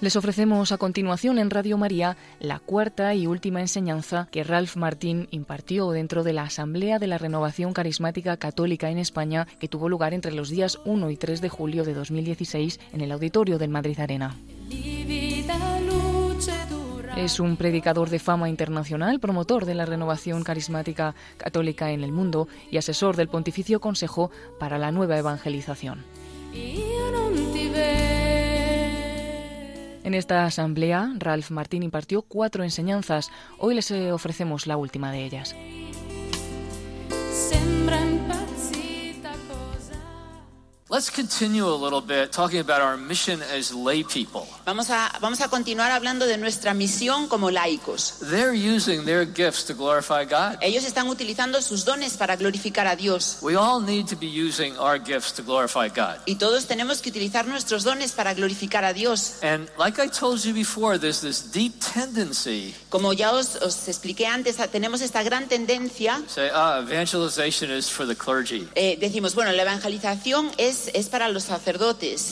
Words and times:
Les 0.00 0.14
ofrecemos 0.14 0.70
a 0.70 0.78
continuación 0.78 1.40
en 1.40 1.50
Radio 1.50 1.76
María 1.76 2.16
la 2.38 2.60
cuarta 2.60 3.16
y 3.16 3.26
última 3.26 3.60
enseñanza 3.60 4.28
que 4.30 4.44
Ralph 4.44 4.76
Martín 4.76 5.26
impartió 5.32 5.90
dentro 5.90 6.22
de 6.22 6.32
la 6.32 6.44
Asamblea 6.44 7.00
de 7.00 7.08
la 7.08 7.18
Renovación 7.18 7.72
Carismática 7.72 8.36
Católica 8.36 8.90
en 8.90 8.98
España 8.98 9.48
que 9.58 9.66
tuvo 9.66 9.88
lugar 9.88 10.14
entre 10.14 10.30
los 10.30 10.50
días 10.50 10.78
1 10.84 11.10
y 11.10 11.16
3 11.16 11.40
de 11.40 11.48
julio 11.48 11.82
de 11.82 11.94
2016 11.94 12.78
en 12.92 13.00
el 13.00 13.10
auditorio 13.10 13.58
del 13.58 13.70
Madrid 13.70 13.98
Arena. 13.98 14.36
Es 17.16 17.40
un 17.40 17.56
predicador 17.56 18.08
de 18.08 18.20
fama 18.20 18.48
internacional, 18.48 19.18
promotor 19.18 19.64
de 19.64 19.74
la 19.74 19.84
renovación 19.84 20.44
carismática 20.44 21.16
católica 21.38 21.90
en 21.90 22.04
el 22.04 22.12
mundo 22.12 22.46
y 22.70 22.76
asesor 22.76 23.16
del 23.16 23.26
Pontificio 23.26 23.80
Consejo 23.80 24.30
para 24.60 24.78
la 24.78 24.92
Nueva 24.92 25.18
Evangelización. 25.18 26.04
En 30.04 30.14
esta 30.14 30.44
asamblea, 30.44 31.12
Ralph 31.18 31.50
Martín 31.50 31.82
impartió 31.82 32.22
cuatro 32.22 32.64
enseñanzas. 32.64 33.30
Hoy 33.58 33.74
les 33.74 33.90
eh, 33.90 34.12
ofrecemos 34.12 34.66
la 34.66 34.76
última 34.76 35.12
de 35.12 35.24
ellas. 35.24 35.54
Let's 40.90 41.10
continue 41.10 41.66
a 41.66 41.76
little 41.76 42.00
bit 42.00 42.32
talking 42.32 42.60
about 42.60 42.80
our 42.80 42.96
mission 42.96 43.42
as 43.42 43.74
lay 43.74 44.02
people. 44.02 44.46
Vamos 44.64 44.88
a, 44.88 45.10
vamos 45.20 45.42
a 45.42 45.48
continuar 45.48 45.90
hablando 45.90 46.24
de 46.24 46.38
nuestra 46.38 46.72
misión 46.72 47.28
como 47.28 47.50
laicos. 47.50 48.20
They're 48.30 48.54
using 48.54 49.04
their 49.04 49.26
gifts 49.26 49.66
to 49.66 49.74
glorify 49.74 50.24
God. 50.24 50.56
Ellos 50.62 50.86
están 50.86 51.08
utilizando 51.08 51.60
sus 51.60 51.84
dones 51.84 52.16
para 52.16 52.36
glorificar 52.36 52.86
a 52.86 52.96
Dios. 52.96 53.36
We 53.42 53.54
all 53.54 53.82
need 53.82 54.06
to 54.06 54.16
be 54.16 54.28
using 54.28 54.78
our 54.78 54.98
gifts 54.98 55.34
to 55.34 55.42
glorify 55.42 55.90
God. 55.90 56.22
Y 56.24 56.36
todos 56.36 56.64
tenemos 56.64 57.02
que 57.02 57.10
utilizar 57.10 57.46
nuestros 57.46 57.84
dones 57.84 58.12
para 58.12 58.32
glorificar 58.32 58.86
a 58.86 58.94
Dios. 58.94 59.42
And 59.42 59.68
like 59.76 60.00
I 60.02 60.08
told 60.08 60.42
you 60.42 60.54
before, 60.54 60.98
there's 60.98 61.20
this 61.20 61.52
deep 61.52 61.74
tendency. 61.80 62.74
Como 62.88 63.12
ya 63.12 63.32
os, 63.32 63.56
os 63.56 63.88
expliqué 63.88 64.26
antes, 64.26 64.56
tenemos 64.72 65.02
esta 65.02 65.22
gran 65.22 65.48
tendencia. 65.48 66.22
Say, 66.28 66.48
ah, 66.50 66.80
evangelization 66.80 67.70
is 67.70 67.90
for 67.90 68.06
the 68.06 68.16
clergy. 68.16 68.66
Eh, 68.74 68.96
decimos, 68.98 69.34
bueno, 69.34 69.52
la 69.52 69.64
evangelización 69.64 70.50
es 70.56 70.77
es, 70.94 71.08
para 71.08 71.28
los 71.28 71.44
sacerdotes. 71.44 72.30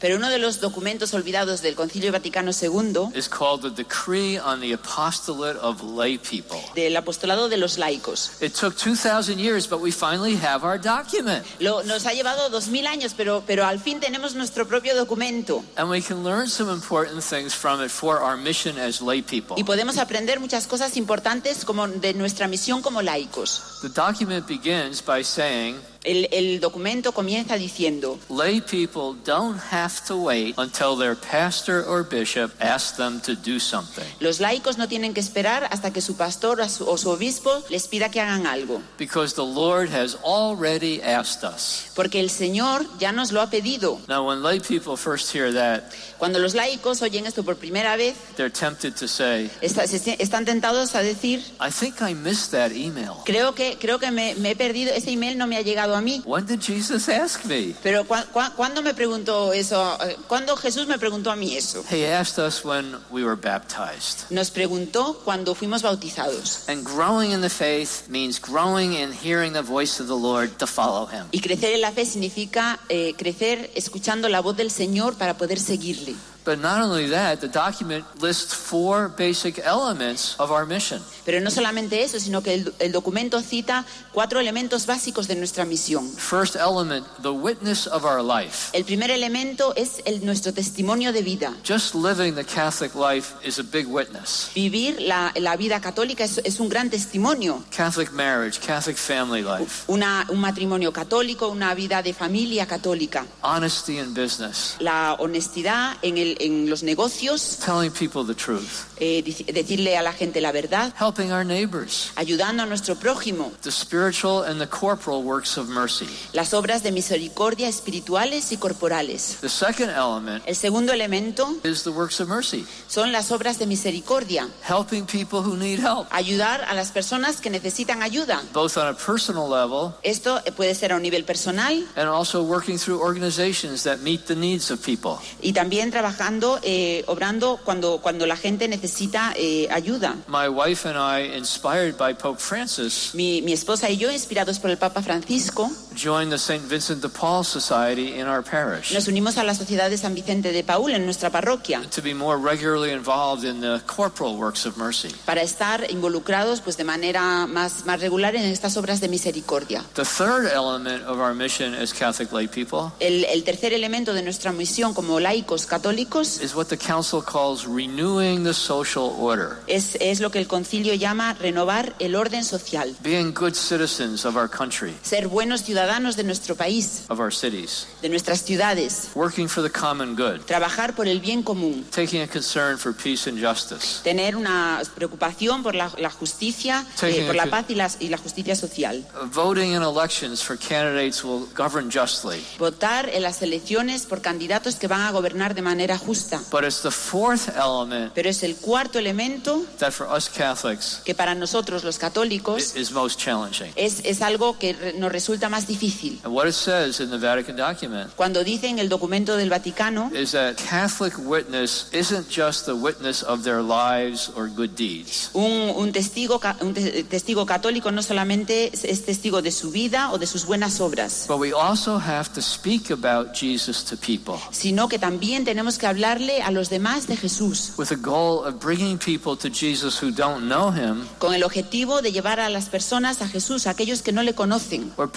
Pero 0.00 0.16
uno 0.16 0.28
de 0.28 0.38
los 0.38 0.60
documentos 0.60 1.14
olvidados 1.14 1.62
del 1.62 1.74
Concilio 1.74 2.12
Vaticano 2.12 2.50
II 2.52 3.10
is 3.14 3.28
called 3.28 3.62
the 3.62 3.70
Decree 3.70 4.38
on 4.38 4.60
the 4.60 4.72
Apostolate 4.72 5.58
of 5.60 5.82
Lay 5.82 6.18
People. 6.18 6.58
Del 6.74 6.96
apostolado 6.96 7.48
de 7.48 7.56
los 7.56 7.78
laicos. 7.78 8.30
It 8.40 8.54
took 8.54 8.76
2000 8.76 9.38
years, 9.38 9.68
but 9.68 9.80
we 9.80 9.90
finally 9.90 10.36
have 10.36 10.64
our 10.64 10.78
document. 10.78 11.44
Lo, 11.58 11.82
nos 11.82 12.06
ha 12.06 12.12
llevado 12.12 12.48
2000 12.50 12.86
años, 12.86 13.14
pero 13.16 13.42
pero 13.46 13.66
al 13.66 13.78
fin 13.80 14.00
tenemos 14.00 14.34
nuestro 14.34 14.66
propio 14.66 14.94
documento. 14.94 15.64
And 15.76 15.90
we 15.90 16.00
can 16.00 16.22
learn 16.24 16.48
some 16.48 16.72
important 16.72 17.22
things 17.22 17.54
from 17.54 17.82
it 17.82 17.90
for 17.90 18.18
our 18.18 18.36
mission 18.36 18.78
as 18.78 19.00
lay 19.00 19.22
people. 19.22 19.56
Y 19.56 19.64
podemos 19.64 19.98
aprender 19.98 20.40
muchas 20.40 20.66
cosas 20.66 20.96
importantes 20.96 21.64
como 21.64 21.86
de 21.88 22.14
nuestra 22.14 22.48
misión 22.48 22.82
como 22.82 23.02
laicos. 23.02 23.62
The 23.82 23.88
document 23.88 24.46
begins 24.46 24.69
begins 24.70 25.00
by 25.00 25.20
saying 25.20 25.80
El, 26.02 26.28
el, 26.32 26.60
documento 26.60 27.12
comienza 27.12 27.56
diciendo, 27.56 28.18
Lay 28.30 28.62
people 28.62 29.20
don't 29.26 29.60
have 29.70 30.02
to 30.08 30.16
wait 30.16 30.54
until 30.56 30.96
their 30.96 31.14
pastor 31.14 31.84
or 31.86 32.02
bishop 32.02 32.50
asks 32.58 32.96
them 32.96 33.20
to 33.20 33.34
do 33.34 33.60
something. 33.60 34.06
Los 34.18 34.40
laicos 34.40 34.78
no 34.78 34.88
tienen 34.88 35.12
que 35.12 35.20
esperar 35.20 35.68
hasta 35.70 35.92
que 35.92 36.00
su 36.00 36.16
pastor 36.16 36.62
o 36.62 36.68
su, 36.70 36.88
o 36.88 36.96
su 36.96 37.10
obispo 37.10 37.62
les 37.68 37.86
pida 37.86 38.10
que 38.10 38.18
hagan 38.18 38.46
algo. 38.46 38.80
Because 38.98 39.34
the 39.34 39.44
Lord 39.44 39.90
has 39.90 40.16
already 40.24 41.02
asked 41.02 41.44
us. 41.44 41.90
Porque 41.94 42.20
el 42.20 42.30
Señor 42.30 42.86
ya 42.98 43.12
nos 43.12 43.30
lo 43.30 43.42
ha 43.42 43.50
pedido. 43.50 44.00
Now 44.08 44.26
when 44.26 44.42
lay 44.42 44.58
people 44.58 44.96
first 44.96 45.30
hear 45.34 45.52
that, 45.52 45.82
cuando 46.18 46.38
los 46.38 46.54
laicos 46.54 47.02
oyen 47.02 47.26
esto 47.26 47.42
por 47.42 47.56
primera 47.56 47.96
vez, 47.96 48.14
they're 48.36 48.50
tempted 48.50 48.94
to 48.94 49.06
say, 49.06 49.50
está, 49.60 49.86
se, 49.86 50.16
están 50.18 50.46
tentados 50.46 50.94
a 50.94 51.02
decir, 51.02 51.40
I 51.60 51.70
think 51.70 52.00
I 52.00 52.14
missed 52.14 52.52
that 52.52 52.72
email. 52.72 53.16
Creo 53.26 53.54
que 53.54 53.76
creo 53.78 53.98
que 53.98 54.10
me, 54.10 54.34
me 54.36 54.52
he 54.52 54.56
perdido 54.56 54.94
ese 54.94 55.10
email 55.10 55.36
no 55.36 55.46
me 55.46 55.58
ha 55.58 55.62
llegado 55.62 55.89
a 55.94 56.00
mí. 56.00 56.22
When 56.24 56.46
did 56.46 56.60
Jesus 56.60 57.08
ask 57.08 57.44
me? 57.44 57.74
Pero 57.82 58.04
cu 58.04 58.14
cu 58.32 58.40
¿cuándo 58.56 58.82
me 58.82 58.94
preguntó 58.94 59.52
eso? 59.52 59.98
¿Cuándo 60.28 60.56
Jesús 60.56 60.86
me 60.86 60.98
preguntó 60.98 61.30
a 61.30 61.36
mí 61.36 61.56
eso? 61.56 61.84
He 61.90 62.06
asked 62.06 62.38
us 62.38 62.64
when 62.64 62.96
we 63.10 63.24
were 63.24 63.36
baptized. 63.36 64.30
Nos 64.30 64.50
preguntó 64.50 65.20
cuando 65.24 65.54
fuimos 65.54 65.82
bautizados. 65.82 66.68
And 66.68 66.84
growing 66.84 67.32
in 67.32 67.40
the 67.40 67.50
faith 67.50 68.08
means 68.08 68.40
growing 68.40 68.94
in 68.94 69.12
hearing 69.12 69.52
the 69.52 69.62
voice 69.62 70.00
of 70.00 70.08
the 70.08 70.16
Lord 70.16 70.58
to 70.58 70.66
follow 70.66 71.06
him. 71.06 71.26
Y 71.32 71.40
crecer 71.40 71.74
en 71.74 71.80
la 71.80 71.92
fe 71.92 72.04
significa 72.04 72.78
eh, 72.88 73.14
crecer 73.16 73.70
escuchando 73.74 74.28
la 74.28 74.40
voz 74.40 74.56
del 74.56 74.70
Señor 74.70 75.16
para 75.16 75.36
poder 75.36 75.58
seguirle. 75.58 76.14
But 76.44 76.58
not 76.58 76.82
only 76.82 77.08
that, 77.10 77.40
the 77.40 77.48
document 77.48 78.04
lists 78.20 78.54
four 78.54 79.08
basic 79.08 79.58
elements 79.58 80.36
of 80.38 80.50
our 80.50 80.66
mission. 80.66 81.02
Pero 81.24 81.40
no 81.40 81.50
solamente 81.50 82.02
eso, 82.02 82.18
sino 82.18 82.42
que 82.42 82.54
el, 82.54 82.74
el, 82.78 82.92
documento 82.92 83.40
cita 83.42 83.84
cuatro 84.12 84.40
elementos 84.40 84.86
básicos 84.86 85.28
de 85.28 85.36
nuestra 85.36 85.64
misión. 85.64 86.10
First 86.16 86.56
element, 86.56 87.06
the 87.22 87.32
witness 87.32 87.86
of 87.86 88.04
our 88.04 88.22
life. 88.22 88.70
El 88.72 88.84
primer 88.84 89.10
elemento 89.10 89.74
es 89.76 90.02
el, 90.06 90.24
nuestro 90.24 90.52
testimonio 90.52 91.12
de 91.12 91.22
vida. 91.22 91.54
Just 91.62 91.94
living 91.94 92.34
the 92.34 92.44
Catholic 92.44 92.94
life 92.94 93.34
is 93.44 93.58
a 93.58 93.62
big 93.62 93.86
witness. 93.86 94.50
Vivir 94.54 95.00
la, 95.00 95.32
la 95.36 95.56
vida 95.56 95.80
católica 95.80 96.24
es, 96.24 96.38
es, 96.38 96.58
un 96.58 96.68
gran 96.68 96.88
testimonio. 96.88 97.62
Catholic 97.70 98.10
marriage, 98.12 98.58
Catholic 98.58 98.96
family 98.96 99.42
life. 99.42 99.84
Una, 99.88 100.26
un 100.30 100.40
matrimonio 100.40 100.92
católico, 100.92 101.48
una 101.48 101.74
vida 101.74 102.02
de 102.02 102.14
familia 102.14 102.66
católica. 102.66 103.26
Honesty 103.42 103.98
in 103.98 104.14
business. 104.14 104.76
La 104.80 105.16
honestidad 105.18 105.96
en 106.02 106.18
el 106.18 106.29
en 106.40 106.68
los 106.70 106.82
negocios, 106.82 107.58
telling 107.64 107.90
people 107.90 108.24
the 108.24 108.34
truth, 108.34 108.86
eh, 108.98 109.22
decirle 109.52 109.96
a 109.96 110.02
la 110.02 110.12
gente 110.12 110.40
la 110.40 110.52
verdad, 110.52 110.92
helping 110.98 111.32
our 111.32 111.44
neighbors, 111.44 112.12
ayudando 112.16 112.62
a 112.62 112.66
nuestro 112.66 112.94
prójimo, 112.96 113.52
the 113.62 113.70
spiritual 113.72 114.44
and 114.44 114.60
the 114.60 114.66
corporal 114.68 115.22
works 115.22 115.56
of 115.58 115.68
mercy. 115.68 116.06
las 116.32 116.52
obras 116.54 116.82
de 116.82 116.92
misericordia 116.92 117.68
espirituales 117.68 118.52
y 118.52 118.56
corporales. 118.56 119.38
The 119.40 119.48
second 119.48 119.90
element 119.90 120.42
El 120.46 120.56
segundo 120.56 120.92
elemento 120.92 121.56
is 121.64 121.82
the 121.82 121.90
works 121.90 122.20
of 122.20 122.28
mercy, 122.28 122.66
son 122.88 123.12
las 123.12 123.30
obras 123.32 123.58
de 123.58 123.66
misericordia, 123.66 124.48
helping 124.62 125.04
people 125.06 125.40
who 125.40 125.56
need 125.56 125.78
help, 125.80 126.06
ayudar 126.10 126.62
a 126.68 126.74
las 126.74 126.90
personas 126.92 127.40
que 127.40 127.50
necesitan 127.50 128.02
ayuda. 128.02 128.42
both 128.52 128.76
on 128.76 128.86
a 128.88 128.94
personal 128.94 129.48
level 129.48 129.94
Esto 130.02 130.40
puede 130.56 130.74
ser 130.74 130.92
a 130.92 130.96
un 130.96 131.02
nivel 131.02 131.24
personal 131.24 131.84
and 131.96 132.08
also 132.08 132.42
working 132.42 132.78
through 132.78 133.00
organizations 133.00 133.82
that 133.84 133.98
meet 134.00 134.26
the 134.26 134.34
needs 134.36 134.70
of 134.70 134.80
people. 134.84 135.18
y 135.42 135.52
también 135.52 135.90
trabajando, 136.20 136.60
eh, 136.62 137.02
obrando 137.06 137.58
cuando, 137.64 137.98
cuando 138.02 138.26
la 138.26 138.36
gente 138.36 138.68
necesita 138.68 139.32
eh, 139.36 139.68
ayuda. 139.70 140.16
My 140.28 140.48
wife 140.48 140.86
and 140.86 140.98
I, 140.98 141.34
inspired 141.36 141.96
by 141.96 142.12
Pope 142.14 142.38
Francis, 142.38 143.14
Mi, 143.14 143.40
mi 143.40 143.52
esposa 143.54 143.88
y 143.88 143.96
yo, 143.96 144.10
inspirados 144.10 144.58
por 144.58 144.70
el 144.70 144.76
Papa 144.76 145.00
Francisco, 145.00 145.70
joined 145.96 146.30
the 146.30 146.38
St. 146.38 146.62
Vincent 146.68 147.00
de 147.02 147.08
Paul 147.08 147.42
Society 147.44 148.18
in 148.18 148.26
our 148.26 148.42
parish 148.42 148.92
nos 148.92 149.08
unimos 149.08 149.38
a 149.38 149.44
la 149.44 149.54
Sociedad 149.54 149.90
de 149.90 149.98
San 149.98 150.14
Vicente 150.14 150.52
de 150.52 150.62
Paul 150.62 150.92
en 150.92 151.04
nuestra 151.04 151.30
parroquia 151.30 151.82
to 151.90 152.02
be 152.02 152.14
more 152.14 152.38
regularly 152.38 152.92
involved 152.92 153.44
in 153.44 153.60
the 153.60 153.80
corporal 153.86 154.36
works 154.36 154.66
of 154.66 154.76
mercy. 154.76 155.08
para 155.24 155.42
estar 155.42 155.90
involucrados 155.90 156.60
pues, 156.60 156.76
de 156.76 156.84
manera 156.84 157.46
más, 157.46 157.86
más 157.86 158.00
regular 158.00 158.36
en 158.36 158.44
estas 158.44 158.76
obras 158.76 159.00
de 159.00 159.08
misericordia. 159.08 159.84
The 159.94 160.04
third 160.04 160.46
element 160.52 161.04
of 161.06 161.18
our 161.18 161.34
mission 161.34 161.74
as 161.74 161.92
Catholic 161.92 162.32
lay 162.32 162.46
people 162.46 162.92
El, 163.00 163.24
el 163.24 163.42
tercer 163.42 163.72
elemento 163.72 164.12
de 164.12 164.22
nuestra 164.22 164.52
misión 164.52 164.94
como 164.94 165.18
laicos 165.18 165.66
católicos 165.66 166.09
is 166.14 166.54
what 166.54 166.68
the 166.68 166.76
Council 166.76 167.22
calls 167.22 167.66
renewing 167.66 168.42
the 168.42 168.52
social 168.52 169.14
order, 169.18 169.58
es, 169.68 169.96
es 170.00 170.20
lo 170.20 170.30
que 170.30 170.38
el 170.40 170.46
concilio 170.48 170.94
llama 170.94 171.34
renovar 171.34 171.94
el 172.00 172.16
orden 172.16 172.44
social, 172.44 172.94
being 173.02 173.32
good 173.32 173.54
citizens 173.54 174.24
of 174.24 174.36
our 174.36 174.48
country, 174.48 174.92
ser 175.02 175.28
buenos 175.28 175.62
ciudadanos 175.62 176.16
de 176.16 176.24
nuestro 176.24 176.56
país, 176.56 177.04
of 177.08 177.20
our 177.20 177.32
cities, 177.32 177.86
de 178.02 178.08
nuestras 178.08 178.42
ciudades, 178.42 179.10
working 179.14 179.48
for 179.48 179.62
the 179.62 179.70
common 179.70 180.16
good, 180.16 180.40
trabajar 180.46 180.94
por 180.94 181.06
el 181.06 181.20
bien 181.20 181.42
común, 181.42 181.84
taking 181.94 182.22
a 182.22 182.26
concern 182.26 182.76
for 182.76 182.92
peace 182.92 183.28
and 183.28 183.38
justice, 183.38 184.02
tener 184.02 184.34
una 184.36 184.82
preocupación 184.96 185.62
por 185.62 185.74
la, 185.74 185.92
la 185.98 186.10
justicia, 186.10 186.84
eh, 187.02 187.24
por 187.26 187.36
la 187.36 187.46
paz 187.46 187.66
y 187.68 187.74
la, 187.76 187.88
y 188.00 188.08
la 188.08 188.18
justicia 188.18 188.56
social. 188.56 189.04
voting 189.32 189.74
in 189.74 189.82
elections 189.82 190.42
for 190.42 190.56
candidates 190.58 191.22
will 191.24 191.46
govern 191.54 191.88
justly, 191.90 192.44
Votar 192.58 193.08
en 193.08 193.22
las 193.22 193.42
elecciones 193.42 194.06
por 194.06 194.20
candidatos 194.20 194.74
que 194.74 194.88
van 194.88 195.02
a 195.02 195.12
gobernar 195.12 195.54
de 195.54 195.62
manera 195.62 195.99
justa. 196.04 196.40
But 196.50 196.64
it's 196.64 196.82
the 196.82 196.90
fourth 196.90 197.48
element 197.56 198.12
Pero 198.14 198.28
es 198.28 198.42
el 198.42 198.56
cuarto 198.56 198.98
elemento 198.98 199.64
that 199.78 199.92
for 199.92 200.06
us 200.06 200.28
Catholics 200.28 201.00
que 201.04 201.14
para 201.14 201.34
nosotros 201.34 201.84
los 201.84 201.98
católicos 201.98 202.74
is 202.76 202.90
most 202.92 203.18
challenging. 203.20 203.72
es, 203.76 204.00
es 204.04 204.22
algo 204.22 204.58
que 204.58 204.72
re- 204.72 204.92
nos 204.94 205.12
resulta 205.12 205.48
más 205.48 205.66
difícil. 205.66 206.20
And 206.24 206.34
what 206.34 206.46
it 206.46 206.54
says 206.54 207.00
in 207.00 207.10
the 207.10 207.18
Vatican 207.18 207.56
document 207.56 208.10
Cuando 208.16 208.42
dice 208.44 208.68
en 208.68 208.78
el 208.78 208.88
documento 208.88 209.36
del 209.36 209.50
Vaticano 209.50 210.10
is 210.14 210.32
that 210.32 210.56
Catholic 210.56 211.14
witness 211.18 211.88
isn't 211.92 212.28
just 212.28 212.66
the 212.66 212.74
witness 212.74 213.22
of 213.22 213.42
their 213.44 213.62
lives 213.62 214.30
or 214.36 214.48
good 214.48 214.70
deeds. 214.76 215.30
Un, 215.34 215.72
un 215.76 215.92
testigo, 215.92 216.40
un 216.60 217.46
católico 217.46 217.90
no 217.90 218.02
solamente 218.02 218.70
es 218.72 219.04
testigo 219.04 219.42
de 219.42 219.50
su 219.50 219.70
vida 219.70 220.10
o 220.12 220.18
de 220.18 220.26
sus 220.26 220.44
buenas 220.46 220.80
obras, 220.80 221.26
But 221.28 221.38
we 221.38 221.52
also 221.52 221.98
have 221.98 222.32
to 222.34 222.40
speak 222.42 222.90
about 222.90 223.34
Jesus 223.34 223.84
to 223.84 223.96
people 223.96 224.34
sino 224.50 224.88
que 224.88 224.98
también 224.98 225.44
tenemos 225.44 225.78
que 225.78 225.86
hablarle 225.90 226.42
a 226.42 226.50
los 226.50 226.70
demás 226.70 227.06
de 227.06 227.16
Jesús, 227.16 227.72
with 227.76 227.88
the 227.88 227.96
goal 227.96 228.44
of 228.44 228.58
bringing 228.60 228.96
people 228.98 229.36
to 229.36 229.48
Jesus 229.48 230.02
who 230.02 230.10
don't 230.10 230.46
know 230.48 230.70
him 230.72 231.06
con 231.18 231.34
el 231.34 231.42
objetivo 231.44 232.00
de 232.02 232.12
llevar 232.12 232.40
a 232.40 232.48
las 232.48 232.68
personas 232.68 233.20
a 233.22 233.28
Jesús, 233.28 233.66
a 233.66 233.70
aquellos 233.70 234.02
que 234.02 234.12
no 234.12 234.22
le 234.22 234.34
conocen, 234.34 234.92
or 234.96 235.10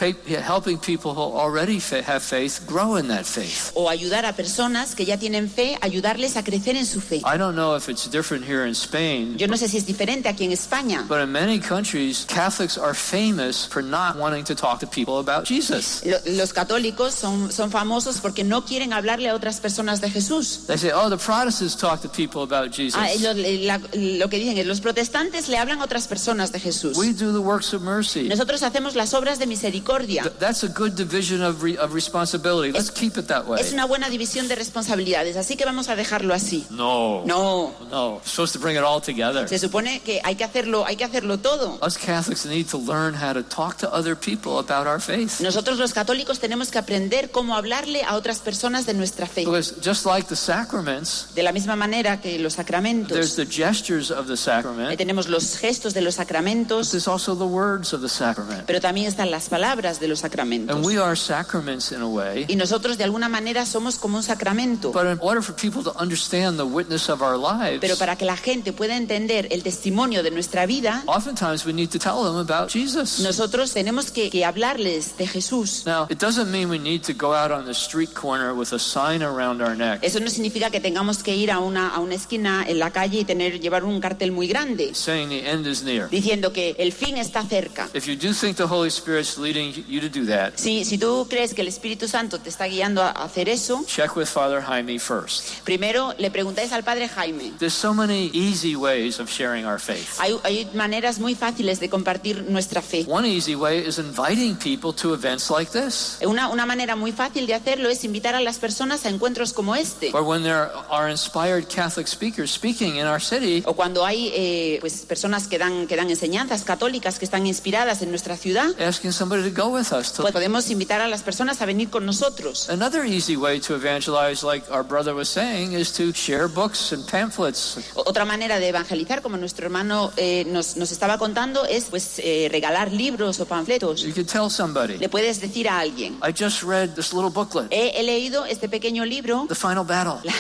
helping 0.45 0.77
people 0.77 1.13
who 1.13 1.21
already 1.37 1.79
have 2.05 2.21
faith 2.21 2.61
grow 2.67 2.97
in 2.97 3.07
that 3.07 3.23
faith. 3.25 3.71
o 3.75 3.89
ayudar 3.89 4.25
a 4.25 4.33
personas 4.33 4.95
que 4.95 5.05
ya 5.05 5.17
tienen 5.17 5.49
fe, 5.49 5.77
ayudarles 5.81 6.35
a 6.37 6.43
crecer 6.43 6.75
en 6.75 6.85
su 6.85 6.99
fe. 7.01 7.17
I 7.17 7.37
don't 7.37 7.55
know 7.55 7.75
if 7.75 7.87
it's 7.89 8.09
different 8.09 8.45
here 8.45 8.65
in 8.67 8.73
Spain, 8.73 9.37
Yo 9.37 9.47
no 9.47 9.55
sé 9.57 9.67
si 9.67 9.77
es 9.77 9.85
diferente 9.85 10.27
aquí 10.29 10.45
en 10.45 10.51
España. 10.51 11.05
but 11.07 11.19
in 11.21 11.31
many 11.31 11.59
countries, 11.59 12.25
Catholics 12.27 12.77
are 12.77 12.93
famous 12.93 13.67
for 13.67 13.83
not 13.83 14.17
wanting 14.17 14.43
to 14.43 14.55
talk 14.55 14.79
to 14.79 14.87
people 14.87 15.19
about 15.19 15.45
Jesus. 15.45 16.03
Lo- 16.05 16.17
Los 16.25 16.53
católicos 16.53 17.13
son, 17.13 17.51
son 17.51 17.69
famosos 17.71 18.17
porque 18.21 18.43
no 18.43 18.65
quieren 18.65 18.93
hablarle 18.93 19.29
a 19.29 19.35
otras 19.35 19.59
personas 19.59 20.01
de 20.01 20.09
Jesús. 20.09 20.61
They 20.67 20.77
say, 20.77 20.91
oh, 20.93 21.09
the 21.09 21.17
Protestants 21.17 21.75
talk 21.75 22.01
to 22.01 22.09
people 22.09 22.41
about 22.43 22.71
Jesus. 22.71 22.95
Ah, 22.97 23.09
ellos- 23.11 23.35
la- 23.65 23.77
lo 23.93 24.29
que 24.29 24.37
dicen 24.39 24.57
es, 24.57 24.65
los 24.65 24.79
protestantes 24.79 25.49
le 25.49 25.57
hablan 25.57 25.81
a 25.81 25.83
otras 25.85 26.07
personas 26.07 26.51
de 26.51 26.59
Jesús. 26.59 26.97
We 26.97 27.11
do 27.13 27.31
the 27.33 27.39
works 27.39 27.73
of 27.73 27.81
mercy. 27.81 28.29
Nosotros 28.29 28.63
hacemos 28.63 28.95
las 28.95 29.13
obras 29.13 29.39
de 29.39 29.45
misericordia. 29.47 30.23
Th- 30.23 30.33
That's 30.39 30.63
a 30.63 30.67
good 30.69 30.91
division 30.93 31.41
of, 31.43 31.61
re- 31.63 31.77
of 31.77 31.93
responsibility. 31.93 32.71
Let's 32.71 32.89
keep 32.91 33.17
it 33.17 33.27
that 33.27 33.45
way. 33.47 33.59
Es 33.61 33.73
una 33.73 33.85
buena 33.85 34.09
división 34.09 34.47
de 34.47 34.55
responsabilidades, 34.55 35.35
así 35.37 35.55
que 35.57 35.65
vamos 35.65 35.89
a 35.89 35.95
dejarlo 35.95 36.33
así. 36.33 36.65
No. 36.69 37.23
No, 37.25 37.73
No. 37.91 38.13
We're 38.15 38.25
supposed 38.29 38.53
to 38.53 38.59
bring 38.59 38.77
it 38.77 38.83
all 38.83 39.01
together. 39.01 39.47
se 39.49 39.59
supone 39.59 39.99
que 40.01 40.21
hay 40.23 40.35
que 40.35 40.43
hacerlo, 40.43 40.85
hay 40.85 40.95
que 40.95 41.03
hacerlo 41.03 41.39
todo. 41.39 41.77
Us 41.85 41.97
Catholics 41.97 42.45
need 42.45 42.67
to 42.69 42.77
learn 42.77 43.13
how 43.15 43.33
to 43.33 43.43
talk 43.43 43.77
to 43.77 43.87
other 43.93 44.15
people 44.15 44.59
about 44.59 44.87
our 44.87 44.99
faith. 45.01 45.41
Nosotros 45.41 45.77
los 45.77 45.93
católicos 45.93 46.39
tenemos 46.39 46.69
que 46.71 46.77
aprender 46.79 47.31
cómo 47.31 47.55
hablarle 47.55 48.03
a 48.03 48.15
otras 48.15 48.39
personas 48.39 48.85
de 48.85 48.93
nuestra 48.93 49.25
fe. 49.27 49.41
Because 49.45 49.73
just 49.83 50.05
like 50.05 50.27
the 50.27 50.35
sacraments, 50.57 51.27
De 51.35 51.43
la 51.43 51.51
misma 51.51 51.75
manera 51.75 52.19
que 52.21 52.37
los 52.39 52.53
there's 52.53 52.55
sacramentos, 52.55 53.35
the 53.35 53.45
gestures 53.45 54.11
of 54.11 54.27
the 54.27 54.37
sacrament, 54.37 54.97
tenemos 54.97 55.27
los 55.27 55.57
gestos 55.57 55.93
de 55.93 56.01
los 56.01 56.15
sacramentos, 56.15 56.91
there's 56.91 57.07
also 57.07 57.35
the 57.35 57.43
words 57.45 57.93
of 57.93 58.01
the 58.01 58.09
sacrament. 58.09 58.63
pero 58.65 58.79
también 58.79 59.07
están 59.07 59.31
las 59.31 59.49
palabras 59.49 59.99
de 59.99 60.07
los 60.07 60.19
sacramentos. 60.19 60.75
And 60.75 60.85
we 60.85 60.97
are 60.99 61.15
sacraments 61.15 61.91
in 61.91 62.01
a 62.01 62.07
way. 62.07 62.45
Y 62.47 62.55
nosotros 62.55 62.97
de 62.97 63.03
alguna 63.03 63.29
manera 63.29 63.65
somos 63.65 63.95
como 63.97 64.17
un 64.17 64.23
sacramento. 64.23 64.91
But 64.91 65.05
in 65.05 65.17
order 65.21 65.41
for 65.41 65.55
people 65.55 65.83
to 65.83 65.93
understand 65.99 66.57
the 66.57 66.65
witness 66.65 67.09
of 67.09 67.21
our 67.21 67.37
lives, 67.37 67.79
Pero 67.81 67.97
para 67.97 68.15
que 68.15 68.25
la 68.25 68.37
gente 68.37 68.73
pueda 68.73 68.95
entender 68.95 69.47
el 69.51 69.63
testimonio 69.63 70.23
de 70.23 70.31
nuestra 70.31 70.65
vida, 70.65 71.03
oftentimes 71.07 71.65
we 71.65 71.73
need 71.73 71.89
to 71.89 71.99
tell 71.99 72.23
them 72.23 72.37
about 72.37 72.69
Jesus. 72.71 73.19
nosotros 73.19 73.73
tenemos 73.73 74.11
que, 74.11 74.29
que 74.29 74.45
hablarles 74.45 75.17
de 75.17 75.27
Jesús. 75.27 75.83
Now, 75.85 76.07
it 76.09 76.19
doesn't 76.19 76.51
mean 76.51 76.69
we 76.69 76.79
need 76.79 77.01
to 77.03 77.13
go 77.13 77.33
out 77.33 77.51
on 77.51 77.65
the 77.65 77.73
street 77.73 78.13
corner 78.13 78.53
with 78.53 78.71
a 78.73 78.79
sign 78.79 79.23
around 79.23 79.61
our 79.61 79.75
neck 79.75 79.99
Eso 80.03 80.19
no 80.19 80.27
significa 80.27 80.42
que 80.51 80.79
tengamos 80.79 81.23
que 81.23 81.35
ir 81.35 81.51
a 81.51 81.59
una, 81.59 81.89
a 81.89 81.99
una 81.99 82.15
esquina 82.15 82.65
en 82.67 82.79
la 82.79 82.91
calle 82.91 83.19
y 83.19 83.25
tener, 83.25 83.59
llevar 83.59 83.83
un 83.83 83.99
cartel 83.99 84.31
muy 84.31 84.47
grande 84.47 84.93
saying 84.93 85.29
the 85.29 85.49
end 85.49 85.65
is 85.67 85.83
near. 85.83 86.09
diciendo 86.09 86.51
que 86.51 86.75
el 86.77 86.91
fin 86.91 87.17
está 87.17 87.43
cerca. 87.43 87.89
If 87.93 88.05
you 88.07 88.15
do 88.15 88.33
think 88.33 88.57
the 88.57 88.63
Holy 88.63 88.89
Spirit's 88.89 89.37
leading 89.37 89.73
you 89.87 90.01
to 90.01 90.09
do 90.09 90.25
that, 90.27 90.53
Si, 90.55 90.85
si 90.85 90.97
tú 90.97 91.27
crees 91.29 91.53
que 91.53 91.61
el 91.61 91.67
Espíritu 91.67 92.07
Santo 92.07 92.39
te 92.39 92.49
está 92.49 92.65
guiando 92.67 93.01
a 93.01 93.13
a 93.13 93.25
hacer 93.25 93.47
eso, 93.47 93.83
check 93.87 94.15
with 94.15 94.25
Father 94.25 94.61
Jaime 94.61 94.97
first. 94.99 95.63
primero 95.63 96.13
le 96.17 96.31
preguntáis 96.31 96.71
al 96.71 96.83
Padre 96.83 97.07
Jaime. 97.07 97.51
There's 97.59 97.73
so 97.73 97.93
many 97.93 98.31
easy 98.33 98.75
ways 98.75 99.19
of 99.19 99.29
sharing 99.29 99.65
our 99.65 99.79
faith. 99.79 100.19
Hay, 100.19 100.35
hay 100.43 100.67
maneras 100.73 101.19
muy 101.19 101.35
fáciles 101.35 101.79
de 101.79 101.89
compartir 101.89 102.43
nuestra 102.49 102.81
fe. 102.81 103.05
One 103.07 103.27
easy 103.27 103.55
way 103.55 103.79
is 103.87 103.99
inviting 103.99 104.55
people 104.55 104.93
to 105.01 105.13
events 105.13 105.49
like 105.51 105.71
this, 105.71 106.17
Una, 106.25 106.49
una 106.49 106.65
manera 106.65 106.95
muy 106.95 107.11
fácil 107.11 107.45
de 107.45 107.53
hacerlo 107.53 107.89
es 107.89 108.03
invitar 108.03 108.33
a 108.35 108.41
las 108.41 108.57
personas 108.57 109.05
a 109.05 109.09
encuentros 109.09 109.53
como 109.53 109.75
este. 109.75 110.11
Or 110.23 110.29
when 110.29 110.43
there 110.43 110.69
are 110.89 111.09
inspired 111.09 111.67
Catholic 111.67 112.07
speakers 112.07 112.51
speaking 112.51 112.97
in 112.97 113.05
our 113.05 113.19
city, 113.19 113.63
O 113.65 113.73
cuando 113.73 114.05
hay 114.05 114.31
eh, 114.33 114.77
pues, 114.79 115.05
personas 115.05 115.47
que 115.47 115.57
dan, 115.57 115.87
que 115.87 115.95
dan 115.95 116.09
enseñanzas 116.09 116.63
católicas 116.63 117.19
que 117.19 117.25
están 117.25 117.45
inspiradas 117.45 118.01
en 118.01 118.09
nuestra 118.09 118.37
ciudad, 118.37 118.69
asking 118.79 119.11
somebody 119.11 119.43
to 119.43 119.61
go 119.61 119.69
with 119.69 119.91
us. 119.91 120.13
To... 120.13 120.21
pues 120.21 120.33
podemos 120.33 120.69
invitar 120.69 121.01
a 121.01 121.07
las 121.07 121.21
personas 121.21 121.61
a 121.61 121.65
venir 121.65 121.89
con 121.89 122.05
nosotros. 122.05 122.69
Another 122.69 123.05
easy 123.05 123.35
way 123.35 123.59
to 123.59 123.75
evangelize, 123.75 124.43
like 124.43 124.65
our 124.71 124.83
brother 124.83 125.13
was 125.13 125.29
saying, 125.29 125.73
is 125.73 125.91
to 125.93 126.13
share 126.13 126.47
books 126.47 126.91
and 126.93 127.05
pamphlets. 127.09 127.77
Otra 127.95 128.25
manera 128.25 128.59
de 128.59 128.69
evangelizar, 128.69 129.21
como 129.21 129.37
nuestro 129.37 129.65
hermano 129.65 130.11
eh, 130.17 130.45
nos, 130.47 130.77
nos 130.77 130.91
estaba 130.91 131.17
contando, 131.17 131.65
es 131.65 131.85
pues 131.85 132.19
eh, 132.19 132.47
regalar 132.51 132.91
libros 132.91 133.39
o 133.39 133.45
panfletos. 133.45 134.01
You 134.01 134.13
could 134.13 134.27
tell 134.27 134.49
somebody, 134.49 134.97
Le 134.97 135.09
puedes 135.09 135.41
decir 135.41 135.67
a 135.67 135.79
alguien, 135.79 136.17
I 136.23 136.31
just 136.31 136.63
read 136.63 136.95
this 136.95 137.13
little 137.13 137.29
booklet, 137.29 137.71
he, 137.71 137.91
he 137.95 138.03
leído 138.03 138.45
este 138.45 138.69
pequeño 138.69 139.05
libro, 139.05 139.45
The 139.47 139.55
Final 139.55 139.85
Battle. 139.85 140.12
La, 140.23 140.33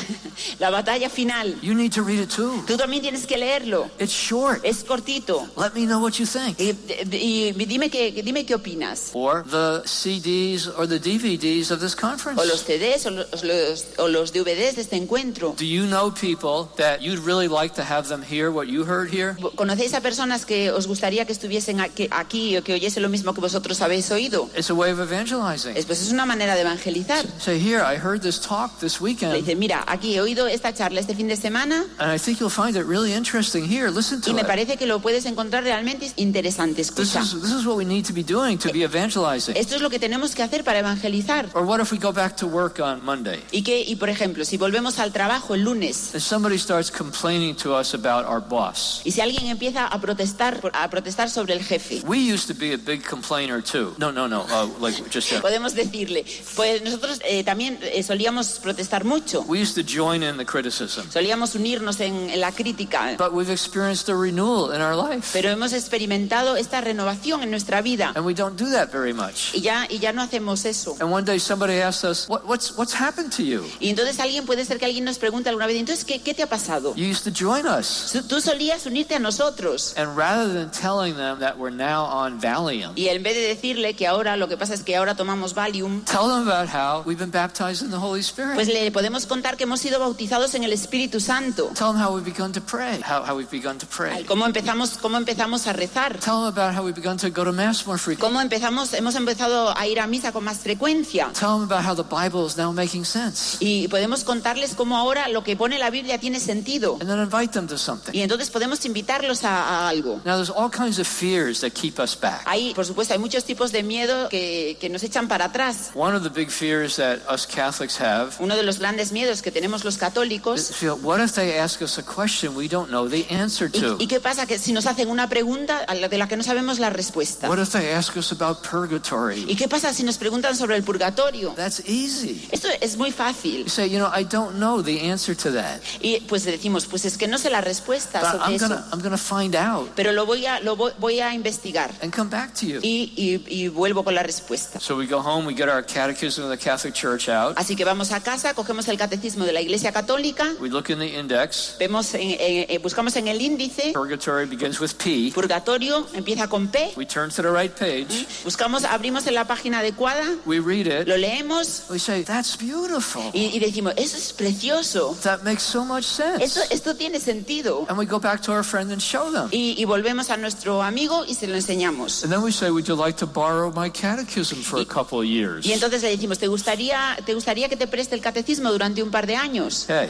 la 0.59 0.69
batalla 0.69 1.09
final. 1.09 1.55
You 1.61 1.73
need 1.73 1.91
to 1.93 2.03
read 2.03 2.19
it 2.19 2.29
too. 2.29 2.63
Tú 2.67 2.77
también 2.77 3.01
tienes 3.01 3.25
que 3.25 3.37
leerlo. 3.37 3.89
It's 3.99 4.11
short. 4.13 4.61
Es 4.63 4.83
cortito. 4.83 5.47
Let 5.57 5.73
me 5.73 5.85
know 5.85 5.99
what 5.99 6.13
you 6.19 6.25
think. 6.25 6.59
Y, 6.59 6.73
y- 7.11 7.53
y 7.57 7.65
dime, 7.65 7.89
qué, 7.89 8.11
dime 8.23 8.45
qué 8.45 8.55
opinas. 8.55 9.11
Or 9.13 9.43
the 9.43 9.83
CDs 9.85 10.67
or 10.77 10.87
the 10.87 10.99
DVDs 10.99 11.71
of 11.71 11.79
this 11.79 11.95
conference. 11.95 12.39
O 12.41 12.45
los 12.45 12.63
CDs 12.63 13.05
o 13.05 13.09
los, 13.11 13.43
los- 13.43 13.85
o 13.97 14.07
los 14.07 14.31
DVDs 14.33 14.75
de 14.75 14.81
este 14.81 14.95
encuentro. 14.95 15.55
Do 15.57 15.65
you 15.65 15.85
know 15.85 16.11
people 16.11 16.69
that 16.77 17.01
you'd 17.01 17.19
really 17.25 17.47
like 17.47 17.75
to 17.75 17.83
have 17.83 18.07
them 18.07 18.21
hear 18.23 18.51
what 18.51 18.67
you 18.67 18.83
heard 18.85 19.09
here? 19.13 19.35
¿Conocéis 19.55 19.93
a 19.93 20.01
personas 20.01 20.45
que 20.45 20.71
os 20.71 20.87
gustaría 20.87 21.25
que 21.25 21.33
estuviesen 21.33 21.79
aquí, 21.79 22.07
aquí 22.11 22.57
o 22.57 22.63
que 22.63 22.73
oyese 22.73 22.99
lo 22.99 23.09
mismo 23.09 23.33
que 23.33 23.41
vosotros 23.41 23.81
habéis 23.81 24.09
oído? 24.11 24.49
It's 24.55 24.69
a 24.69 24.73
way 24.73 24.91
of 24.91 24.99
evangelizing. 24.99 25.75
Es, 25.77 25.85
pues 25.85 26.01
es 26.01 26.11
una 26.11 26.25
manera 26.25 26.55
de 26.55 26.61
evangelizar. 26.61 27.25
Say, 27.39 27.59
here, 27.59 27.81
I 27.83 27.95
heard 27.97 28.21
this 28.21 28.39
talk 28.39 28.79
this 28.79 28.99
weekend, 29.01 29.33
mira, 29.63 29.81
aquí 29.87 30.13
he 30.15 30.19
oído 30.19 30.45
esta 30.47 30.73
charla 30.73 30.99
este 30.99 31.15
fin 31.15 31.29
de 31.29 31.37
semana 31.37 31.85
and 31.97 32.11
I 32.11 32.19
think 32.19 32.39
you'll 32.41 32.49
find 32.49 32.75
it 32.75 32.85
really 32.85 33.13
interesting. 33.13 33.63
Here, 33.63 33.89
listen 33.89 34.21
y 34.27 34.33
me 34.33 34.41
it. 34.41 34.47
parece 34.47 34.75
que 34.75 34.85
lo 34.85 34.99
puedes 34.99 35.25
encontrar 35.25 35.63
realmente 35.63 36.11
interesante. 36.17 36.75
This 36.81 36.89
Escucha. 36.89 37.21
is, 37.21 37.41
this 37.41 37.51
is 37.51 37.65
what 37.65 37.77
we 37.77 37.85
need 37.85 38.05
to 38.05 38.11
be 38.13 38.23
doing 38.23 38.57
to 38.57 38.69
be 38.73 38.83
evangelizing. 38.83 39.55
Esto 39.55 39.75
es 39.75 39.81
lo 39.81 39.89
que 39.89 39.99
tenemos 39.99 40.35
que 40.35 40.43
hacer 40.43 40.65
para 40.65 40.79
evangelizar. 40.79 41.47
Or 41.53 41.63
what 41.63 41.79
if 41.79 41.93
we 41.93 41.97
go 41.97 42.11
back 42.11 42.35
to 42.37 42.47
work 42.47 42.79
on 42.81 43.03
Monday 43.05 43.41
Y 43.51 43.61
que, 43.63 43.79
y 43.81 43.95
por 43.95 44.09
ejemplo, 44.09 44.43
si 44.43 44.57
volvemos 44.57 44.99
al 44.99 45.13
trabajo 45.13 45.53
el 45.55 45.61
lunes 45.61 46.11
and 46.13 46.21
somebody 46.21 46.57
starts 46.57 46.91
complaining 46.91 47.55
to 47.55 47.73
us 47.73 47.93
about 47.93 48.25
our 48.27 48.41
boss? 48.41 49.01
y 49.05 49.11
si 49.11 49.21
alguien 49.21 49.47
empieza 49.47 49.87
a 49.87 50.01
protestar, 50.01 50.59
a 50.73 50.89
protestar 50.89 51.29
sobre 51.29 51.53
el 51.53 51.63
jefe, 51.63 52.01
We 52.05 52.17
used 52.17 52.47
to 52.47 52.53
be 52.53 52.73
a 52.73 52.77
big 52.77 53.01
complainer 53.07 53.63
too. 53.63 53.95
No, 53.97 54.11
no, 54.11 54.27
no. 54.27 54.41
Uh, 54.49 54.67
like 54.81 54.97
just 55.09 55.31
uh, 55.31 55.39
podemos 55.41 55.73
decirle, 55.73 56.25
pues 56.55 56.81
nosotros 56.83 57.19
eh, 57.23 57.43
también 57.45 57.79
eh, 57.81 58.03
solíamos 58.03 58.59
protestar 58.61 59.05
mucho, 59.05 59.43
we 59.53 59.61
used 59.61 59.75
to 59.75 59.83
join 59.83 60.23
in 60.23 60.37
the 60.37 60.45
criticism, 60.45 61.05
solíamos 61.11 61.53
unirnos 61.53 61.99
en, 61.99 62.39
la 62.41 62.51
crítica, 62.51 63.15
but 63.17 63.31
we've 63.33 63.51
experienced 63.51 64.09
a 64.09 64.15
renewal 64.15 64.71
in 64.73 64.81
our 64.81 64.95
life, 64.95 65.29
pero 65.33 65.49
hemos 65.49 65.73
experimentado 65.73 66.55
esta 66.55 66.81
renovación 66.81 67.43
en 67.43 67.51
nuestra 67.51 67.81
vida 67.81 68.11
and 68.15 68.25
we 68.25 68.33
don't 68.33 68.57
do 68.59 68.69
that 68.71 68.89
very 68.91 69.13
much. 69.13 69.53
y 69.53 69.61
ya, 69.61 69.85
y 69.89 69.99
ya 69.99 70.11
no 70.11 70.21
hacemos 70.23 70.65
eso. 70.65 70.95
And 70.99 71.11
one 71.11 71.23
day 71.23 71.39
somebody 71.39 71.79
asked 71.81 72.03
us, 72.09 72.27
what, 72.27 72.43
"What's 72.45 72.71
what's 72.77 72.93
happened 72.99 73.31
to 73.37 73.43
you? 73.43 73.63
Y 73.79 73.89
entonces 73.89 74.19
alguien 74.19 74.45
puede 74.45 74.65
ser 74.65 74.79
que 74.79 74.85
alguien 74.85 75.05
nos 75.05 75.19
pregunte 75.19 75.49
alguna 75.49 75.67
vez, 75.67 75.77
entonces, 75.77 76.03
¿qué, 76.05 76.19
qué 76.21 76.33
te 76.33 76.41
ha 76.41 76.47
pasado? 76.49 76.95
You 76.95 77.05
used 77.05 77.23
to 77.23 77.31
join 77.31 77.67
us." 77.67 78.09
Tú- 78.11 78.23
Tú 78.23 78.41
solías 78.41 78.85
unirte 78.87 79.13
a 79.15 79.19
nosotros. 79.19 79.93
And 79.97 80.17
rather 80.17 80.51
than 80.51 80.71
telling 80.71 81.15
them 81.15 81.39
that 81.39 81.57
we're 81.57 81.75
now 81.75 82.05
on 82.05 82.39
Valium, 82.39 82.93
Y 82.95 83.09
en 83.09 83.21
vez 83.21 83.35
de 83.35 83.41
decirle 83.47 83.93
que 83.95 84.07
ahora 84.07 84.35
lo 84.37 84.47
que 84.47 84.57
pasa 84.57 84.73
es 84.73 84.81
que 84.81 84.95
ahora 84.95 85.15
tomamos 85.15 85.53
Valium, 85.53 86.03
tell 86.05 86.27
them 86.27 86.47
about 86.49 86.69
how 86.69 87.03
we've 87.05 87.19
been 87.19 87.29
baptized 87.31 87.83
in 87.83 87.91
the 87.91 87.97
Holy 87.99 88.21
Spirit. 88.21 88.55
pues 88.55 88.67
le 88.67 88.89
podemos 88.91 89.25
contar 89.27 89.42
que 89.43 89.63
hemos 89.65 89.79
sido 89.81 89.99
bautizados 89.99 90.55
en 90.55 90.63
el 90.63 90.73
Espíritu 90.73 91.19
Santo. 91.19 91.71
Tell 91.75 91.91
them 91.91 92.01
how 92.01 92.15
we've 92.15 92.25
begun 92.25 92.51
to 92.51 92.61
pray. 92.61 92.99
How, 93.01 93.23
how 93.23 93.35
we've 93.35 93.51
begun 93.51 93.77
to 93.77 93.85
pray. 93.85 94.23
Cómo 94.23 94.45
empezamos, 94.45 94.97
cómo 94.97 95.17
empezamos 95.17 95.67
a 95.67 95.73
rezar. 95.73 96.17
Tell 96.19 96.41
them 96.41 96.47
about 96.47 96.75
how 96.75 96.83
we've 96.83 96.95
begun 96.95 97.17
to 97.17 97.29
go 97.29 97.43
to 97.43 97.51
Mass 97.51 97.85
more 97.85 97.97
frequently. 97.97 98.27
Cómo 98.27 98.41
empezamos, 98.41 98.93
hemos 98.93 99.15
empezado 99.15 99.77
a 99.77 99.87
ir 99.87 99.99
a 99.99 100.07
misa 100.07 100.31
con 100.31 100.43
más 100.43 100.59
frecuencia. 100.59 101.29
Tell 101.33 101.59
them 101.59 101.63
about 101.63 101.85
how 101.85 101.93
the 101.95 102.03
Bible 102.03 102.45
is 102.47 102.57
now 102.57 102.71
making 102.71 103.05
sense. 103.05 103.57
Y 103.59 103.87
podemos 103.89 104.23
contarles 104.23 104.73
cómo 104.75 104.97
ahora 104.97 105.27
lo 105.27 105.43
que 105.43 105.55
pone 105.55 105.77
la 105.77 105.89
Biblia 105.89 106.17
tiene 106.17 106.39
sentido. 106.39 106.97
And 106.99 107.09
then 107.09 107.19
invite 107.19 107.51
them 107.51 107.67
to 107.67 107.77
something. 107.77 108.13
Y 108.13 108.21
entonces 108.21 108.49
podemos 108.49 108.85
invitarlos 108.85 109.43
a, 109.43 109.85
a 109.85 109.89
algo. 109.89 110.21
Now, 110.25 110.35
there's 110.35 110.49
all 110.49 110.69
kinds 110.69 110.99
of 110.99 111.07
fears 111.07 111.61
that 111.61 111.73
keep 111.73 111.99
us 111.99 112.15
back. 112.19 112.43
Hay, 112.45 112.73
por 112.73 112.85
supuesto, 112.85 113.13
hay 113.13 113.19
muchos 113.19 113.43
tipos 113.43 113.71
de 113.71 113.83
miedo 113.83 114.29
que, 114.29 114.77
que 114.79 114.89
nos 114.89 115.03
echan 115.03 115.27
para 115.27 115.45
atrás. 115.45 115.91
One 115.95 116.15
of 116.15 116.23
the 116.23 116.29
big 116.29 116.49
fears 116.49 116.95
that 116.95 117.19
us 117.29 117.45
Catholics 117.45 117.99
have 117.99 118.31
Uno 118.39 118.55
de 118.55 118.63
los 118.63 118.79
grandes 118.79 119.11
miedos 119.11 119.32
que 119.41 119.51
tenemos 119.51 119.83
los 119.83 119.97
católicos. 119.97 120.71
feel, 120.73 120.95
what 121.01 121.19
if 121.23 121.33
they 121.33 121.57
ask 121.57 121.81
us 121.81 121.97
a 121.97 122.03
question 122.03 122.55
we 122.55 122.67
don't 122.67 122.89
know 122.89 123.07
the 123.07 123.25
answer 123.29 123.69
to? 123.69 123.97
¿Y, 123.99 124.07
qué 124.07 124.19
pasa 124.19 124.45
que 124.45 124.59
si 124.59 124.73
nos 124.73 124.85
hacen 124.85 125.09
una 125.09 125.27
pregunta 125.29 125.85
de 125.85 126.17
la 126.17 126.27
que 126.27 126.37
no 126.37 126.43
sabemos 126.43 126.79
la 126.79 126.89
respuesta? 126.89 127.49
What 127.49 127.59
if 127.59 127.69
they 127.71 127.91
ask 127.91 128.15
us 128.17 128.31
about 128.31 128.61
purgatory? 128.61 129.45
¿Y 129.47 129.55
qué 129.55 129.67
pasa 129.67 129.93
si 129.93 130.03
nos 130.03 130.17
preguntan 130.17 130.55
sobre 130.55 130.75
el 130.75 130.83
purgatorio? 130.83 131.53
That's 131.55 131.81
easy. 131.87 132.47
Esto 132.51 132.67
es 132.81 132.97
muy 132.97 133.11
fácil. 133.11 133.63
You 133.63 133.69
say, 133.69 133.89
you 133.89 133.97
know, 133.97 134.11
I 134.13 134.23
don't 134.23 134.55
know 134.57 134.81
the 134.81 135.09
answer 135.09 135.35
to 135.35 135.51
that, 135.51 135.79
Y 136.01 136.19
pues 136.21 136.43
decimos, 136.45 136.85
pues 136.85 137.05
es 137.05 137.17
que 137.17 137.27
no 137.27 137.37
sé 137.37 137.49
la 137.49 137.61
respuesta 137.61 138.21
sobre 138.21 138.43
I'm 138.43 138.55
eso, 138.55 138.67
gonna 138.67 138.85
I'm 138.91 139.01
gonna 139.01 139.17
find 139.17 139.55
out 139.55 139.91
pero 139.95 140.11
lo 140.11 140.25
voy 140.25 140.45
a, 140.45 140.59
lo 140.59 140.75
voy, 140.75 141.19
a 141.19 141.33
investigar 141.33 141.91
and 142.01 142.13
come 142.13 142.29
back 142.29 142.53
to 142.53 142.65
you. 142.65 142.79
y, 142.81 143.67
vuelvo 143.69 144.03
con 144.03 144.15
la 144.15 144.23
respuesta. 144.23 144.79
So 144.79 144.95
we 144.95 145.05
go 145.07 145.19
home, 145.19 145.45
we 145.45 145.53
get 145.53 145.69
our 145.69 145.83
catechism 145.83 146.43
of 146.43 146.49
the 146.49 146.57
Catholic 146.57 146.93
Church 146.93 147.29
out, 147.29 147.57
Así 147.57 147.75
que 147.75 147.85
vamos 147.85 148.11
a 148.11 148.21
casa, 148.21 148.53
cogemos 148.53 148.87
el 148.87 148.97
catecismo 148.97 149.22
de 149.23 149.53
la 149.53 149.61
Iglesia 149.61 149.91
Católica, 149.93 150.53
we 150.59 150.69
look 150.69 150.89
in 150.89 150.99
the 150.99 151.07
index. 151.17 151.75
vemos 151.79 152.13
en- 152.13 152.21
en- 152.31 152.65
eh, 152.69 152.79
buscamos 152.83 153.15
en 153.15 153.29
el 153.29 153.41
índice, 153.41 153.91
Purgatory 153.93 154.45
begins 154.45 154.79
with 154.81 154.91
P. 154.97 155.31
purgatorio 155.33 156.05
empieza 156.13 156.47
con 156.49 156.67
P, 156.67 156.91
We 156.97 157.05
turn 157.05 157.29
to 157.31 157.41
the 157.41 157.49
right 157.51 157.71
page, 157.71 158.27
buscamos, 158.43 158.83
abrimos 158.83 159.25
en 159.27 159.35
la 159.35 159.45
página 159.47 159.79
adecuada, 159.79 160.23
we 160.45 160.59
read 160.59 160.87
it, 160.87 161.07
lo 161.07 161.15
leemos 161.15 161.83
we 161.89 161.99
say, 161.99 162.23
that's 162.23 162.57
beautiful. 162.57 163.23
y, 163.33 163.45
y 163.55 163.59
decimos, 163.59 163.93
eso 163.95 164.17
es 164.17 164.33
precioso, 164.33 165.15
That 165.23 165.43
makes 165.43 165.63
so 165.63 165.85
much 165.85 166.03
sense. 166.03 166.43
esto, 166.43 166.59
esto 166.69 166.95
tiene 166.95 167.19
sentido. 167.19 167.85
And 167.87 167.97
we 167.97 168.05
go 168.05 168.19
back 168.19 168.41
to 168.41 168.51
our 168.51 168.63
friend 168.63 168.91
and 168.91 169.01
show 169.01 169.31
them. 169.31 169.47
Y, 169.51 169.75
y 169.77 169.85
volvemos 169.85 170.29
a 170.29 170.37
nuestro 170.37 170.81
amigo 170.83 171.23
y 171.25 171.35
se 171.35 171.47
lo 171.47 171.55
enseñamos. 171.55 172.23
And 172.23 172.31
then 172.33 172.43
we 172.43 172.51
say, 172.51 172.69
Would 172.69 172.85
you 172.87 172.95
like 172.95 173.17
to 173.19 173.25
borrow 173.25 173.71
my 173.73 173.89
catechism 173.89 174.61
for 174.63 174.81
a 174.81 174.85
couple 174.85 175.19
of 175.19 175.25
years? 175.25 175.65
Y 175.65 175.71
entonces 175.71 176.01
le 176.01 176.09
decimos, 176.09 176.39
¿te 176.39 176.47
gustaría, 176.47 177.17
¿te 177.25 177.33
gustaría 177.33 177.69
que 177.69 177.77
te 177.77 177.87
preste 177.87 178.15
el 178.15 178.21
catecismo 178.21 178.71
durante 178.71 179.01
un 179.03 179.11
par 179.13 179.27
de 179.27 179.35
años? 179.35 179.83
Okay. 179.83 180.09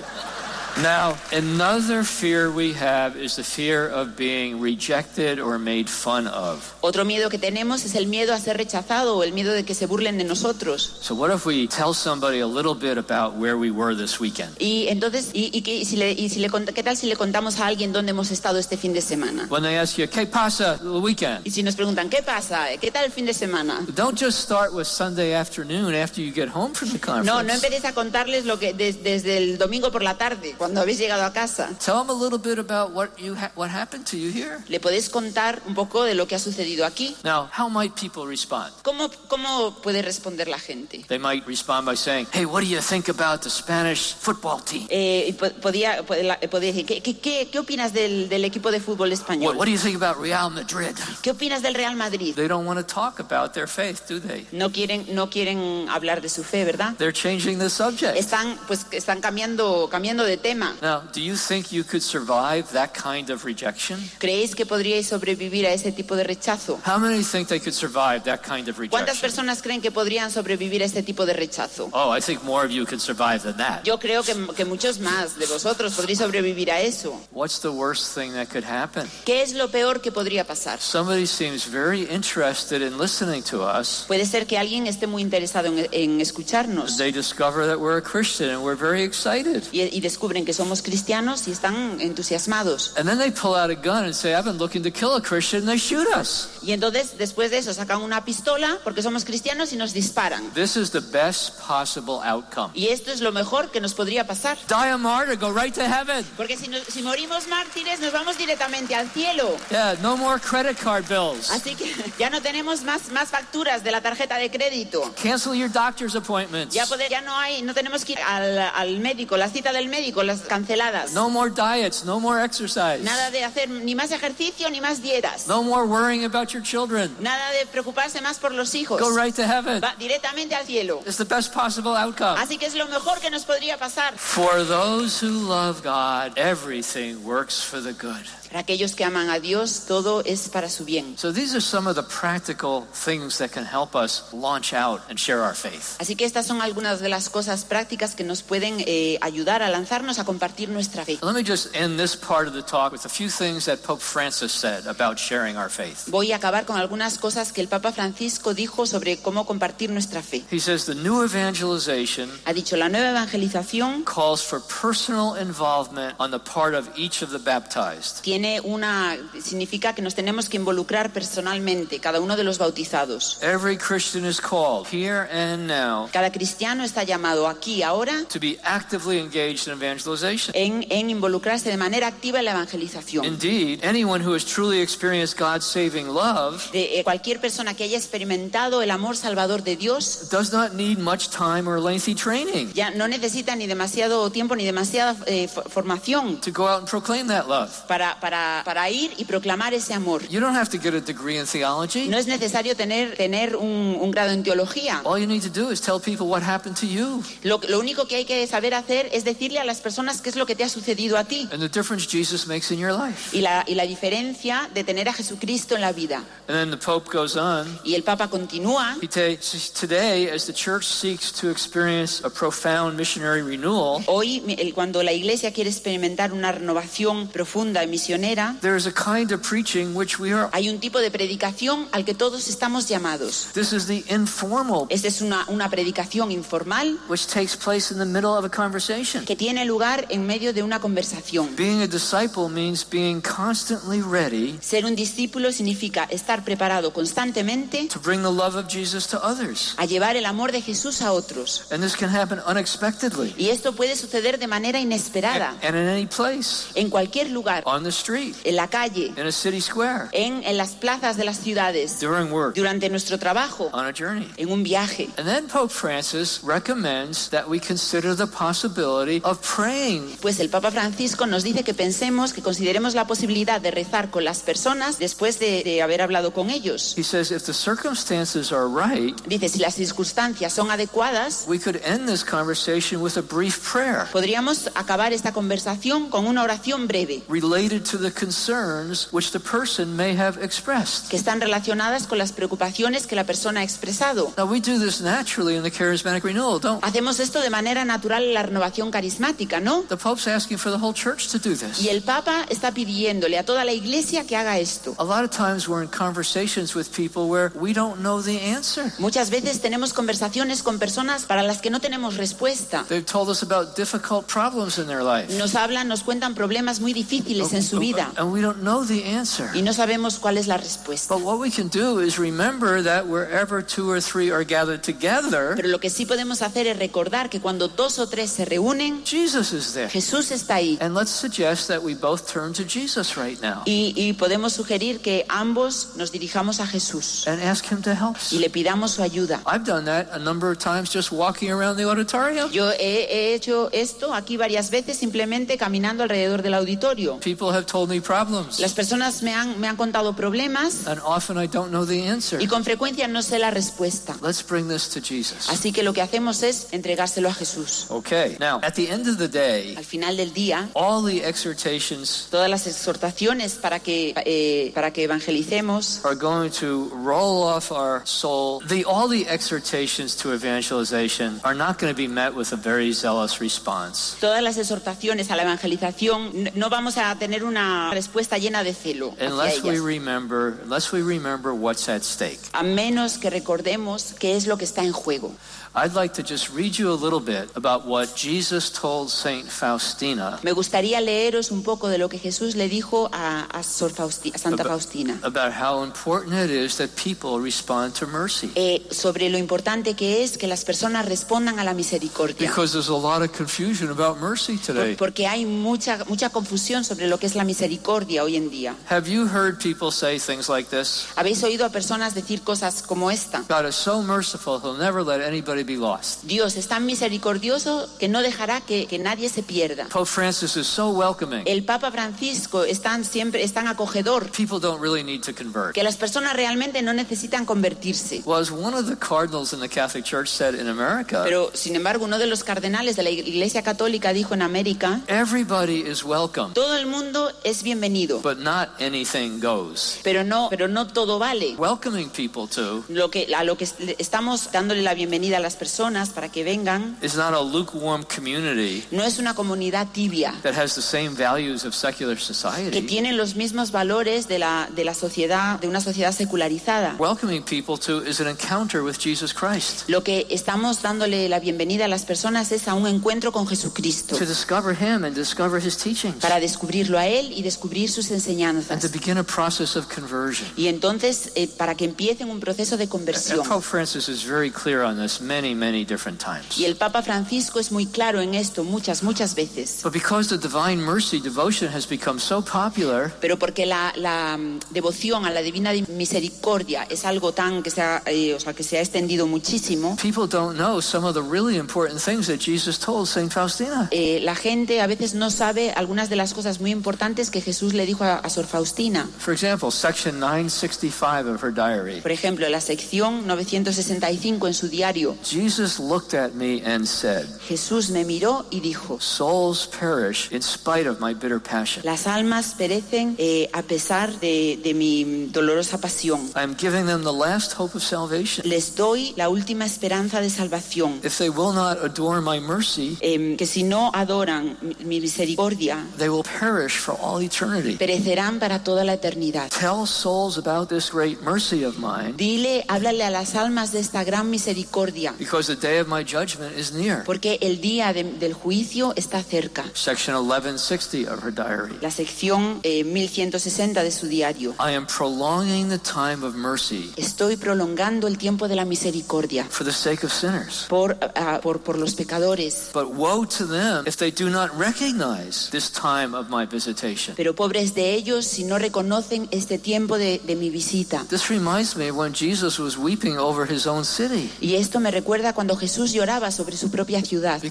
Now, 0.81 1.15
another 1.31 2.03
fear 2.03 2.49
we 2.49 2.73
have 2.73 3.15
is 3.15 3.35
the 3.35 3.43
fear 3.43 3.87
of 3.87 4.15
being 4.17 4.59
rejected 4.59 5.39
or 5.39 5.59
made 5.59 5.87
fun 5.87 6.25
of. 6.27 6.73
Otro 6.81 7.05
miedo 7.05 7.29
que 7.29 7.37
tenemos 7.37 7.85
es 7.85 7.93
el 7.93 8.07
miedo 8.07 8.33
a 8.33 8.39
ser 8.39 8.57
rechazado 8.57 9.15
o 9.17 9.23
el 9.23 9.33
miedo 9.33 9.53
de 9.53 9.63
que 9.65 9.75
se 9.75 9.85
burlen 9.85 10.17
de 10.17 10.23
nosotros. 10.23 10.97
So, 10.99 11.13
what 11.13 11.29
if 11.31 11.45
we 11.45 11.67
tell 11.67 11.93
somebody 11.93 12.39
a 12.39 12.47
little 12.47 12.73
bit 12.73 12.97
about 12.97 13.35
where 13.37 13.55
we 13.55 13.69
were 13.69 13.95
this 13.95 14.19
weekend? 14.19 14.55
Y 14.59 14.87
entonces, 14.89 15.29
¿y, 15.33 15.51
y 15.53 15.63
y 15.69 15.85
si 15.85 15.95
le, 15.95 16.11
y 16.11 16.29
si 16.29 16.39
le 16.39 16.49
qué 16.73 16.81
tal 16.83 16.97
si 16.97 17.05
le 17.05 17.15
contamos 17.15 17.59
a 17.59 17.67
alguien 17.67 17.93
dónde 17.93 18.09
hemos 18.09 18.31
estado 18.31 18.57
este 18.57 18.75
fin 18.75 18.93
de 18.93 19.01
semana? 19.01 19.45
When 19.49 19.61
they 19.61 19.77
ask 19.77 19.97
you, 19.99 20.07
¿Qué 20.07 20.25
pasa 20.25 20.79
the 20.79 20.89
weekend? 20.99 21.45
Y 21.45 21.51
si 21.51 21.61
nos 21.61 21.75
preguntan, 21.75 22.09
¿qué 22.09 22.23
pasa? 22.23 22.65
¿Qué 22.81 22.89
tal 22.89 23.05
el 23.05 23.11
fin 23.11 23.27
de 23.27 23.35
semana? 23.35 23.85
Don't 23.95 24.19
just 24.19 24.39
start 24.39 24.73
with 24.73 24.85
Sunday 24.87 25.35
afternoon 25.35 25.93
after 25.93 26.19
you 26.19 26.33
get 26.33 26.49
home 26.49 26.73
from 26.73 26.89
the 26.89 26.99
conference. 26.99 27.27
No, 27.27 27.43
no 27.43 27.53
empecéis 27.53 27.85
a 27.85 27.93
contarles 27.93 28.45
lo 28.45 28.57
que 28.57 28.73
des- 28.73 29.03
desde 29.03 29.37
el 29.37 29.57
domingo 29.59 29.91
por 29.91 30.01
la 30.01 30.15
tarde, 30.17 30.55
cuando 30.63 30.79
habéis 30.79 30.97
llegado 30.97 31.23
a 31.25 31.33
casa. 31.33 31.69
Tell 31.83 31.95
them 31.95 32.09
a 32.09 32.13
little 32.13 32.37
bit 32.39 32.57
about 32.57 32.95
what 32.95 33.09
you 33.17 33.35
ha- 33.35 33.51
what 33.55 33.69
happened 33.69 34.05
to 34.09 34.15
you 34.15 34.31
here. 34.31 34.59
Le 34.69 34.79
podéis 34.79 35.09
contar 35.09 35.61
un 35.67 35.75
poco 35.75 36.03
de 36.03 36.15
lo 36.15 36.25
que 36.25 36.35
ha 36.35 36.39
sucedido 36.39 36.85
aquí. 36.85 37.15
Now, 37.23 37.49
how 37.57 37.69
might 37.69 37.93
people 37.99 38.25
respond? 38.25 38.71
¿Cómo, 38.81 39.09
cómo 39.27 39.75
puede 39.81 40.01
responder 40.01 40.47
la 40.47 40.57
gente? 40.59 41.03
They 41.09 41.19
might 41.19 41.45
respond 41.45 41.85
by 41.85 41.97
saying, 41.97 42.27
"Hey, 42.31 42.45
what 42.45 42.61
do 42.61 42.67
you 42.67 42.79
think 42.79 43.09
about 43.09 43.41
the 43.41 43.49
Spanish 43.49 44.15
football 44.15 44.61
team? 44.63 44.87
Eh, 44.89 45.35
podía, 45.61 46.01
podía 46.05 46.37
decir, 46.71 46.85
¿qué, 46.85 47.01
qué, 47.01 47.49
qué, 47.51 47.59
opinas 47.59 47.91
del, 47.91 48.29
del 48.29 48.45
equipo 48.45 48.71
de 48.71 48.79
fútbol 48.79 49.09
What, 49.09 49.19
español? 49.19 49.57
what 49.57 49.65
do 49.65 49.71
you 49.71 49.77
think 49.77 50.01
about 50.01 50.17
Real 50.23 50.49
Madrid?" 50.49 50.95
¿Qué 51.21 51.31
opinas 51.31 51.61
del 51.61 51.73
Real 51.75 51.95
Madrid? 51.97 52.35
They 52.35 52.47
don't 52.47 52.65
want 52.65 52.79
to 52.79 52.85
talk 52.85 53.19
about 53.19 53.51
their 53.53 53.67
faith, 53.67 54.07
do 54.07 54.21
they? 54.21 54.47
No 54.53 54.71
quieren, 54.71 55.05
no 55.13 55.29
quieren 55.29 55.87
hablar 55.89 56.21
de 56.21 56.29
su 56.29 56.43
fe, 56.43 56.63
¿verdad? 56.63 56.93
They're 56.97 57.11
changing 57.11 57.59
the 57.59 57.69
subject. 57.69 58.15
Están, 58.15 58.57
pues, 58.67 58.85
están 58.91 59.19
cambiando, 59.19 59.89
cambiando 59.91 60.23
de 60.23 60.37
tema. 60.37 60.52
Now, 60.81 61.01
do 61.13 61.21
you 61.21 61.35
think 61.35 61.71
you 61.71 61.83
could 61.83 62.01
survive 62.01 62.65
that 62.73 62.91
kind 62.93 63.29
of 63.29 63.43
rejection? 63.45 63.99
¿Creéis 64.19 64.55
que 64.55 64.65
podríais 64.65 65.07
sobrevivir 65.07 65.65
a 65.65 65.73
ese 65.73 65.91
tipo 65.91 66.15
de 66.15 66.23
rechazo? 66.23 66.79
How 66.85 66.97
many 66.99 67.23
think 67.23 67.47
they 67.47 67.59
could 67.59 67.73
survive 67.73 68.23
that 68.25 68.41
kind 68.43 68.67
of 68.69 68.75
¿Cuántas 68.77 69.21
rejection? 69.21 69.21
personas 69.21 69.61
creen 69.61 69.81
que 69.81 69.91
podrían 69.91 70.31
sobrevivir 70.31 70.81
a 70.81 70.85
este 70.85 71.01
tipo 71.03 71.25
de 71.25 71.33
rechazo? 71.33 71.89
Oh, 71.93 72.15
I 72.15 72.21
think 72.21 72.43
more 72.43 72.65
of 72.65 72.71
you 72.71 72.85
could 72.85 72.99
survive 73.01 73.41
than 73.43 73.57
that. 73.57 73.83
Yo 73.83 73.97
creo 73.99 74.23
que, 74.23 74.35
que 74.55 74.65
muchos 74.65 74.99
más 74.99 75.37
de 75.37 75.45
vosotros 75.47 75.93
podréis 75.93 76.19
sobrevivir 76.19 76.71
a 76.71 76.81
eso. 76.81 77.19
What's 77.31 77.59
the 77.59 77.69
worst 77.71 78.13
thing 78.15 78.33
that 78.33 78.47
could 78.49 78.63
happen? 78.65 79.07
¿Qué 79.25 79.41
es 79.41 79.53
lo 79.53 79.69
peor 79.69 80.01
que 80.01 80.11
podría 80.11 80.45
pasar? 80.45 80.79
Somebody 80.79 81.25
seems 81.25 81.65
very 81.65 82.03
interested 82.09 82.81
in 82.81 82.97
listening 82.97 83.41
to 83.43 83.63
us. 83.63 84.05
Puede 84.07 84.25
ser 84.25 84.45
que 84.45 84.57
alguien 84.57 84.87
esté 84.87 85.07
muy 85.07 85.21
interesado 85.21 85.67
en, 85.67 85.87
en 85.91 86.21
escucharnos 86.21 86.97
They 86.97 87.11
discover 87.11 87.65
that 87.67 87.79
we're 87.79 87.97
a 87.97 88.01
Christian 88.01 88.49
and 88.49 88.63
we're 88.63 88.75
very 88.79 89.03
excited. 89.03 89.63
y, 89.71 89.81
y 89.81 89.99
descubren 90.01 90.42
que 90.45 90.53
somos 90.53 90.81
cristianos 90.81 91.47
y 91.47 91.51
están 91.51 91.99
entusiasmados. 92.27 92.93
And 92.97 93.07
then 93.07 93.17
they 93.19 93.31
pull 93.31 93.55
out 93.55 93.69
a 93.69 93.75
gun 93.75 94.05
and 94.05 94.13
say, 94.13 94.33
I've 94.33 94.45
been 94.45 94.57
looking 94.57 94.83
to 94.83 94.91
kill 94.91 95.15
a 95.15 95.21
Christian, 95.21 95.61
and 95.61 95.69
they 95.69 95.77
shoot 95.77 96.07
us. 96.15 96.49
Y 96.61 96.71
entonces, 96.71 97.17
después 97.17 97.51
de 97.51 97.57
eso, 97.57 97.73
sacan 97.73 98.01
una 98.01 98.23
pistola 98.25 98.79
porque 98.83 99.01
somos 99.01 99.25
cristianos 99.25 99.73
y 99.73 99.75
nos 99.77 99.93
disparan. 99.93 100.51
This 100.53 100.75
is 100.75 100.91
the 100.91 100.99
best 101.01 101.59
possible 101.59 102.19
outcome. 102.23 102.71
Y 102.73 102.87
esto 102.87 103.11
es 103.11 103.21
lo 103.21 103.31
mejor 103.31 103.71
que 103.71 103.81
nos 103.81 103.93
podría 103.93 104.25
pasar. 104.25 104.57
Die 104.67 104.75
a 104.89 104.97
martyr, 104.97 105.37
go 105.37 105.51
right 105.51 105.73
to 105.75 105.81
heaven. 105.81 106.25
Porque 106.37 106.57
si, 106.57 106.67
nos- 106.67 106.83
si 106.87 107.01
morimos 107.01 107.47
mártires, 107.47 107.99
nos 107.99 108.11
vamos 108.13 108.37
directamente 108.37 108.95
al 108.95 109.09
cielo. 109.09 109.55
Yeah, 109.69 109.95
no 110.01 110.15
more 110.17 110.39
credit 110.39 110.77
card 110.77 111.05
bills. 111.07 111.49
Así 111.51 111.75
que 111.75 111.93
ya 112.19 112.29
no 112.29 112.41
tenemos 112.41 112.83
más, 112.83 113.09
más 113.11 113.29
facturas 113.29 113.83
de 113.83 113.91
la 113.91 114.01
tarjeta 114.01 114.37
de 114.37 114.49
crédito. 114.49 115.13
Cancel 115.21 115.53
your 115.55 115.69
doctor's 115.69 116.15
appointments. 116.15 116.73
Ya, 116.73 116.85
poder, 116.85 117.09
ya 117.09 117.21
no 117.21 117.35
hay, 117.37 117.61
no 117.61 117.73
tenemos 117.73 118.05
que 118.05 118.13
ir 118.13 118.19
al, 118.19 118.57
al 118.59 118.99
médico, 118.99 119.37
la 119.37 119.49
cita 119.49 119.71
del 119.73 119.87
médico, 119.89 120.23
las 120.39 120.47
canceladas. 120.47 121.13
No 121.13 121.29
more 121.29 121.49
diets, 121.49 122.03
no 122.05 122.19
more 122.19 122.43
exercise. 122.43 123.03
Nada 123.03 123.31
de 123.31 123.43
hacer 123.43 123.69
ni 123.69 123.95
más 123.95 124.11
ejercicio 124.11 124.69
ni 124.69 124.81
más 124.81 125.01
dietas. 125.01 125.47
No 125.47 125.63
more 125.63 125.85
worrying 125.85 126.25
about 126.25 126.53
your 126.53 126.63
children. 126.63 127.15
Nada 127.19 127.51
de 127.51 127.65
preocuparse 127.67 128.21
más 128.21 128.39
por 128.39 128.51
los 128.51 128.73
hijos. 128.75 128.99
Go 128.99 129.15
right 129.15 129.35
to 129.35 129.43
heaven. 129.45 129.81
Va 129.81 129.95
directamente 129.97 130.55
al 130.55 130.65
cielo. 130.65 131.01
It's 131.05 131.17
the 131.17 131.25
best 131.25 131.53
possible 131.53 131.95
outcome. 131.95 132.37
Así 132.39 132.57
que 132.57 132.65
es 132.65 132.75
lo 132.75 132.87
mejor 132.87 133.19
que 133.19 133.29
nos 133.29 133.45
podría 133.45 133.77
pasar. 133.77 134.13
For 134.17 134.65
those 134.65 135.19
who 135.23 135.31
love 135.31 135.83
God, 135.83 136.37
everything 136.37 137.23
works 137.23 137.61
for 137.63 137.81
the 137.81 137.93
good. 137.93 138.25
Para 138.53 138.61
aquellos 138.61 138.93
que 138.93 139.03
aman 139.03 139.31
a 139.31 139.39
Dios, 139.39 139.85
todo 139.87 140.21
es 140.25 140.47
para 140.47 140.69
su 140.69 140.85
bien. 140.85 141.17
So 141.17 141.33
these 141.33 141.55
are 141.55 141.59
some 141.59 141.89
of 141.89 141.95
the 141.95 142.03
practical 142.03 142.85
things 142.93 143.39
that 143.39 143.49
can 143.49 143.65
help 143.65 143.95
us 143.95 144.25
launch 144.31 144.75
out 144.75 145.01
and 145.09 145.17
share 145.17 145.41
our 145.41 145.55
faith. 145.55 145.95
Así 145.97 146.15
que 146.15 146.23
estas 146.23 146.45
son 146.45 146.61
algunas 146.61 146.99
de 146.99 147.09
las 147.09 147.31
cosas 147.31 147.65
prácticas 147.65 148.13
que 148.13 148.23
nos 148.23 148.43
pueden 148.43 148.75
eh, 148.85 149.17
ayudar 149.21 149.63
a 149.63 149.71
lanzarnos 149.71 150.19
a 150.19 150.23
compartir 150.23 150.69
nuestra 150.69 151.03
fe. 151.03 151.17
Let 151.23 151.33
me 151.33 151.43
just 151.43 151.75
end 151.75 151.99
this 151.99 152.15
part 152.15 152.47
of 152.47 152.53
the 152.53 152.61
talk 152.61 152.91
with 152.91 153.03
a 153.05 153.09
few 153.09 153.27
things 153.27 153.65
that 153.65 153.81
Pope 153.81 154.03
Francis 154.03 154.51
said 154.51 154.85
about 154.85 155.17
sharing 155.17 155.57
our 155.57 155.67
faith. 155.67 156.07
Voy 156.09 156.31
a 156.31 156.35
acabar 156.35 156.67
con 156.67 156.77
algunas 156.77 157.17
cosas 157.17 157.51
que 157.53 157.61
el 157.61 157.69
Papa 157.69 157.91
Francisco 157.91 158.53
dijo 158.53 158.85
sobre 158.85 159.17
cómo 159.17 159.47
compartir 159.47 159.89
nuestra 159.89 160.21
fe. 160.21 160.43
He 160.51 160.59
says 160.59 160.85
the 160.85 160.93
new 160.93 161.23
evangelization 161.23 162.29
Ha 162.45 162.53
dicho, 162.53 162.77
la 162.77 162.87
nueva 162.87 163.09
evangelización 163.09 164.03
calls 164.03 164.43
for 164.43 164.61
personal 164.61 165.37
involvement 165.41 166.13
on 166.19 166.29
the 166.29 166.37
part 166.37 166.75
of 166.75 166.87
each 166.95 167.23
of 167.23 167.31
the 167.31 167.39
baptized. 167.39 168.21
tiene 168.21 168.42
una 168.63 169.17
significa 169.41 169.93
que 169.93 170.01
nos 170.01 170.15
tenemos 170.15 170.49
que 170.49 170.57
involucrar 170.57 171.11
personalmente 171.11 171.99
cada 171.99 172.19
uno 172.19 172.35
de 172.35 172.43
los 172.43 172.57
bautizados. 172.57 173.37
Every 173.41 173.77
Christian 173.77 174.25
is 174.25 174.39
called 174.39 174.87
here 174.91 175.27
and 175.31 175.67
now 175.67 176.09
Cada 176.11 176.31
cristiano 176.31 176.83
está 176.83 177.03
llamado 177.03 177.47
aquí 177.47 177.83
ahora 177.83 178.23
to 178.29 178.39
be 178.39 178.57
actively 178.63 179.19
engaged 179.19 179.67
in 179.67 179.73
evangelization. 179.73 180.53
en, 180.55 180.85
en 180.89 181.09
involucrarse 181.09 181.69
de 181.69 181.77
manera 181.77 182.07
activa 182.07 182.39
en 182.39 182.45
la 182.45 182.51
evangelización. 182.51 183.25
Indeed, 183.25 183.83
anyone 183.83 184.23
who 184.25 184.33
has 184.35 184.45
truly 184.45 184.79
experienced 184.81 185.37
God's 185.39 185.65
saving 185.65 186.07
love 186.07 186.61
De, 186.71 186.99
eh, 186.99 187.03
cualquier 187.03 187.39
persona 187.39 187.73
que 187.75 187.83
haya 187.85 187.97
experimentado 187.97 188.81
el 188.81 188.91
amor 188.91 189.15
salvador 189.17 189.63
de 189.63 189.75
Dios 189.75 190.29
does 190.29 190.51
not 190.51 190.73
need 190.73 190.97
much 190.97 191.29
time 191.29 191.67
or 191.67 191.79
lengthy 191.79 192.15
training 192.15 192.71
ya 192.73 192.91
no 192.91 193.07
necesita 193.07 193.55
ni 193.55 193.67
demasiado 193.67 194.29
tiempo 194.31 194.55
ni 194.55 194.65
demasiada 194.65 195.15
eh, 195.27 195.47
fo- 195.47 195.63
formación 195.69 196.39
to 196.41 196.51
go 196.51 196.67
out 196.67 196.79
and 196.79 196.89
proclaim 196.89 197.27
that 197.27 197.47
love. 197.47 197.69
para, 197.87 198.17
para, 198.33 198.63
para 198.63 198.89
ir 198.89 199.13
y 199.17 199.25
proclamar 199.25 199.73
ese 199.73 199.93
amor. 199.93 200.27
You 200.29 200.39
don't 200.39 200.55
have 200.55 200.69
to 200.69 200.79
get 200.79 200.93
a 200.95 201.01
degree 201.01 201.37
in 201.37 201.45
theology. 201.45 202.07
No 202.07 202.17
es 202.17 202.25
necesario 202.25 202.75
tener, 202.75 203.15
tener 203.15 203.55
un, 203.55 203.97
un 203.99 204.11
grado 204.11 204.31
en 204.31 204.43
teología. 204.43 205.01
All 205.03 205.19
you 205.19 205.27
need 205.27 205.43
to 205.43 205.49
do 205.49 205.71
is 205.71 205.79
tell 205.79 205.99
people 205.99 206.27
what 206.27 206.41
happened 206.41 206.75
to 206.79 206.87
you 206.87 207.23
Lo, 207.43 207.59
lo 207.67 207.79
único 207.79 208.07
que 208.07 208.15
hay 208.15 208.25
que 208.25 208.45
saber 208.47 208.73
hacer 208.73 209.09
es 209.11 209.23
decirle 209.23 209.59
a 209.59 209.63
las 209.63 209.81
personas 209.81 210.21
qué 210.21 210.29
es 210.29 210.35
lo 210.35 210.45
que 210.45 210.55
te 210.55 210.63
ha 210.63 210.69
sucedido 210.69 211.17
a 211.17 211.25
ti 211.25 211.47
and 211.51 211.61
the 211.61 211.69
difference 211.69 212.07
Jesus 212.09 212.47
makes 212.47 212.71
in 212.71 212.79
your 212.79 212.91
life. 212.91 213.35
y 213.35 213.41
la, 213.41 213.63
y 213.67 213.75
la 213.75 213.85
diferencia 213.85 214.69
de 214.73 214.83
tener 214.83 215.07
a 215.09 215.13
Jesucristo 215.13 215.75
en 215.75 215.81
la 215.81 215.91
vida. 215.91 216.23
And 216.47 216.57
then 216.57 216.71
the 216.71 216.77
Pope 216.77 217.11
goes 217.11 217.35
on. 217.35 217.79
Y 217.83 217.93
el 217.93 218.03
Papa 218.03 218.29
continúa. 218.29 218.97
He 219.01 219.07
Today, 219.07 220.29
as 220.29 220.45
the 220.45 220.53
church 220.53 220.85
seeks 220.85 221.31
to 221.33 221.49
experience 221.49 222.21
a 222.23 222.29
profound 222.29 222.97
missionary 222.97 223.41
renewal, 223.41 224.03
Hoy, 224.07 224.71
cuando 224.73 225.03
la 225.03 225.11
Iglesia 225.11 225.51
quiere 225.51 225.69
experimentar 225.69 226.33
una 226.33 226.51
renovación 226.51 227.27
profunda 227.27 227.83
y 227.83 227.87
misionera, 227.87 228.12
there 228.61 228.75
is 228.75 228.85
a 228.87 228.91
kind 228.91 229.31
of 229.31 229.41
preaching 229.41 229.95
which 229.95 230.19
we 230.19 230.31
are. 230.33 230.49
hay 230.53 230.69
un 230.69 230.79
tipo 230.79 230.99
de 230.99 231.09
predicación 231.11 231.87
al 231.91 232.05
que 232.05 232.13
todos 232.13 232.47
estamos 232.47 232.87
llamados. 232.87 233.47
This 233.53 233.73
is 233.73 233.87
the 233.87 234.03
informal, 234.09 234.85
Esta 234.89 235.07
es 235.07 235.21
una, 235.21 235.45
una 235.49 235.69
predicación 235.69 236.31
informal 236.31 236.97
which 237.09 237.27
takes 237.27 237.55
place 237.55 237.91
in 237.93 237.99
the 237.99 238.05
middle 238.05 238.31
of 238.37 238.45
a 238.45 238.49
conversation. 238.49 239.25
que 239.25 239.35
tiene 239.35 239.65
lugar 239.65 240.05
en 240.09 240.25
medio 240.25 240.53
de 240.53 240.63
una 240.63 240.79
conversación. 240.79 241.55
Being 241.55 241.81
a 241.81 241.87
disciple 241.87 242.49
means 242.49 242.85
being 242.89 243.21
constantly 243.21 244.01
ready 244.01 244.57
Ser 244.61 244.85
un 244.85 244.95
discípulo 244.95 245.51
significa 245.51 246.03
estar 246.09 246.43
preparado 246.43 246.93
constantemente 246.93 247.87
to 247.87 247.99
bring 247.99 248.21
the 248.21 248.31
love 248.31 248.55
of 248.55 248.67
Jesus 248.67 249.07
to 249.07 249.17
others. 249.23 249.73
a 249.77 249.85
llevar 249.85 250.15
el 250.15 250.25
amor 250.25 250.51
de 250.51 250.61
Jesús 250.61 251.01
a 251.01 251.11
otros. 251.11 251.65
And 251.71 251.83
this 251.83 251.95
can 251.95 252.09
happen 252.15 252.39
unexpectedly 252.47 253.33
Y 253.37 253.49
esto 253.49 253.73
puede 253.73 253.95
suceder 253.95 254.37
de 254.39 254.47
manera 254.47 254.79
inesperada, 254.79 255.55
and 255.63 255.75
in 255.75 255.87
any 255.87 256.05
place 256.05 256.67
en 256.75 256.89
cualquier 256.89 257.29
lugar, 257.31 257.63
street, 258.03 258.35
en 258.43 258.55
la 258.55 258.67
calle, 258.67 259.13
in 259.17 259.25
a 259.25 259.31
city 259.31 259.61
square, 259.61 260.09
en, 260.11 260.43
en 260.43 260.57
las 260.57 260.71
plazas 260.71 261.15
de 261.17 261.23
las 261.23 261.37
ciudades, 261.37 261.99
during 261.99 262.31
work, 262.31 262.55
durante 262.55 262.89
nuestro 262.89 263.17
trabajo, 263.17 263.69
on 263.73 263.85
a 263.85 263.93
journey. 263.93 264.29
en 264.37 264.51
un 264.51 264.63
viaje. 264.63 265.09
And 265.17 265.25
then 265.25 265.47
Pope 265.47 265.71
Francis 265.71 266.41
recommends 266.43 267.29
that 267.29 267.47
we 267.47 267.59
consider 267.59 268.15
the 268.15 268.27
possibility 268.27 269.21
of 269.23 269.39
praying. 269.55 270.17
Pues 270.21 270.39
el 270.39 270.49
Papa 270.49 270.71
Francisco 270.71 271.25
nos 271.25 271.43
dice 271.43 271.63
que 271.63 271.73
pensemos, 271.73 272.33
que 272.33 272.41
consideremos 272.41 272.93
la 272.93 273.07
posibilidad 273.07 273.61
de 273.61 273.71
rezar 273.71 274.09
con 274.11 274.23
las 274.25 274.39
personas 274.41 274.99
después 274.99 275.39
de, 275.39 275.63
de 275.63 275.81
haber 275.81 276.01
hablado 276.01 276.33
con 276.33 276.49
ellos. 276.49 276.95
He 276.97 277.03
says 277.03 277.31
if 277.31 277.43
the 277.45 277.53
circumstances 277.53 278.51
are 278.51 278.67
right, 278.67 279.15
Dice, 279.27 279.47
si 279.49 279.59
las 279.59 279.75
circunstancias 279.75 280.51
son 280.53 280.71
adecuadas, 280.71 281.45
we 281.47 281.59
could 281.59 281.79
end 281.85 282.07
this 282.09 282.23
conversation 282.23 283.01
with 283.01 283.17
a 283.17 283.21
brief 283.21 283.57
prayer 283.71 284.07
podríamos 284.11 284.69
acabar 284.75 285.13
esta 285.13 285.31
conversación 285.31 286.09
con 286.09 286.25
una 286.25 286.43
oración 286.43 286.87
breve, 286.87 287.23
related 287.29 287.83
to 287.93 287.99
the 287.99 288.11
concerns 288.11 289.07
which 289.11 289.31
the 289.31 289.39
person 289.39 289.95
may 289.95 290.15
have 290.17 290.43
expressed. 290.43 291.09
que 291.09 291.17
están 291.17 291.39
relacionadas 291.39 292.07
con 292.07 292.17
las 292.17 292.31
preocupaciones 292.31 293.05
que 293.05 293.15
la 293.15 293.23
persona 293.23 293.59
ha 293.59 293.63
expresado. 293.63 294.33
Now, 294.35 294.45
we 294.45 294.59
do 294.59 294.79
this 294.79 294.99
naturally 295.01 295.55
in 295.55 295.61
the 295.63 295.69
charismatic 295.71 296.23
renewal, 296.23 296.59
don't 296.59 296.81
we? 296.83 296.89
Hacemos 296.89 297.19
esto 297.19 297.39
de 297.41 297.49
manera 297.49 297.85
natural 297.85 298.23
en 298.23 298.33
la 298.33 298.43
renovación 298.43 298.89
carismática, 298.91 299.59
¿no? 299.59 299.83
The 299.89 299.97
Pope's 299.97 300.27
asking 300.27 300.57
for 300.57 300.71
the 300.71 300.77
whole 300.83 300.93
church 300.93 301.27
to 301.29 301.37
do 301.37 301.51
Y 301.51 301.55
this. 301.55 301.87
el 301.87 302.01
Papa 302.01 302.45
está 302.49 302.71
pidiéndole 302.73 303.37
a 303.37 303.45
toda 303.45 303.63
la 303.63 303.73
iglesia 303.73 304.25
que 304.25 304.35
haga 304.35 304.57
esto. 304.57 304.95
A 304.97 305.03
lot 305.03 305.23
of 305.23 305.29
times 305.29 305.67
we're 305.67 305.83
in 305.83 305.89
conversations 305.89 306.75
with 306.75 306.87
people 306.95 307.29
where 307.29 307.51
we 307.55 307.73
don't 307.73 307.99
know 308.01 308.21
the 308.21 308.39
answer. 308.39 308.91
Muchas 308.97 309.29
veces 309.29 309.61
tenemos 309.61 309.93
conversaciones 309.93 310.63
con 310.63 310.79
personas 310.79 311.23
para 311.25 311.43
las 311.43 311.61
que 311.61 311.69
no 311.69 311.79
tenemos 311.79 312.17
respuesta. 312.17 312.85
They've 312.89 313.05
told 313.05 313.29
us 313.29 313.43
about 313.43 313.75
difficult 313.75 314.25
problems 314.27 314.77
in 314.79 314.87
their 314.87 315.03
life. 315.03 315.31
Nos 315.37 315.55
hablan, 315.55 315.87
nos 315.87 316.01
cuentan 316.03 316.33
problemas 316.33 316.79
muy 316.79 316.93
difíciles 316.93 317.53
en 317.53 317.61
su 317.63 317.79
vida 317.83 318.11
And 318.17 318.31
we 318.31 318.41
don't 318.41 318.61
know 318.61 318.85
the 318.85 319.03
answer. 319.05 319.49
y 319.53 319.61
no 319.61 319.73
sabemos 319.73 320.19
cuál 320.19 320.37
es 320.37 320.47
la 320.47 320.57
respuesta. 320.57 321.13
But 321.13 321.23
what 321.23 321.39
we 321.39 321.49
can 321.51 321.69
do 321.69 321.99
is 322.01 322.17
remember 322.17 322.83
that 322.83 323.05
wherever 323.05 323.61
two 323.65 323.89
or 323.89 323.99
three 324.01 324.31
are 324.31 324.43
gathered 324.45 324.81
together, 324.81 325.53
Pero 325.55 325.67
lo 325.67 325.79
que 325.79 325.89
sí 325.89 326.05
podemos 326.05 326.41
hacer 326.41 326.67
es 326.67 326.77
recordar 326.77 327.29
que 327.29 327.39
cuando 327.41 327.67
dos 327.67 327.99
o 327.99 328.07
tres 328.07 328.31
se 328.31 328.45
reúnen, 328.45 329.03
Jesus 329.05 329.51
is 329.53 329.73
there. 329.73 329.89
Jesús 329.89 330.31
está 330.31 330.55
ahí. 330.55 330.77
And 330.81 330.95
let's 330.95 331.11
suggest 331.11 331.67
that 331.67 331.81
we 331.81 331.93
both 331.95 332.31
turn 332.31 332.53
to 332.53 332.63
Jesus 332.63 333.15
right 333.17 333.39
now 333.41 333.63
Y, 333.65 333.93
y 333.95 334.13
podemos 334.13 334.53
sugerir 334.53 334.99
que 335.01 335.25
ambos 335.29 335.89
nos 335.95 336.11
dirijamos 336.11 336.59
a 336.59 336.67
Jesús 336.67 337.27
and 337.27 337.41
ask 337.41 337.65
Him 337.71 337.81
to 337.81 337.91
help 337.93 338.15
us. 338.17 338.31
y 338.33 338.39
le 338.39 338.49
pidamos 338.49 338.91
su 338.91 339.03
ayuda. 339.03 339.41
I've 339.45 339.65
done 339.65 339.85
that 339.85 340.07
a 340.13 340.19
number 340.19 340.49
of 340.51 340.57
times 340.59 340.89
just 340.93 341.11
walking 341.11 341.51
around 341.51 341.77
the 341.77 341.85
auditorium. 341.85 342.51
Yo 342.51 342.69
he, 342.71 343.07
he 343.09 343.33
hecho 343.33 343.69
esto 343.71 344.13
aquí 344.13 344.37
varias 344.37 344.69
veces 344.71 344.97
simplemente 344.97 345.57
caminando 345.57 346.03
alrededor 346.03 346.41
del 346.41 346.53
auditorio. 346.53 347.19
People 347.19 347.49
have 347.51 347.65
told 347.73 347.89
me 347.89 347.99
problems, 347.99 348.59
Las 348.59 348.73
personas 348.73 349.23
me 349.23 349.33
han, 349.33 349.59
me 349.59 349.67
han 349.67 349.75
contado 349.75 350.13
problemas 350.15 350.85
and 350.87 351.01
often 351.03 351.37
I 351.43 351.47
don't 351.47 351.69
know 351.71 351.85
the 351.85 352.07
answer. 352.07 352.39
y 352.39 352.45
con 352.45 352.63
frecuencia 352.63 353.07
no 353.07 353.23
sé 353.23 353.39
la 353.39 353.49
respuesta. 353.49 354.15
Let's 354.21 354.45
bring 354.47 354.67
this 354.69 354.89
to 354.89 354.99
Jesus. 355.01 355.49
Así 355.49 355.71
que 355.73 355.81
lo 355.81 355.91
que 355.91 356.01
hacemos 356.03 356.43
es 356.43 356.67
entregárselo 356.71 357.29
a 357.29 357.33
Jesús. 357.33 357.87
Okay, 357.89 358.37
now 358.39 358.59
at 358.61 358.75
the 358.75 358.91
end 358.91 359.07
of 359.09 359.17
the 359.17 359.27
day, 359.27 359.75
Al 359.75 359.83
final 359.85 360.15
del 360.15 360.33
día, 360.33 360.69
all 360.75 361.03
the 361.03 361.27
exhortations 361.27 362.27
todas 362.29 362.47
las 362.49 362.67
exhortaciones 362.67 363.55
para 363.55 363.79
que, 363.79 364.13
eh, 364.25 364.71
para 364.75 364.91
que 364.93 365.03
evangelicemos 365.05 366.01
are 366.05 366.15
going 366.15 366.51
to 366.51 366.89
roll 367.03 367.43
off 367.43 367.71
our 367.71 368.01
soul. 368.05 368.61
The, 368.67 368.85
all 368.85 369.09
the 369.09 369.25
exhortations 369.27 370.15
to 370.17 370.33
evangelization 370.33 371.39
are 371.43 371.55
not 371.55 371.79
going 371.79 371.91
to 371.91 371.97
be 371.97 372.07
met 372.07 372.35
with 372.35 372.53
a 372.53 372.55
very 372.55 372.93
zealous 372.93 373.39
response. 373.41 374.15
Todas 374.19 374.43
las 374.43 374.57
exhortaciones 374.57 375.31
a 375.31 375.35
la 375.35 375.43
evangelización 375.43 376.51
no 376.53 376.69
vamos 376.69 376.97
a 376.97 377.15
tener 377.15 377.43
una 377.43 377.62
respuesta 377.91 378.37
llena 378.37 378.63
de 378.63 378.73
celo 378.73 379.13
hacia 379.13 379.29
Unless 379.29 379.63
we 379.63 379.69
ellas, 379.71 379.83
remember, 379.83 380.57
unless 380.63 380.91
we 380.91 381.01
remember 381.01 381.53
what's 381.53 381.87
at 381.89 382.03
stake. 382.03 382.39
a 382.53 382.63
menos 382.63 383.17
que 383.17 383.29
recordemos 383.29 384.13
qué 384.19 384.35
es 384.35 384.47
lo 384.47 384.57
que 384.57 384.65
está 384.65 384.83
en 384.83 384.91
juego. 384.93 385.31
I'd 385.75 385.95
like 385.95 386.13
to 386.15 386.23
just 386.23 386.53
read 386.53 386.77
you 386.77 386.91
a 386.91 386.93
little 386.95 387.19
bit 387.19 387.49
about 387.55 387.87
what 387.87 388.15
Jesus 388.15 388.69
told 388.69 389.09
Saint 389.09 389.47
Faustina 389.49 390.39
Me 390.43 390.51
gustaría 390.51 391.01
leeros 391.01 391.49
un 391.49 391.63
poco 391.63 391.87
de 391.89 391.97
lo 391.97 392.09
que 392.09 392.19
Jesús 392.19 392.53
le 392.55 392.69
dijo 392.69 393.09
a, 393.11 393.45
a 393.51 393.63
Sor 393.63 393.91
Fausti- 393.91 394.31
a 394.35 394.37
Santa 394.37 394.63
Faustina 394.63 395.17
about 395.23 395.51
how 395.51 395.83
important 395.83 396.35
it 396.35 396.51
is 396.51 396.77
that 396.77 396.89
people 396.95 397.39
respond 397.43 397.95
to 397.95 398.05
mercy. 398.05 398.51
eh, 398.53 398.85
sobre 398.91 399.29
lo 399.31 399.39
importante 399.39 399.95
que 399.95 400.23
es 400.23 400.37
que 400.37 400.45
las 400.47 400.63
personas 400.63 401.07
respondan 401.07 401.57
a 401.57 401.63
la 401.63 401.73
misericordia. 401.73 402.47
Because 402.47 402.71
there's 402.73 402.89
a 402.89 402.93
lot 402.93 403.23
of 403.23 403.35
confusion 403.35 403.89
about 403.89 404.19
mercy 404.21 404.57
today. 404.57 404.95
Porque 404.95 405.25
hay 405.25 405.43
mucha, 405.45 406.05
mucha 406.07 406.29
confusión 406.29 406.83
sobre 406.83 407.07
lo 407.07 407.17
que 407.17 407.25
es 407.25 407.33
la 407.35 407.45
misericordia 407.45 408.23
hoy 408.23 408.35
en 408.37 408.51
día. 408.51 408.75
Have 408.91 409.09
you 409.09 409.25
heard 409.27 409.57
people 409.57 409.91
say 409.91 410.19
things 410.19 410.47
like 410.49 410.69
this? 410.69 411.07
¿Habéis 411.15 411.43
oído 411.43 411.65
a 411.65 411.69
personas 411.69 412.13
decir 412.13 412.43
cosas 412.43 412.83
como 412.83 413.09
esta? 413.09 413.43
God 413.49 413.67
is 413.67 413.73
so 413.75 414.03
merciful, 414.03 414.59
he'll 414.61 414.77
never 414.77 415.03
let 415.03 415.19
anybody 415.19 415.62
be 415.63 415.75
lost. 415.77 416.23
Dios 416.23 416.55
es 416.55 416.67
tan 416.67 416.85
misericordioso 416.85 417.89
que 417.99 418.07
no 418.07 418.21
dejará 418.21 418.61
que, 418.61 418.85
que 418.87 418.99
nadie 418.99 419.29
se 419.29 419.43
pierda. 419.43 419.85
Pope 419.89 420.05
Francis 420.05 420.55
is 420.57 420.67
so 420.67 420.89
welcoming. 420.89 421.43
El 421.45 421.63
Papa 421.63 421.91
Francisco 421.91 422.63
es 422.63 422.81
tan 422.81 423.05
siempre 423.05 423.43
es 423.43 423.53
tan 423.53 423.67
acogedor 423.67 424.29
People 424.31 424.59
don't 424.59 424.81
really 424.81 425.03
need 425.03 425.21
to 425.21 425.33
convert. 425.33 425.73
que 425.73 425.83
las 425.83 425.95
personas 425.97 426.33
realmente 426.35 426.81
no 426.81 426.93
necesitan 426.93 427.45
convertirse. 427.45 428.21
Well, 428.25 428.39
as 428.41 428.51
one 428.51 428.75
of 428.75 428.87
the 428.87 428.95
cardinals 428.97 429.53
in 429.53 429.59
the 429.59 429.69
Catholic 429.69 430.05
Church 430.05 430.27
said 430.29 430.55
in 430.55 430.67
America, 430.67 431.21
Pero 431.23 431.51
sin 431.53 431.75
embargo, 431.75 432.05
uno 432.05 432.17
de 432.17 432.27
los 432.27 432.43
cardenales 432.43 432.95
de 432.95 433.03
la 433.03 433.09
Iglesia 433.09 433.61
Católica 433.63 434.13
dijo 434.13 434.33
en 434.33 434.41
América, 434.41 435.01
everybody 435.07 435.81
is 435.89 436.03
welcome, 436.03 436.53
todo 436.53 436.75
el 436.75 436.85
mundo 436.85 437.31
es 437.43 437.63
bienvenido, 437.63 438.19
but 438.21 438.37
not 438.37 438.69
anything 438.81 439.39
goes. 439.39 439.99
pero 440.03 440.23
no, 440.23 440.47
pero 440.49 440.67
no 440.67 440.87
todo 440.87 441.19
vale. 441.19 441.55
Welcoming 441.57 442.09
people 442.09 442.47
to 442.53 442.83
Lo 442.89 443.09
que, 443.09 443.33
a 443.35 443.43
lo 443.43 443.57
que 443.57 443.67
estamos 443.97 444.51
dándole 444.51 444.81
la 444.81 444.93
bienvenida 444.93 445.37
a 445.37 445.39
las 445.39 445.52
personas 445.55 446.09
para 446.09 446.29
que 446.29 446.43
vengan 446.43 446.97
is 447.01 447.15
not 447.15 447.33
a 447.33 447.41
lukewarm 447.41 448.03
community 448.03 448.83
no 448.91 449.03
es 449.03 449.19
una 449.19 449.33
comunidad 449.33 449.87
tibia 449.91 450.33
that 450.43 450.53
has 450.53 450.75
the 450.75 450.81
same 450.81 451.09
values 451.09 451.65
of 451.65 451.73
secular 451.73 452.15
que 452.15 452.23
society. 452.23 452.81
tiene 452.81 453.13
los 453.13 453.35
mismos 453.35 453.71
valores 453.71 454.27
de 454.27 454.39
la, 454.39 454.69
de 454.75 454.83
la 454.85 454.93
sociedad, 454.93 455.59
de 455.59 455.67
una 455.67 455.81
sociedad 455.81 456.11
secularizada. 456.13 456.95
Welcoming 456.99 457.43
people 457.43 457.77
to 457.77 458.01
is 458.07 458.19
an 458.19 458.27
encounter 458.27 458.83
with 458.83 458.97
Jesus 458.97 459.33
Christ 459.33 459.87
Lo 459.87 460.03
que 460.03 460.25
estamos 460.29 460.81
dándole 460.81 461.29
la 461.29 461.39
bienvenida 461.39 461.85
a 461.85 461.87
las 461.87 462.03
personas 462.05 462.51
es 462.51 462.67
a 462.67 462.73
un 462.73 462.87
encuentro 462.87 463.31
con 463.31 463.47
Jesucristo 463.47 464.15
to 464.17 464.25
discover 464.25 464.75
Him 464.75 465.03
and 465.05 465.15
discover 465.15 465.61
His 465.65 465.77
teachings 465.77 466.15
para 466.17 466.39
descubrirlo 466.39 466.97
a 466.97 467.07
Él 467.07 467.31
y 467.31 467.41
descubrir 467.43 467.89
sus 467.89 468.05
and 468.05 468.09
to 468.09 468.15
enseñanzas. 468.15 468.91
begin 468.91 469.17
a 469.17 469.23
process 469.23 469.75
of 469.75 469.87
conversion. 469.93 470.47
Y 470.55 470.67
entonces, 470.67 471.31
eh, 471.35 471.47
para 471.57 471.75
que 471.75 471.85
empiecen 471.85 472.29
un 472.29 472.39
proceso 472.39 472.77
de 472.77 472.83
And 472.83 472.91
conversión. 472.91 473.47
Pope 473.47 473.63
Francis 473.63 474.07
is 474.09 474.23
very 474.23 474.49
clear 474.51 474.81
on 474.83 474.97
this 475.01 475.21
many, 475.43 475.55
many 475.55 475.85
different 475.85 476.19
times. 476.23 476.57
Y 476.57 476.65
el 476.65 476.75
Papa 476.75 477.01
Francisco 477.01 477.59
es 477.59 477.71
muy 477.71 477.85
claro 477.85 478.21
en 478.21 478.33
esto 478.33 478.63
muchas, 478.63 479.03
muchas 479.03 479.35
veces. 479.35 479.81
But 479.83 479.91
because 479.93 480.29
the 480.29 480.37
divine 480.37 480.77
mercy 480.81 481.19
devotion 481.19 481.69
has 481.73 481.87
become 481.87 482.19
so 482.19 482.41
popular, 482.43 483.11
Pero 483.19 483.37
porque 483.37 483.65
la, 483.65 483.91
la, 483.97 484.37
mm, 484.37 484.59
devoción 484.71 485.25
a 485.25 485.31
la 485.31 485.41
divina 485.41 485.71
misericordia 485.89 486.83
es 486.89 487.05
algo 487.05 487.33
tan 487.33 487.61
que 487.63 487.69
se 487.71 487.81
ha, 487.81 488.01
eh, 488.05 488.33
o 488.33 488.39
sea, 488.39 488.53
que 488.53 488.63
se 488.63 488.77
ha 488.77 488.81
extendido 488.81 489.27
muchísimo, 489.27 489.97
people 490.01 490.27
don't 490.27 490.55
know 490.57 490.81
some 490.81 491.05
of 491.05 491.13
the 491.13 491.21
really 491.21 491.57
important 491.57 491.99
things 492.01 492.27
that 492.27 492.37
Jesus 492.39 492.79
told 492.79 493.07
St. 493.07 493.31
Faustina. 493.31 493.89
eh, 493.91 494.19
la 494.21 494.35
gente 494.35 494.81
a 494.81 494.87
veces 494.87 495.13
no 495.13 495.29
sabe 495.29 495.71
algunas 495.75 496.09
de 496.09 496.15
las 496.15 496.33
cosas 496.33 496.59
muy 496.61 496.71
importantes 496.71 497.29
que 497.29 497.41
Jesús 497.41 497.73
le 497.73 497.85
dijo 497.85 498.03
a, 498.03 498.15
a 498.15 498.29
Sor 498.29 498.45
Faustina. 498.45 499.09
For 499.19 499.33
example, 499.33 499.71
section 499.71 500.19
965 500.19 501.27
of 501.27 501.43
her 501.43 501.53
diary. 501.53 502.01
Por 502.01 502.11
ejemplo, 502.11 502.47
la 502.49 502.61
sección 502.61 503.27
965 503.27 504.47
en 504.47 504.53
su 504.53 504.67
diario, 504.69 505.17
Jesus 505.33 505.79
looked 505.79 506.13
at 506.13 506.35
me 506.35 506.61
and 506.65 506.85
said, 506.85 507.25
Jesús 507.47 507.89
me 507.89 508.03
miró 508.03 508.45
y 508.51 508.59
dijo, 508.59 508.99
Souls 509.01 509.67
perish 509.67 510.31
in 510.31 510.41
spite 510.41 510.87
of 510.87 510.99
my 510.99 511.13
bitter 511.13 511.39
passion. 511.39 511.83
las 511.85 512.05
almas 512.07 512.55
perecen 512.57 513.15
eh, 513.17 513.49
a 513.53 513.61
pesar 513.61 514.19
de, 514.19 514.59
de 514.61 514.73
mi 514.73 515.27
dolorosa 515.31 515.79
pasión. 515.79 516.29
I 516.35 516.43
am 516.43 516.55
giving 516.55 516.85
them 516.85 517.03
the 517.03 517.13
last 517.13 517.53
hope 517.57 517.75
of 517.75 517.83
salvation. 517.83 518.47
Les 518.47 518.75
doy 518.75 519.13
la 519.15 519.29
última 519.29 519.65
esperanza 519.65 520.19
de 520.19 520.29
salvación. 520.29 520.99
If 521.03 521.17
they 521.17 521.29
will 521.29 521.53
not 521.53 521.77
adore 521.83 522.21
my 522.21 522.39
mercy, 522.39 522.97
em, 523.01 523.37
que 523.37 523.47
si 523.47 523.63
no 523.63 523.91
adoran 523.93 524.57
mi, 524.61 524.75
mi 524.83 524.99
misericordia, 524.99 525.85
they 525.97 526.09
will 526.09 526.23
perish 526.23 526.77
for 526.77 526.95
all 526.99 527.13
all 527.13 527.21
eternity. 527.21 527.75
perecerán 527.77 528.39
para 528.39 528.63
toda 528.63 528.83
la 528.83 528.93
eternidad. 528.93 529.49
Tell 529.49 529.85
souls 529.85 530.37
about 530.37 530.69
this 530.69 530.89
great 530.91 531.21
mercy 531.21 531.63
of 531.63 531.77
mine, 531.77 532.13
Dile, 532.17 532.65
háblale 532.67 533.03
a 533.03 533.09
las 533.09 533.35
almas 533.35 533.71
de 533.71 533.79
esta 533.79 534.03
gran 534.03 534.29
misericordia, 534.29 535.13
because 535.23 535.47
the 535.47 535.55
day 535.55 535.79
of 535.79 535.87
my 535.87 536.03
judgment 536.03 536.57
is 536.57 536.71
near. 536.73 537.03
porque 537.05 537.37
el 537.41 537.61
día 537.61 537.93
de- 537.93 538.03
del 538.03 538.33
juicio 538.33 538.93
está 538.95 539.23
cerca. 539.23 539.63
Section 539.73 540.15
1160 540.15 541.11
of 541.11 541.23
her 541.23 541.31
diary. 541.33 541.77
La 541.81 541.91
sección 541.91 542.59
eh, 542.63 542.83
1160 542.83 543.83
de 543.83 543.91
su 543.91 544.07
diario. 544.07 544.51
I 544.59 544.73
am 544.75 544.85
prolonging 544.85 545.69
the 545.69 545.79
time 545.79 546.25
of 546.25 546.35
mercy 546.35 546.91
Estoy 546.97 547.37
prolongando 547.37 548.07
el 548.07 548.17
tiempo 548.17 548.47
de 548.47 548.55
la 548.55 548.65
misericordia 548.65 549.45
for 549.49 549.65
the 549.65 549.71
sake 549.71 550.05
of 550.05 550.11
sinners. 550.11 550.65
por, 550.69 550.97
ah, 551.15 551.39
por, 551.41 551.61
por 551.61 551.77
los 551.77 551.95
pecadores. 551.95 552.69
But 552.73 552.93
woe 552.93 553.25
to 553.37 553.45
them 553.47 553.85
if 553.87 553.97
they 553.97 554.11
do 554.11 554.29
not 554.29 554.51
recognize 554.57 555.49
this 555.51 555.69
time 555.71 556.13
of 556.15 556.29
my 556.29 556.45
visitation. 556.45 557.15
Pero 557.15 557.33
pobres 557.35 557.73
de 557.73 557.93
ellos 557.93 558.25
si 558.25 558.43
no 558.43 558.57
reconocen 558.57 559.27
este 559.31 559.57
tiempo 559.57 559.97
de, 559.97 560.19
de 560.23 560.35
mi 560.35 560.49
visita. 560.49 561.05
This 561.09 561.29
reminds 561.29 561.75
me 561.75 561.91
when 561.91 562.13
Jesus 562.13 562.59
was 562.59 562.77
weeping 562.77 563.17
over 563.17 563.49
his 563.49 563.65
own 563.67 563.85
city 563.85 564.29
Y 564.41 564.55
esto 564.55 564.79
me 564.79 564.91
recuerda 565.03 565.33
cuando 565.33 565.57
Jesús 565.57 565.91
lloraba 565.91 566.31
sobre 566.31 566.55
su 566.55 566.71
propia 566.71 567.01
ciudad, 567.01 567.41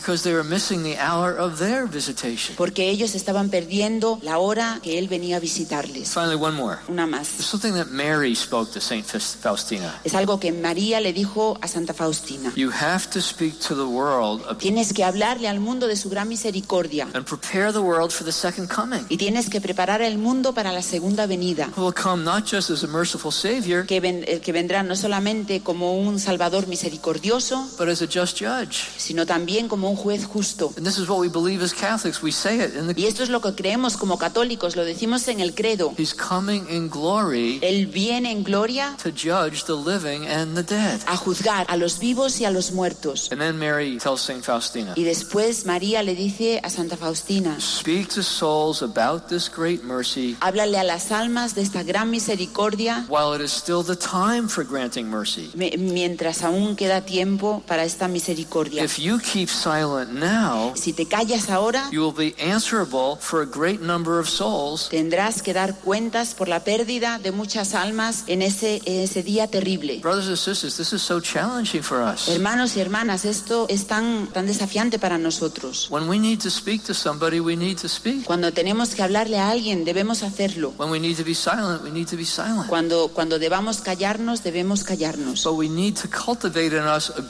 porque 2.57 2.89
ellos 2.89 3.15
estaban 3.15 3.51
perdiendo 3.51 4.19
la 4.23 4.39
hora 4.39 4.81
que 4.83 4.99
Él 4.99 5.07
venía 5.07 5.37
a 5.37 5.41
visitarles. 5.41 6.09
Finally, 6.15 6.37
one 6.37 6.57
more. 6.57 6.79
Una 6.89 7.07
más. 7.07 7.29
something 7.29 7.75
that 7.75 7.89
Mary 7.89 8.35
spoke 8.35 8.73
to 8.73 8.81
Saint 8.81 9.05
Faustina. 9.07 10.01
Es 10.03 10.15
algo 10.15 10.41
que 10.41 10.51
María 10.51 11.01
le 11.03 11.13
dijo 11.13 11.59
a 11.61 11.69
Santa 11.69 11.93
Faustina. 11.93 12.53
You 12.57 12.71
have 12.71 13.09
to 13.13 13.21
speak 13.21 13.59
to 13.69 13.75
the 13.75 13.83
world 13.85 14.41
of- 14.49 14.57
Tienes 14.57 14.95
que 14.95 15.05
hablarle 15.05 15.47
al 15.47 15.61
mundo 15.61 15.87
de 15.89 15.97
su 15.97 16.09
gran 16.09 16.29
misericordia 16.29 17.07
and 17.13 17.27
prepare 17.27 17.71
the 17.73 17.81
world 17.81 18.11
for 18.13 18.25
the 18.25 18.33
second 18.33 18.67
coming. 18.73 19.05
y 19.11 19.19
tienes 19.19 19.51
que 19.51 19.61
preparar 19.61 20.01
el 20.01 20.17
mundo 20.17 20.55
para 20.55 20.73
la 20.73 20.81
segunda 20.81 21.27
venida, 21.27 21.69
will 21.77 21.93
come 21.93 22.25
not 22.25 22.51
just 22.51 22.71
as 22.71 22.83
a 22.83 22.87
merciful 22.87 23.31
Savior, 23.31 23.85
que, 23.85 24.01
ven- 24.01 24.25
que 24.43 24.53
vendrá 24.53 24.83
no 24.83 24.97
solamente 24.97 25.61
como 25.61 25.99
un 26.01 26.19
Salvador 26.19 26.67
misericordioso, 26.67 27.42
but 27.79 27.89
as 27.89 28.03
a 28.03 28.07
just 28.07 28.39
judge. 28.41 28.89
sino 28.97 29.27
también 29.27 29.69
como 29.69 29.91
un 29.91 29.97
juez 29.97 30.25
justo. 30.27 30.73
And 30.77 30.87
this 30.87 30.99
is 30.99 31.09
what 31.09 31.19
we 31.19 31.29
believe 31.29 31.63
as 31.65 31.73
Catholics. 31.73 32.23
We 32.23 32.31
say 32.33 32.61
it 32.61 32.75
in 32.77 32.87
the 32.87 32.95
Y 33.01 33.07
esto 33.07 33.23
es 33.23 33.29
lo 33.31 33.41
que 33.41 33.53
creemos 33.55 33.97
como 33.97 34.19
católicos, 34.19 34.77
lo 34.77 34.85
decimos 34.85 35.27
en 35.29 35.41
el 35.41 35.55
credo. 35.55 35.93
He's 35.99 36.15
coming 36.15 36.67
in 36.71 36.89
glory 36.89 37.59
Él 37.63 37.87
viene 37.87 38.31
en 38.31 38.43
gloria 38.45 38.97
to 39.03 39.11
judge 39.11 39.65
the 39.65 39.75
living 39.75 40.27
and 40.27 40.55
the 40.55 40.63
dead. 40.63 41.01
a 41.07 41.17
juzgar 41.17 41.67
a 41.69 41.77
los 41.77 41.99
vivos 41.99 42.41
y 42.41 42.45
a 42.45 42.51
los 42.51 42.73
muertos. 42.73 43.29
And 43.33 43.41
then 43.41 43.59
Mary 43.59 43.99
tells 43.99 44.21
Saint 44.21 44.45
Faustina, 44.45 44.93
Y 44.97 45.05
después 45.05 45.65
María 45.67 46.03
le 46.03 46.15
dice 46.15 46.61
a 46.63 46.71
Santa 46.71 46.97
Faustina, 46.97 47.59
Speak 47.61 48.09
to 48.15 48.23
souls 48.23 48.83
about 48.83 49.29
this 49.29 49.49
great 49.51 49.83
mercy 49.83 50.37
háblale 50.41 50.79
a 50.79 50.85
las 50.85 51.11
almas 51.13 51.55
de 51.55 51.63
esta 51.63 51.83
gran 51.83 52.11
misericordia 52.11 53.07
while 53.09 53.35
it 53.35 53.41
is 53.41 53.53
still 53.53 53.83
the 53.83 53.97
time 53.97 54.49
for 54.49 54.65
granting 54.65 55.09
mercy. 55.09 55.51
me- 55.55 55.77
mientras 55.79 56.43
aún 56.43 56.77
queda 56.77 57.01
tiempo 57.05 57.32
para 57.67 57.85
esta 57.85 58.09
misericordia. 58.09 58.85
If 58.85 58.99
you 58.99 59.19
keep 59.19 59.49
silent 59.49 60.13
now, 60.13 60.73
Si 60.75 60.93
te 60.93 61.07
callas 61.07 61.51
ahora, 61.51 61.89
you 61.91 62.03
will 62.03 62.15
be 62.15 62.35
answerable 62.43 63.17
for 63.21 63.43
a 63.43 63.47
great 63.47 63.81
number 63.81 64.19
of 64.19 64.29
souls 64.29 64.89
tendrás 64.91 65.43
que 65.43 65.53
dar 65.53 65.75
cuentas 65.77 66.35
por 66.35 66.49
la 66.49 66.61
pérdida 66.65 67.19
de 67.19 67.33
muchas 67.33 67.75
almas 67.75 68.25
en 68.27 68.43
ese, 68.43 68.81
en 68.85 69.03
ese 69.03 69.23
día 69.23 69.47
terrible. 69.49 70.01
Brothers 70.01 70.29
and 70.29 70.37
sisters, 70.37 70.77
this 70.77 70.93
is 70.93 71.03
so 71.03 71.21
challenging 71.21 71.83
for 71.83 71.99
us. 72.03 72.29
Hermanos 72.29 72.77
y 72.77 72.81
hermanas, 72.81 73.25
esto 73.25 73.67
es 73.69 73.87
tan, 73.87 74.29
tan 74.29 74.47
desafiante 74.47 74.99
para 74.99 75.19
nosotros. 75.19 75.89
When 75.91 76.09
we 76.09 76.19
need 76.19 76.41
to 76.41 76.51
speak 76.51 76.83
to 76.85 76.95
somebody, 76.95 77.41
we 77.41 77.57
need 77.57 77.79
to 77.79 77.89
speak. 77.89 78.25
Cuando 78.25 78.53
tenemos 78.53 78.95
que 78.95 79.03
hablarle 79.03 79.39
a 79.39 79.51
alguien, 79.51 79.85
debemos 79.85 80.23
hacerlo. 80.23 80.73
When 80.79 80.91
we 80.91 81.01
need 81.01 81.17
to 81.17 81.25
be 81.25 81.35
silent, 81.35 81.83
we 81.83 81.91
need 81.91 82.09
to 82.09 82.17
be 82.17 82.25
silent. 82.25 82.69
Cuando, 82.69 83.09
cuando 83.09 83.39
debamos 83.39 83.81
callarnos, 83.81 84.43
debemos 84.43 84.85
callarnos. 84.85 85.45
But 85.45 85.55
we 85.55 85.69
need 85.69 85.97
to 85.97 86.09
cultivate 86.09 86.73
in 86.77 86.85
us 86.85 87.11
a. 87.11 87.22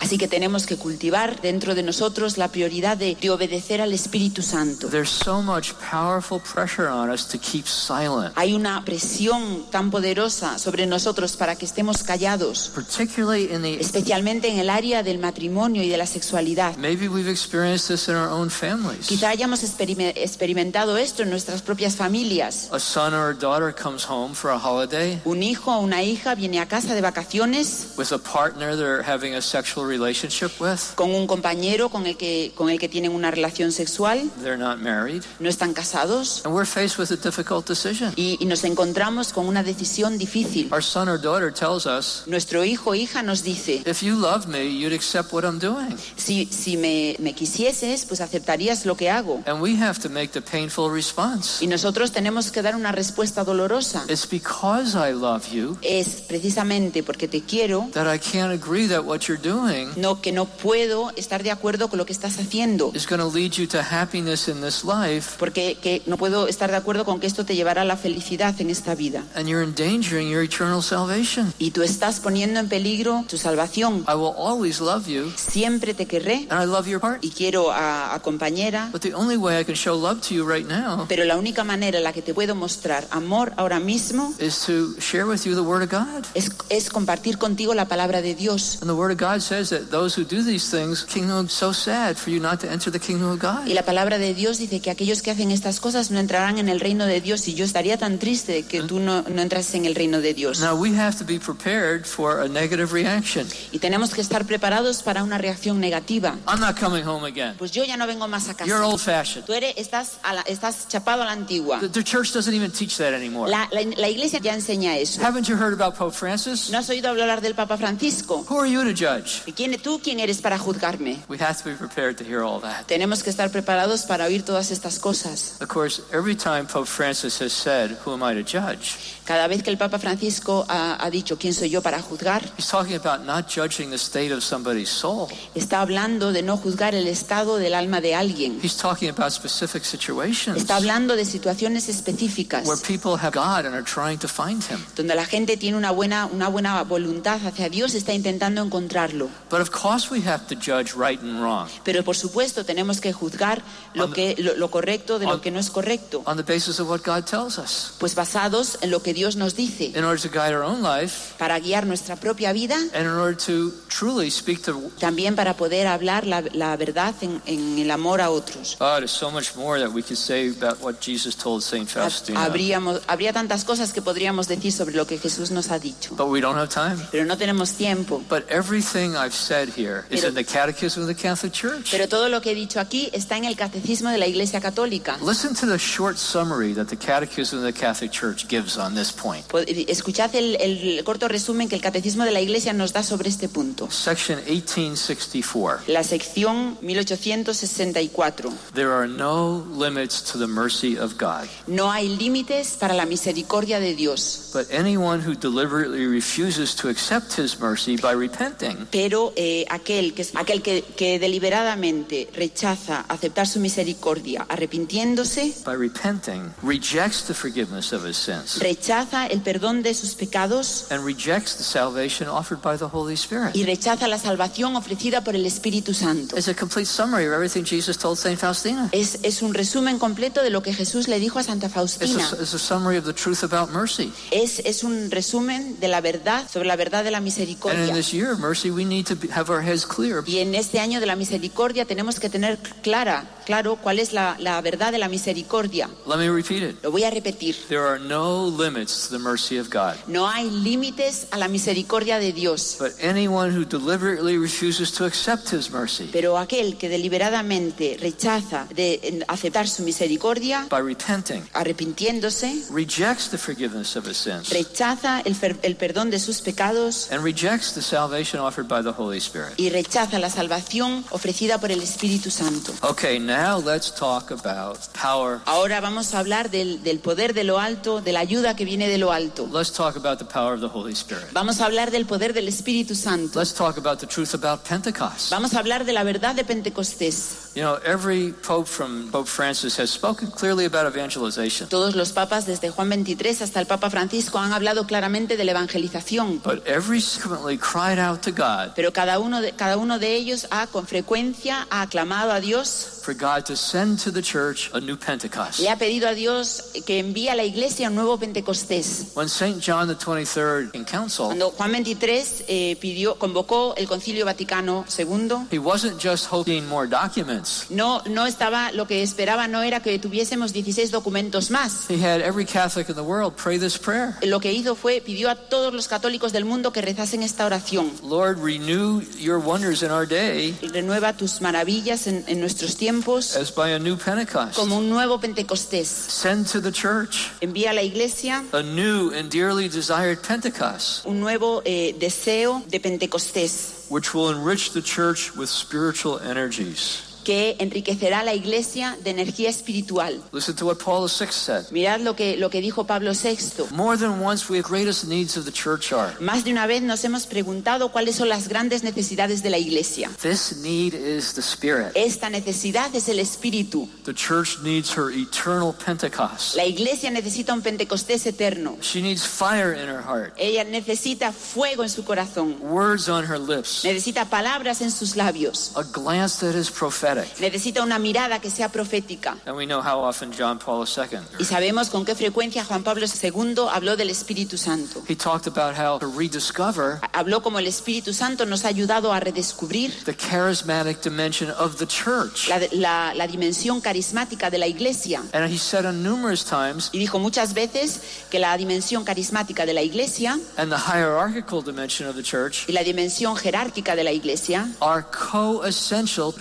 Así 0.00 0.18
que 0.18 0.28
tenemos 0.28 0.66
que 0.66 0.76
cultivar 0.76 1.40
dentro 1.40 1.74
de 1.74 1.82
nosotros 1.82 2.38
la 2.38 2.48
prioridad 2.48 2.96
de, 2.96 3.16
de 3.20 3.30
obedecer 3.30 3.80
al 3.80 3.92
Espíritu 3.92 4.42
Santo. 4.42 4.88
There's 4.88 5.10
so 5.10 5.42
much 5.42 5.72
powerful 5.90 6.40
pressure 6.40 6.88
on 6.88 7.10
us 7.10 7.26
to 7.28 7.38
keep 7.38 7.66
silent, 7.66 8.32
Hay 8.36 8.52
una 8.54 8.84
presión 8.84 9.64
tan 9.70 9.90
poderosa 9.90 10.58
sobre 10.58 10.86
nosotros 10.86 11.36
para 11.36 11.56
que 11.56 11.64
estemos 11.66 12.02
callados, 12.02 12.70
particularly 12.74 13.52
in 13.52 13.62
the. 13.62 13.80
especialmente 13.80 14.48
en 14.48 14.58
el 14.58 14.70
área 14.70 15.02
del 15.02 15.18
matrimonio 15.18 15.82
y 15.82 15.88
de 15.88 15.96
la 15.96 16.06
sexualidad. 16.06 16.76
Maybe 16.76 17.08
we've 17.08 17.30
experienced 17.30 17.88
this 17.88 18.08
in 18.08 18.14
our 18.14 18.28
own 18.28 18.50
families. 18.50 19.06
Quizá 19.06 19.30
hayamos 19.30 19.62
experime- 19.62 20.12
experimentado 20.16 20.96
esto 20.96 21.22
en 21.22 21.30
nuestras 21.30 21.62
propias 21.62 21.96
familias. 21.96 22.68
A 22.72 22.78
son 22.80 23.14
or 23.14 23.30
a 23.30 23.34
daughter 23.34 23.74
comes 23.74 24.04
home 24.08 24.34
for 24.34 24.50
a 24.50 24.56
holiday 24.58 25.20
Un 25.24 25.42
hijo 25.42 25.72
o 25.74 25.80
una 25.80 26.02
hija 26.02 26.34
viene 26.34 26.60
a 26.60 26.66
casa 26.66 26.94
de 26.94 27.00
vacaciones 27.00 27.88
with 27.96 28.12
a 28.12 28.18
partner 28.56 28.76
they're 28.76 29.02
having 29.02 29.34
a 29.34 29.40
sexual 29.42 29.86
relationship 29.86 30.50
with. 30.60 30.80
con 30.94 31.14
un 31.14 31.26
compañero 31.26 31.88
con 31.90 32.06
el 32.06 32.16
que, 32.16 32.52
con 32.54 32.70
el 32.70 32.78
que 32.78 32.88
tienen 32.88 33.12
una 33.12 33.30
relación 33.30 33.70
sexual, 33.72 34.30
They're 34.42 34.56
not 34.58 34.78
married. 34.78 35.22
no 35.38 35.48
están 35.48 35.74
casados 35.74 36.42
And 36.44 36.54
we're 36.54 36.66
faced 36.66 36.98
with 36.98 37.10
a 37.12 37.16
difficult 37.16 37.66
decision. 37.66 38.12
y, 38.16 38.36
y 38.40 38.46
nos 38.46 38.64
encontramos 38.64 39.32
con 39.32 39.46
una 39.46 39.62
decisión 39.62 40.18
difícil. 40.18 40.72
Our 40.72 40.82
son 40.82 41.08
or 41.08 41.20
daughter 41.20 41.52
tells 41.52 41.86
us, 41.86 42.22
Nuestro 42.26 42.64
hijo 42.64 42.90
o 42.90 42.94
hija 42.94 43.22
nos 43.22 43.42
dice, 43.42 43.82
if 43.86 44.02
you 44.02 44.14
love 44.16 44.46
me, 44.46 44.64
you'd 44.64 44.94
accept 44.94 45.32
what 45.32 45.44
I'm 45.44 45.58
doing. 45.58 45.96
si, 46.16 46.46
si 46.46 46.76
me, 46.76 47.16
me 47.18 47.34
quisieses, 47.34 48.04
pues 48.06 48.20
aceptarías 48.20 48.86
lo 48.86 48.96
que 48.96 49.10
hago. 49.10 49.42
And 49.46 49.60
we 49.60 49.76
have 49.76 50.00
to 50.00 50.08
make 50.08 50.28
the 50.32 50.40
painful 50.40 50.90
response. 50.90 51.62
Y 51.62 51.66
nosotros 51.68 52.12
tenemos 52.12 52.50
que 52.50 52.62
dar 52.62 52.74
una 52.76 52.92
respuesta 52.92 53.44
dolorosa. 53.44 54.04
It's 54.08 54.26
because 54.28 54.94
I 54.96 55.12
love 55.12 55.46
you 55.52 55.76
Es 55.82 56.22
precisamente 56.26 57.02
porque 57.02 57.28
te 57.28 57.42
quiero, 57.42 57.88
that 57.92 58.06
I 58.12 58.18
can't 58.18 58.45
agree 58.52 58.86
that 58.88 59.04
what 59.04 59.20
you're 59.28 59.40
doing 59.40 59.88
no 59.96 60.20
que 60.20 60.32
no 60.32 60.44
puedo 60.46 61.10
estar 61.16 61.42
de 61.42 61.50
acuerdo 61.50 61.88
con 61.88 61.98
lo 61.98 62.06
que 62.06 62.12
estás 62.12 62.38
haciendo. 62.38 62.90
is 62.94 63.06
going 63.06 63.20
to 63.20 63.28
lead 63.28 63.52
you 63.52 63.66
to 63.66 63.78
happiness 63.80 64.48
in 64.48 64.60
this 64.60 64.84
life, 64.84 65.36
Porque 65.38 65.76
que 65.80 66.02
no 66.06 66.16
puedo 66.16 66.48
estar 66.48 66.70
de 66.70 66.76
acuerdo 66.76 67.04
con 67.04 67.20
que 67.20 67.26
esto 67.26 67.44
te 67.44 67.54
llevará 67.54 67.82
a 67.82 67.84
la 67.84 67.96
felicidad 67.96 68.54
en 68.60 68.70
esta 68.70 68.94
vida. 68.94 69.24
and 69.34 69.48
you're 69.48 69.62
endangering 69.64 70.28
your 70.28 70.42
eternal 70.42 70.82
salvation. 70.82 71.52
Y 71.58 71.70
tú 71.70 71.82
estás 71.82 72.20
poniendo 72.20 72.60
en 72.60 72.68
peligro 72.68 73.24
tu 73.28 73.38
salvación. 73.38 74.04
I 74.08 74.14
will 74.14 74.34
always 74.36 74.80
love 74.80 75.06
you, 75.08 75.32
Siempre 75.36 75.94
te 75.94 76.06
querré 76.06 76.46
and 76.50 76.62
I 76.62 76.66
love 76.66 76.86
your 76.86 77.00
heart. 77.00 77.24
y 77.24 77.30
quiero 77.30 77.70
a, 77.72 78.14
a 78.14 78.20
compañera, 78.20 78.88
But 78.92 79.02
the 79.02 79.14
only 79.14 79.36
way 79.36 79.60
I 79.60 79.64
can 79.64 79.74
show 79.74 79.94
love 79.98 80.20
to 80.28 80.34
you 80.34 80.44
right 80.48 80.66
now 80.66 81.06
pero 81.08 81.24
la 81.24 81.36
única 81.36 81.64
manera 81.64 81.98
en 81.98 82.04
la 82.04 82.12
que 82.12 82.22
te 82.22 82.32
puedo 82.34 82.54
mostrar 82.54 83.06
amor 83.10 83.52
ahora 83.56 83.80
mismo 83.80 84.32
is 84.38 84.60
to 84.66 84.94
share 85.00 85.24
with 85.26 85.44
you 85.44 85.54
the 85.54 85.60
Word 85.62 85.82
of 85.82 85.90
God. 85.90 86.24
es, 86.34 86.50
es 86.68 86.90
compartir 86.90 87.38
contigo 87.38 87.74
la 87.74 87.86
palabra 87.88 88.22
de 88.22 88.34
Dios. 88.36 88.78
And 88.80 88.88
the 88.88 88.94
Word 88.94 89.10
of 89.12 89.18
God 89.18 89.40
says 89.40 89.70
that 89.70 89.90
those 89.90 90.14
who 90.18 90.24
do 90.24 90.42
these 90.42 90.68
things, 90.70 91.04
kingdom 91.04 91.48
so 91.48 91.72
sad 91.72 92.16
for 92.16 92.30
you 92.30 92.40
not 92.40 92.60
to 92.60 92.70
enter 92.70 92.90
the 92.92 93.00
kingdom 93.00 93.30
of 93.30 93.38
God. 93.40 93.66
Y 93.66 93.74
la 93.74 93.82
palabra 93.82 94.18
de 94.18 94.34
Dios 94.34 94.58
dice 94.58 94.80
que 94.80 94.90
aquellos 94.90 95.22
que 95.22 95.30
hacen 95.30 95.50
estas 95.50 95.80
cosas 95.80 96.10
no 96.10 96.18
entrarán 96.20 96.58
en 96.58 96.68
el 96.68 96.80
reino 96.80 97.06
de 97.06 97.20
Dios 97.20 97.48
y 97.48 97.54
yo 97.54 97.64
estaría 97.64 97.96
tan 97.98 98.18
triste 98.18 98.62
que 98.64 98.82
tú 98.82 99.00
no, 99.00 99.22
no 99.22 99.42
entrases 99.42 99.74
en 99.74 99.84
el 99.86 99.94
reino 99.94 100.20
de 100.20 100.34
Dios. 100.34 100.60
Now 100.60 100.74
we 100.76 100.90
have 100.96 101.16
to 101.18 101.24
be 101.24 101.38
prepared 101.38 102.04
for 102.06 102.40
a 102.40 102.48
negative 102.48 102.92
reaction. 102.92 103.46
Y 103.72 103.78
tenemos 103.78 104.12
que 104.14 104.20
estar 104.20 104.44
preparados 104.46 105.02
para 105.02 105.22
una 105.24 105.38
reacción 105.38 105.80
negativa. 105.80 106.36
I'm 106.46 106.60
not 106.60 106.78
coming 106.78 107.04
home 107.04 107.24
again. 107.26 107.54
Pues 107.58 107.72
yo 107.72 107.84
ya 107.84 107.96
no 107.96 108.06
vengo 108.06 108.28
más 108.28 108.48
a 108.48 108.52
You're 108.64 108.80
casa. 108.80 108.86
old 108.86 109.00
fashioned. 109.00 109.46
Tú 109.46 109.52
eres, 109.54 109.74
estás, 109.76 110.18
a 110.22 110.34
la- 110.34 110.42
estás 110.42 110.88
chapado 110.88 111.22
a 111.22 111.26
la 111.26 111.32
antigua. 111.32 111.80
The, 111.80 111.88
the 111.88 112.04
church 112.04 112.32
doesn't 112.32 112.54
even 112.54 112.70
teach 112.70 112.96
that 112.98 113.14
anymore. 113.14 113.50
La, 113.50 113.68
la- 113.72 113.82
la 113.96 114.08
iglesia 114.08 114.38
ya 114.40 114.54
enseña 114.54 114.96
eso. 114.96 115.20
Haven't 115.22 115.46
you 115.48 115.56
heard 115.56 115.72
about 115.72 115.94
Pope 115.96 116.14
Francis? 116.14 116.70
¿No 116.70 116.78
has 116.78 116.88
oído 116.90 117.08
hablar 117.08 117.40
del 117.40 117.54
Papa 117.54 117.76
Francisco? 117.76 118.25
Who 118.28 118.58
are 118.58 118.68
you 118.68 118.82
to 118.84 118.90
judge? 118.90 119.42
¿Y 119.46 119.52
quién, 119.52 119.76
tú 119.80 120.00
quién 120.02 120.20
eres 120.20 120.40
para 120.40 120.58
juzgarme? 120.58 121.18
We 121.28 121.38
have 121.38 121.56
to 121.62 121.68
be 121.70 121.76
prepared 121.76 122.16
to 122.18 122.24
hear 122.24 122.42
all 122.42 122.60
that. 122.60 122.86
Tenemos 122.86 123.22
que 123.22 123.30
estar 123.30 123.50
preparados 123.50 124.02
para 124.02 124.24
oír 124.26 124.44
todas 124.44 124.70
estas 124.70 124.98
cosas. 124.98 125.56
Of 125.60 125.68
course, 125.68 126.02
every 126.12 126.34
time 126.36 126.66
Pope 126.66 126.86
Francis 126.86 127.40
has 127.40 127.52
said, 127.52 127.96
Who 128.04 128.12
am 128.12 128.22
I 128.22 128.34
to 128.34 128.42
judge? 128.42 128.96
Cada 129.24 129.48
vez 129.48 129.62
que 129.64 129.70
el 129.70 129.76
Papa 129.78 129.98
Francisco 129.98 130.64
ha, 130.68 130.96
ha 131.04 131.10
dicho 131.10 131.36
quién 131.36 131.52
soy 131.52 131.68
yo 131.68 131.82
para 131.82 132.00
juzgar, 132.00 132.42
He's 132.56 132.68
talking 132.68 132.94
about 132.96 133.24
not 133.26 133.46
judging 133.48 133.90
the 133.90 133.96
state 133.98 134.32
of 134.32 134.42
somebody's 134.42 134.88
soul. 134.88 135.28
está 135.54 135.80
hablando 135.80 136.32
de 136.32 136.42
no 136.42 136.56
juzgar 136.56 136.94
el 136.94 137.08
estado 137.08 137.56
del 137.58 137.74
alma 137.74 138.00
de 138.00 138.14
alguien. 138.14 138.60
He's 138.62 138.76
talking 138.76 139.08
about 139.10 139.32
specific 139.32 139.84
situations 139.84 140.56
Está 140.56 140.76
hablando 140.76 141.16
de 141.16 141.24
situaciones 141.24 141.88
específicas 141.88 142.66
where 142.66 142.80
people 142.80 143.16
have 143.20 143.32
God 143.32 143.66
and 143.66 143.74
are 143.74 143.82
trying 143.82 144.18
to 144.18 144.28
find 144.28 144.62
Him. 144.62 144.78
donde 144.94 145.14
la 145.16 145.24
gente 145.24 145.56
tiene 145.56 145.76
una 145.76 145.90
buena, 145.90 146.26
una 146.26 146.48
buena 146.48 146.82
voluntad 146.84 147.40
hacia 147.44 147.68
Dios 147.68 147.94
está 148.06 148.12
intentando 148.12 148.62
encontrarlo. 148.62 149.28
But 149.50 149.60
of 149.60 149.70
course, 149.70 150.10
we 150.10 150.20
have 150.28 150.46
to 150.48 150.54
judge 150.54 150.94
right 150.94 151.20
and 151.20 151.40
wrong 151.40 151.68
Pero 151.84 152.04
por 152.04 152.16
supuesto 152.16 152.64
tenemos 152.64 153.00
que 153.00 153.12
juzgar 153.12 153.62
lo, 153.94 154.10
que, 154.12 154.36
lo, 154.38 154.54
lo 154.56 154.70
correcto 154.70 155.18
de 155.18 155.26
lo 155.26 155.40
que 155.40 155.50
no 155.50 155.58
es 155.58 155.70
correcto, 155.70 156.22
on 156.26 156.36
the 156.36 156.42
basis 156.42 156.78
of 156.78 156.88
what 156.90 157.00
God 157.04 157.24
tells 157.24 157.58
us. 157.58 157.94
pues 157.98 158.14
basados 158.14 158.78
en 158.82 158.90
lo 158.90 159.02
que 159.02 159.14
Dios 159.14 159.36
nos 159.36 159.56
dice, 159.56 159.92
In 159.96 160.04
order 160.04 160.20
to 160.20 160.28
guide 160.28 160.54
our 160.54 160.62
own 160.62 160.82
life 160.82 161.34
para 161.38 161.58
guiar 161.58 161.86
nuestra 161.86 162.16
propia 162.16 162.52
vida, 162.52 162.76
and 162.76 163.02
in 163.06 163.08
order 163.08 163.36
to 163.36 163.72
truly 163.88 164.30
speak 164.30 164.62
to 164.62 164.90
también 164.98 165.34
para 165.34 165.56
poder 165.56 165.86
hablar 165.86 166.26
la, 166.26 166.42
la 166.52 166.76
verdad 166.76 167.14
en, 167.22 167.40
en 167.46 167.78
el 167.78 167.90
amor 167.90 168.20
a 168.20 168.30
otros. 168.30 168.76
God, 168.78 169.02
is 169.04 169.10
so 169.10 169.30
much 169.30 169.56
more 169.56 169.80
that 169.80 169.86
that 169.86 169.94
we 169.94 170.02
could 170.02 170.18
say 170.18 170.48
about 170.50 170.80
what 170.82 171.00
Jesus 171.00 171.36
told 171.36 171.62
St. 171.62 171.88
Faustina. 171.88 172.42
Habríamos, 172.44 173.02
habría 173.06 173.32
tantas 173.32 173.64
cosas 173.64 173.92
que 173.92 174.02
podríamos 174.02 174.48
decir 174.48 174.72
sobre 174.72 174.96
lo 174.96 175.06
que 175.06 175.16
Jesús 175.16 175.52
nos 175.52 175.70
ha 175.70 175.78
dicho, 175.78 176.14
But 176.16 176.28
we 176.28 176.40
don't 176.40 176.58
have 176.58 176.68
time. 176.68 176.96
pero 177.12 177.24
no 177.24 177.36
tenemos 177.36 177.72
tiempo. 177.72 177.95
But 178.28 178.44
everything 178.50 179.16
I've 179.16 179.34
said 179.34 179.68
here 179.68 180.04
is 180.10 180.20
Pero- 180.20 180.28
in 180.30 180.34
the 180.34 180.44
Catechism 180.44 181.02
of 181.02 181.08
the 181.08 181.14
Catholic 181.14 181.52
Church. 181.52 181.90
Pero 181.90 182.08
todo 182.08 182.28
lo 182.28 182.40
que 182.40 182.52
he 182.52 182.54
dicho 182.54 182.80
aquí 182.80 183.08
está 183.12 183.36
en 183.36 183.44
el 183.44 183.56
catecismo 183.56 184.10
de 184.10 184.18
la 184.18 184.26
Iglesia 184.26 184.60
Católica. 184.60 185.18
Listen 185.22 185.54
to 185.54 185.66
the 185.66 185.78
short 185.78 186.16
summary 186.18 186.74
that 186.74 186.86
the 186.88 186.96
Catechism 186.96 187.58
of 187.58 187.64
the 187.64 187.72
Catholic 187.72 188.10
Church 188.10 188.48
gives 188.48 188.76
on 188.76 188.94
this 188.94 189.12
point. 189.12 189.44
Escuchad 189.88 190.34
el, 190.34 190.56
el 190.56 191.02
corto 191.04 191.28
resumen 191.28 191.68
que 191.68 191.76
el 191.76 191.82
catecismo 191.82 192.24
de 192.24 192.32
la 192.32 192.40
Iglesia 192.40 192.72
nos 192.72 192.92
da 192.92 193.02
sobre 193.02 193.28
este 193.28 193.48
punto. 193.48 193.88
Section 193.90 194.38
1864. 194.46 195.84
La 195.92 196.02
sección 196.02 196.76
1864. 196.82 198.52
There 198.74 198.92
are 198.92 199.06
no 199.08 199.64
limits 199.70 200.22
to 200.32 200.38
the 200.38 200.46
mercy 200.46 200.96
of 200.98 201.16
God, 201.18 201.48
No 201.66 201.90
hay 201.90 202.08
límites 202.16 202.76
para 202.78 202.94
la 202.94 203.06
misericordia 203.06 203.80
de 203.80 203.94
Dios, 203.94 204.50
but 204.52 204.66
anyone 204.70 205.20
who 205.20 205.34
deliberately 205.34 206.06
refuses 206.06 206.74
to 206.76 206.88
accept 206.88 207.34
his 207.38 207.58
mercy 207.58 207.85
by 207.94 208.14
repenting 208.14 208.86
pero 208.90 209.32
eh, 209.36 209.64
aquel, 209.70 210.14
que, 210.14 210.26
aquel 210.34 210.62
que, 210.62 210.82
que 210.96 211.18
deliberadamente 211.18 212.28
rechaza 212.34 213.04
aceptar 213.08 213.46
su 213.46 213.60
misericordia 213.60 214.44
arrepintiéndose, 214.48 215.54
by 215.64 215.74
repenting 215.76 216.52
rejects 216.62 217.24
the 217.24 217.34
forgiveness 217.34 217.92
of 217.92 218.04
his 218.04 218.16
sins 218.16 218.58
rechaza 218.58 219.26
el 219.26 219.40
perdón 219.42 219.82
de 219.82 219.94
sus 219.94 220.14
pecados 220.14 220.86
and 220.90 221.04
rejects 221.04 221.56
the 221.56 221.64
salvation 221.64 222.28
offered 222.28 222.60
by 222.62 222.76
the 222.76 222.88
Holy 222.90 223.14
Spirit. 223.14 223.54
y 223.54 223.64
rechaza 223.64 224.08
la 224.08 224.18
salvación 224.18 224.76
ofrecida 224.76 225.22
por 225.22 225.36
el 225.36 225.46
Espíritu 225.46 225.94
Santo. 225.94 226.36
It's 226.36 226.48
a 226.48 226.54
complete 226.54 226.86
summary 226.86 227.26
of 227.26 227.32
everything 227.32 227.64
Jesus 227.64 227.96
told 227.96 228.18
St. 228.18 228.38
Faustina. 228.38 228.88
Es, 228.92 229.18
es 229.22 229.42
un 229.42 229.54
resumen 229.54 229.98
completo 229.98 230.42
de 230.42 230.50
lo 230.50 230.62
que 230.62 230.72
Jesús 230.72 231.08
le 231.08 231.18
dijo 231.18 231.38
a 231.38 231.42
Santa 231.42 231.66
It's 231.66 231.74
Faustina. 231.74 232.28
a, 232.30 232.42
it's 232.42 232.54
a 232.54 232.58
summary 232.58 232.96
of 232.96 233.04
the 233.04 233.12
truth 233.12 233.42
about 233.42 233.70
mercy. 233.70 234.12
Es, 234.30 234.60
es 234.64 234.82
un 234.82 235.10
resumen 235.10 235.78
de 235.80 235.88
la 235.88 236.00
verdad 236.00 236.48
sobre 236.50 236.66
la 236.68 236.76
verdad 236.76 237.04
de 237.04 237.10
la 237.10 237.20
in 237.20 237.75
misericordia. 237.76 237.94
this 237.94 238.12
year 238.12 238.32
of 238.32 238.38
mercy, 238.40 238.70
we 238.70 238.84
need 238.84 239.06
to 239.06 239.16
be, 239.16 239.28
have 239.28 239.50
our 239.50 239.62
heads 239.62 239.86
clear. 239.86 240.22
Y 240.26 240.38
en 240.38 240.54
este 240.54 240.80
año 240.80 241.00
de 241.00 241.06
la 241.06 241.16
misericordia 241.16 241.84
tenemos 241.84 242.20
que 242.20 242.28
tener 242.28 242.58
clara, 242.82 243.24
claro 243.44 243.76
cuál 243.76 243.98
es 243.98 244.12
la, 244.12 244.36
la 244.38 244.60
verdad 244.60 244.92
de 244.92 244.98
la 244.98 245.08
misericordia. 245.08 245.88
Let 246.06 246.18
me 246.18 246.28
repeat 246.28 246.62
it. 246.62 246.82
Lo 246.82 246.90
voy 246.90 247.04
a 247.04 247.10
repetir. 247.10 247.56
There 247.68 247.86
are 247.86 247.98
no 247.98 248.48
limits 248.48 249.08
to 249.08 249.16
the 249.16 249.22
mercy 249.22 249.58
of 249.58 249.68
God. 249.70 249.96
No 250.06 250.28
hay 250.28 250.50
límites 250.50 251.26
a 251.30 251.38
la 251.38 251.48
misericordia 251.48 252.18
de 252.18 252.32
Dios. 252.32 252.76
But 252.78 252.92
anyone 253.02 253.56
who 253.56 253.64
deliberately 253.64 254.38
refuses 254.38 254.92
to 254.92 255.04
accept 255.04 255.52
his 255.52 255.70
mercy 255.70 256.08
Pero 256.12 256.38
aquel 256.38 256.76
que 256.76 256.88
deliberadamente 256.88 257.96
rechaza 258.00 258.66
de 258.74 259.24
aceptar 259.28 259.68
su 259.68 259.82
misericordia, 259.82 260.66
by 260.70 260.80
repenting 260.80 261.42
arrepintiéndose, 261.52 262.66
rejects 262.70 263.30
the 263.30 263.38
forgiveness 263.38 263.96
of 263.96 264.06
his 264.06 264.16
sins 264.16 264.50
rechaza 264.50 265.20
el, 265.24 265.36
el 265.62 265.76
perdón 265.76 266.10
de 266.10 266.18
sus 266.18 266.40
pecados 266.40 267.10
and 267.10 267.22
rejects 267.22 267.65
the 267.74 267.82
salvation 267.82 268.40
offered 268.40 268.68
by 268.68 268.82
the 268.82 268.92
Holy 268.96 269.18
Spirit. 269.18 269.54
y 269.58 269.70
rechaza 269.70 270.18
la 270.18 270.30
salvación 270.30 271.04
ofrecida 271.10 271.58
por 271.58 271.70
el 271.70 271.82
Espíritu 271.82 272.30
Santo. 272.30 272.72
Okay, 272.82 273.18
now 273.18 273.58
let's 273.58 273.92
talk 273.94 274.30
about 274.30 274.78
power. 275.00 275.40
Ahora 275.46 275.80
vamos 275.80 276.14
a 276.14 276.18
hablar 276.18 276.50
del, 276.50 276.82
del 276.82 276.98
poder 277.00 277.34
de 277.34 277.44
lo 277.44 277.58
alto, 277.58 278.00
de 278.00 278.12
la 278.12 278.20
ayuda 278.20 278.56
que 278.56 278.64
viene 278.64 278.88
de 278.88 278.98
lo 278.98 279.12
alto. 279.12 279.48
Let's 279.52 279.72
talk 279.72 279.96
about 279.96 280.18
the 280.18 280.24
power 280.24 280.54
of 280.54 280.60
the 280.60 280.68
Holy 280.68 280.92
Spirit. 280.92 281.26
Vamos 281.32 281.60
a 281.60 281.66
hablar 281.66 281.90
del 281.90 282.06
poder 282.06 282.32
del 282.32 282.48
Espíritu 282.48 282.94
Santo. 282.94 283.38
Let's 283.38 283.54
talk 283.54 283.76
about 283.78 283.98
the 284.00 284.06
truth 284.06 284.34
about 284.34 284.66
Pentecost. 284.68 285.30
Vamos 285.30 285.54
a 285.54 285.58
hablar 285.58 285.84
de 285.84 285.92
la 285.92 286.02
verdad 286.02 286.34
de 286.34 286.44
Pentecostés. 286.44 287.52
You 287.54 287.62
know, 287.62 287.78
every 287.86 288.34
pope 288.46 288.66
from 288.68 289.10
Pope 289.10 289.28
Francis 289.28 289.78
has 289.78 289.90
spoken 289.90 290.30
clearly 290.30 290.66
about 290.66 290.86
evangelization. 290.86 291.68
Todos 291.68 291.94
los 291.96 292.12
papas, 292.12 292.44
desde 292.46 292.70
Juan 292.70 292.90
23 292.90 293.40
hasta 293.40 293.60
el 293.60 293.66
Papa 293.66 293.88
Francisco, 293.88 294.38
han 294.38 294.52
hablado 294.52 294.86
claramente 294.86 295.36
de 295.38 295.44
la 295.44 295.52
evangelización. 295.52 296.42
But 296.44 296.66
every 296.66 297.00
frequently 297.00 297.55
cried 297.58 297.98
out 297.98 298.20
to 298.22 298.30
God 298.30 298.72
Pero 298.74 298.92
cada 298.92 299.18
uno 299.18 299.40
de, 299.40 299.52
cada 299.52 299.76
uno 299.76 299.98
de 299.98 300.14
ellos 300.14 300.46
ha 300.50 300.66
con 300.66 300.86
frecuencia 300.86 301.66
ha 301.70 301.82
aclamado 301.82 302.32
a 302.32 302.40
Dios, 302.40 303.00
for 303.02 303.14
God 303.14 303.44
to 303.44 303.54
send 303.56 303.98
to 304.02 304.10
the 304.10 304.22
church 304.22 304.70
a 304.74 304.80
new 304.80 304.96
Pentecost. 304.96 305.60
le 305.60 305.70
ha 305.70 305.76
pedido 305.76 306.08
a 306.08 306.14
Dios 306.14 306.64
que 306.84 306.98
envíe 306.98 307.28
a 307.28 307.34
la 307.34 307.44
iglesia 307.44 307.88
un 307.88 307.94
nuevo 307.94 308.18
Pentecostés. 308.18 309.12
When 309.14 309.28
St. 309.28 309.60
John 309.60 309.88
the 309.88 309.94
23rd 309.94 310.74
in 310.74 310.84
council, 310.84 311.26
Cuando 311.26 311.50
Juan 311.50 311.72
23 311.72 312.44
eh, 312.48 312.76
pidió, 312.80 313.16
convocó 313.16 313.74
el 313.76 313.86
Concilio 313.86 314.24
Vaticano 314.24 314.84
II, 314.98 315.46
he 315.50 315.58
wasn't 315.58 316.00
just 316.02 316.26
hoping 316.30 316.66
more 316.66 316.88
documents. 316.88 317.66
no, 317.70 318.02
no 318.06 318.26
estaba, 318.26 318.72
lo 318.72 318.86
que 318.86 319.02
esperaba 319.02 319.46
no 319.48 319.62
era 319.62 319.80
que 319.80 319.98
tuviésemos 319.98 320.52
16 320.52 320.90
documentos 320.90 321.50
más. 321.50 321.88
He 321.88 322.04
had 322.04 322.20
every 322.20 322.44
Catholic 322.44 322.88
in 322.88 322.96
the 322.96 323.02
world 323.02 323.34
pray 323.36 323.58
this 323.58 323.78
prayer. 323.78 324.16
Lo 324.22 324.40
que 324.40 324.52
hizo 324.52 324.74
fue, 324.74 325.00
pidió 325.00 325.30
a 325.30 325.36
todos 325.36 325.72
los 325.72 325.86
católicos 325.88 326.32
del 326.32 326.44
mundo 326.44 326.72
que 326.72 326.82
rezasen 326.82 327.22
esta 327.22 327.45
oración. 327.46 327.90
Lord, 328.02 328.38
renew 328.38 329.00
your 329.18 329.38
wonders 329.38 329.82
in 329.82 329.90
our 329.90 330.06
day 330.06 330.54
Renueva 330.72 331.16
tus 331.16 331.40
maravillas 331.40 332.06
en, 332.06 332.24
en 332.28 332.40
nuestros 332.40 332.76
tiempos 332.76 333.36
as 333.36 333.50
by 333.50 333.70
a 333.72 333.78
new 333.78 333.96
Pentecost. 333.96 334.54
como 334.56 334.78
un 334.78 334.88
nuevo 334.90 335.18
Pentecostés. 335.18 335.86
Send 335.86 336.46
to 336.48 336.60
the 336.60 336.72
church 336.72 337.30
Envía 337.40 337.70
a 337.70 337.74
la 337.74 337.82
iglesia 337.82 338.44
a 338.52 338.62
new 338.62 339.12
and 339.14 339.30
dearly 339.30 339.68
desired 339.68 340.22
Pentecost, 340.22 341.06
un 341.06 341.20
nuevo 341.20 341.62
eh, 341.64 341.94
deseo 341.98 342.62
de 342.68 342.80
Pentecostés 342.80 343.86
which 343.88 344.12
will 344.14 344.30
enrich 344.30 344.72
the 344.72 344.82
church 344.82 345.34
with 345.36 345.48
spiritual 345.48 346.18
energies. 346.18 347.05
Que 347.26 347.56
enriquecerá 347.58 348.22
la 348.22 348.34
iglesia 348.34 348.96
de 349.02 349.10
energía 349.10 349.50
espiritual. 349.50 350.22
Listen 350.32 350.54
to 350.54 350.64
what 350.64 350.76
Paul 350.78 351.08
VI 351.08 351.26
said. 351.32 351.64
Mirad 351.72 351.98
lo 352.02 352.14
que, 352.14 352.36
lo 352.36 352.50
que 352.50 352.60
dijo 352.60 352.86
Pablo 352.86 353.10
VI. 353.14 353.36
More 353.72 353.98
than 353.98 354.22
once, 354.24 354.48
we 354.48 354.58
have 354.58 354.68
greatest 354.68 355.06
needs 355.08 355.36
of 355.36 355.44
the 355.44 355.50
church 355.50 355.92
are. 355.92 356.14
Más 356.20 356.44
de 356.44 356.52
una 356.52 356.68
vez 356.68 356.82
nos 356.82 357.02
hemos 357.04 357.26
preguntado 357.26 357.90
cuáles 357.90 358.14
son 358.14 358.28
las 358.28 358.46
grandes 358.46 358.84
necesidades 358.84 359.42
de 359.42 359.50
la 359.50 359.58
iglesia. 359.58 360.08
This 360.22 360.58
need 360.62 360.94
is 360.94 361.32
the 361.34 361.40
Spirit. 361.42 361.90
Esta 361.96 362.30
necesidad 362.30 362.94
es 362.94 363.08
el 363.08 363.18
espíritu. 363.18 363.88
The 364.04 364.14
church 364.14 364.58
needs 364.62 364.96
her 364.96 365.10
eternal 365.10 365.74
Pentecost. 365.74 366.54
La 366.54 366.64
iglesia 366.64 367.10
necesita 367.10 367.52
un 367.54 367.62
Pentecostés 367.62 368.24
eterno. 368.26 368.76
She 368.82 369.02
needs 369.02 369.26
fire 369.26 369.72
in 369.74 369.88
her 369.88 370.00
heart, 370.00 370.32
Ella 370.36 370.62
necesita 370.62 371.32
fuego 371.32 371.82
en 371.82 371.88
su 371.90 372.04
corazón. 372.04 372.56
words 372.60 373.08
on 373.08 373.24
her 373.24 373.36
lips, 373.36 373.82
Necesita 373.84 374.26
palabras 374.30 374.80
en 374.80 374.92
sus 374.92 375.16
labios. 375.16 375.72
a 375.74 375.82
glance 375.82 376.38
that 376.46 376.54
is 376.54 376.70
prophetic. 376.70 377.15
Necesita 377.40 377.82
una 377.82 377.98
mirada 377.98 378.40
que 378.40 378.50
sea 378.50 378.68
profética. 378.70 379.36
And 379.46 379.56
we 379.56 379.66
know 379.66 379.80
how 379.80 380.00
often 380.04 380.32
John 380.36 380.58
Paul 380.58 380.86
II 380.86 381.18
Y 381.38 381.44
sabemos 381.44 381.88
con 381.90 382.04
qué 382.04 382.14
frecuencia 382.14 382.64
Juan 382.64 382.82
Pablo 382.82 383.06
II 383.06 383.54
habló 383.72 383.96
del 383.96 384.10
Espíritu 384.10 384.56
Santo. 384.58 385.02
he 385.08 385.14
talked 385.16 385.46
about 385.46 385.76
how 385.76 385.98
to 385.98 386.06
rediscover 386.06 387.00
Habló 387.12 387.42
como 387.42 387.58
el 387.58 387.66
Espíritu 387.66 388.12
Santo 388.12 388.44
nos 388.46 388.64
ha 388.64 388.68
ayudado 388.68 389.12
a 389.12 389.20
redescubrir 389.20 389.92
the 390.04 390.14
charismatic 390.16 391.00
dimension 391.02 391.50
of 391.58 391.76
the 391.78 391.86
church. 391.86 392.48
la, 392.48 392.60
la- 392.72 393.14
la 393.14 393.26
dimensión 393.26 393.80
carismática 393.80 394.50
de 394.50 394.58
la 394.58 394.66
iglesia. 394.66 395.22
And 395.32 395.50
he 395.50 395.58
said 395.58 395.84
on 395.86 396.02
numerous 396.02 396.44
times, 396.44 396.90
Y 396.92 396.98
dijo 396.98 397.18
muchas 397.18 397.54
veces 397.54 398.00
que 398.30 398.38
la 398.38 398.56
dimensión 398.56 399.04
carismática 399.04 399.64
de 399.66 399.72
la 399.74 399.82
iglesia 399.82 400.38
and 400.56 400.70
the 400.72 400.78
hierarchical 400.78 401.62
dimension 401.62 402.08
of 402.08 402.16
the 402.16 402.22
church 402.22 402.64
y 402.68 402.72
la 402.72 402.82
dimensión 402.82 403.36
jerárquica 403.36 403.94
de 403.96 404.04
la 404.04 404.12
iglesia 404.12 404.68
are 404.80 405.04
co-essential 405.50 406.32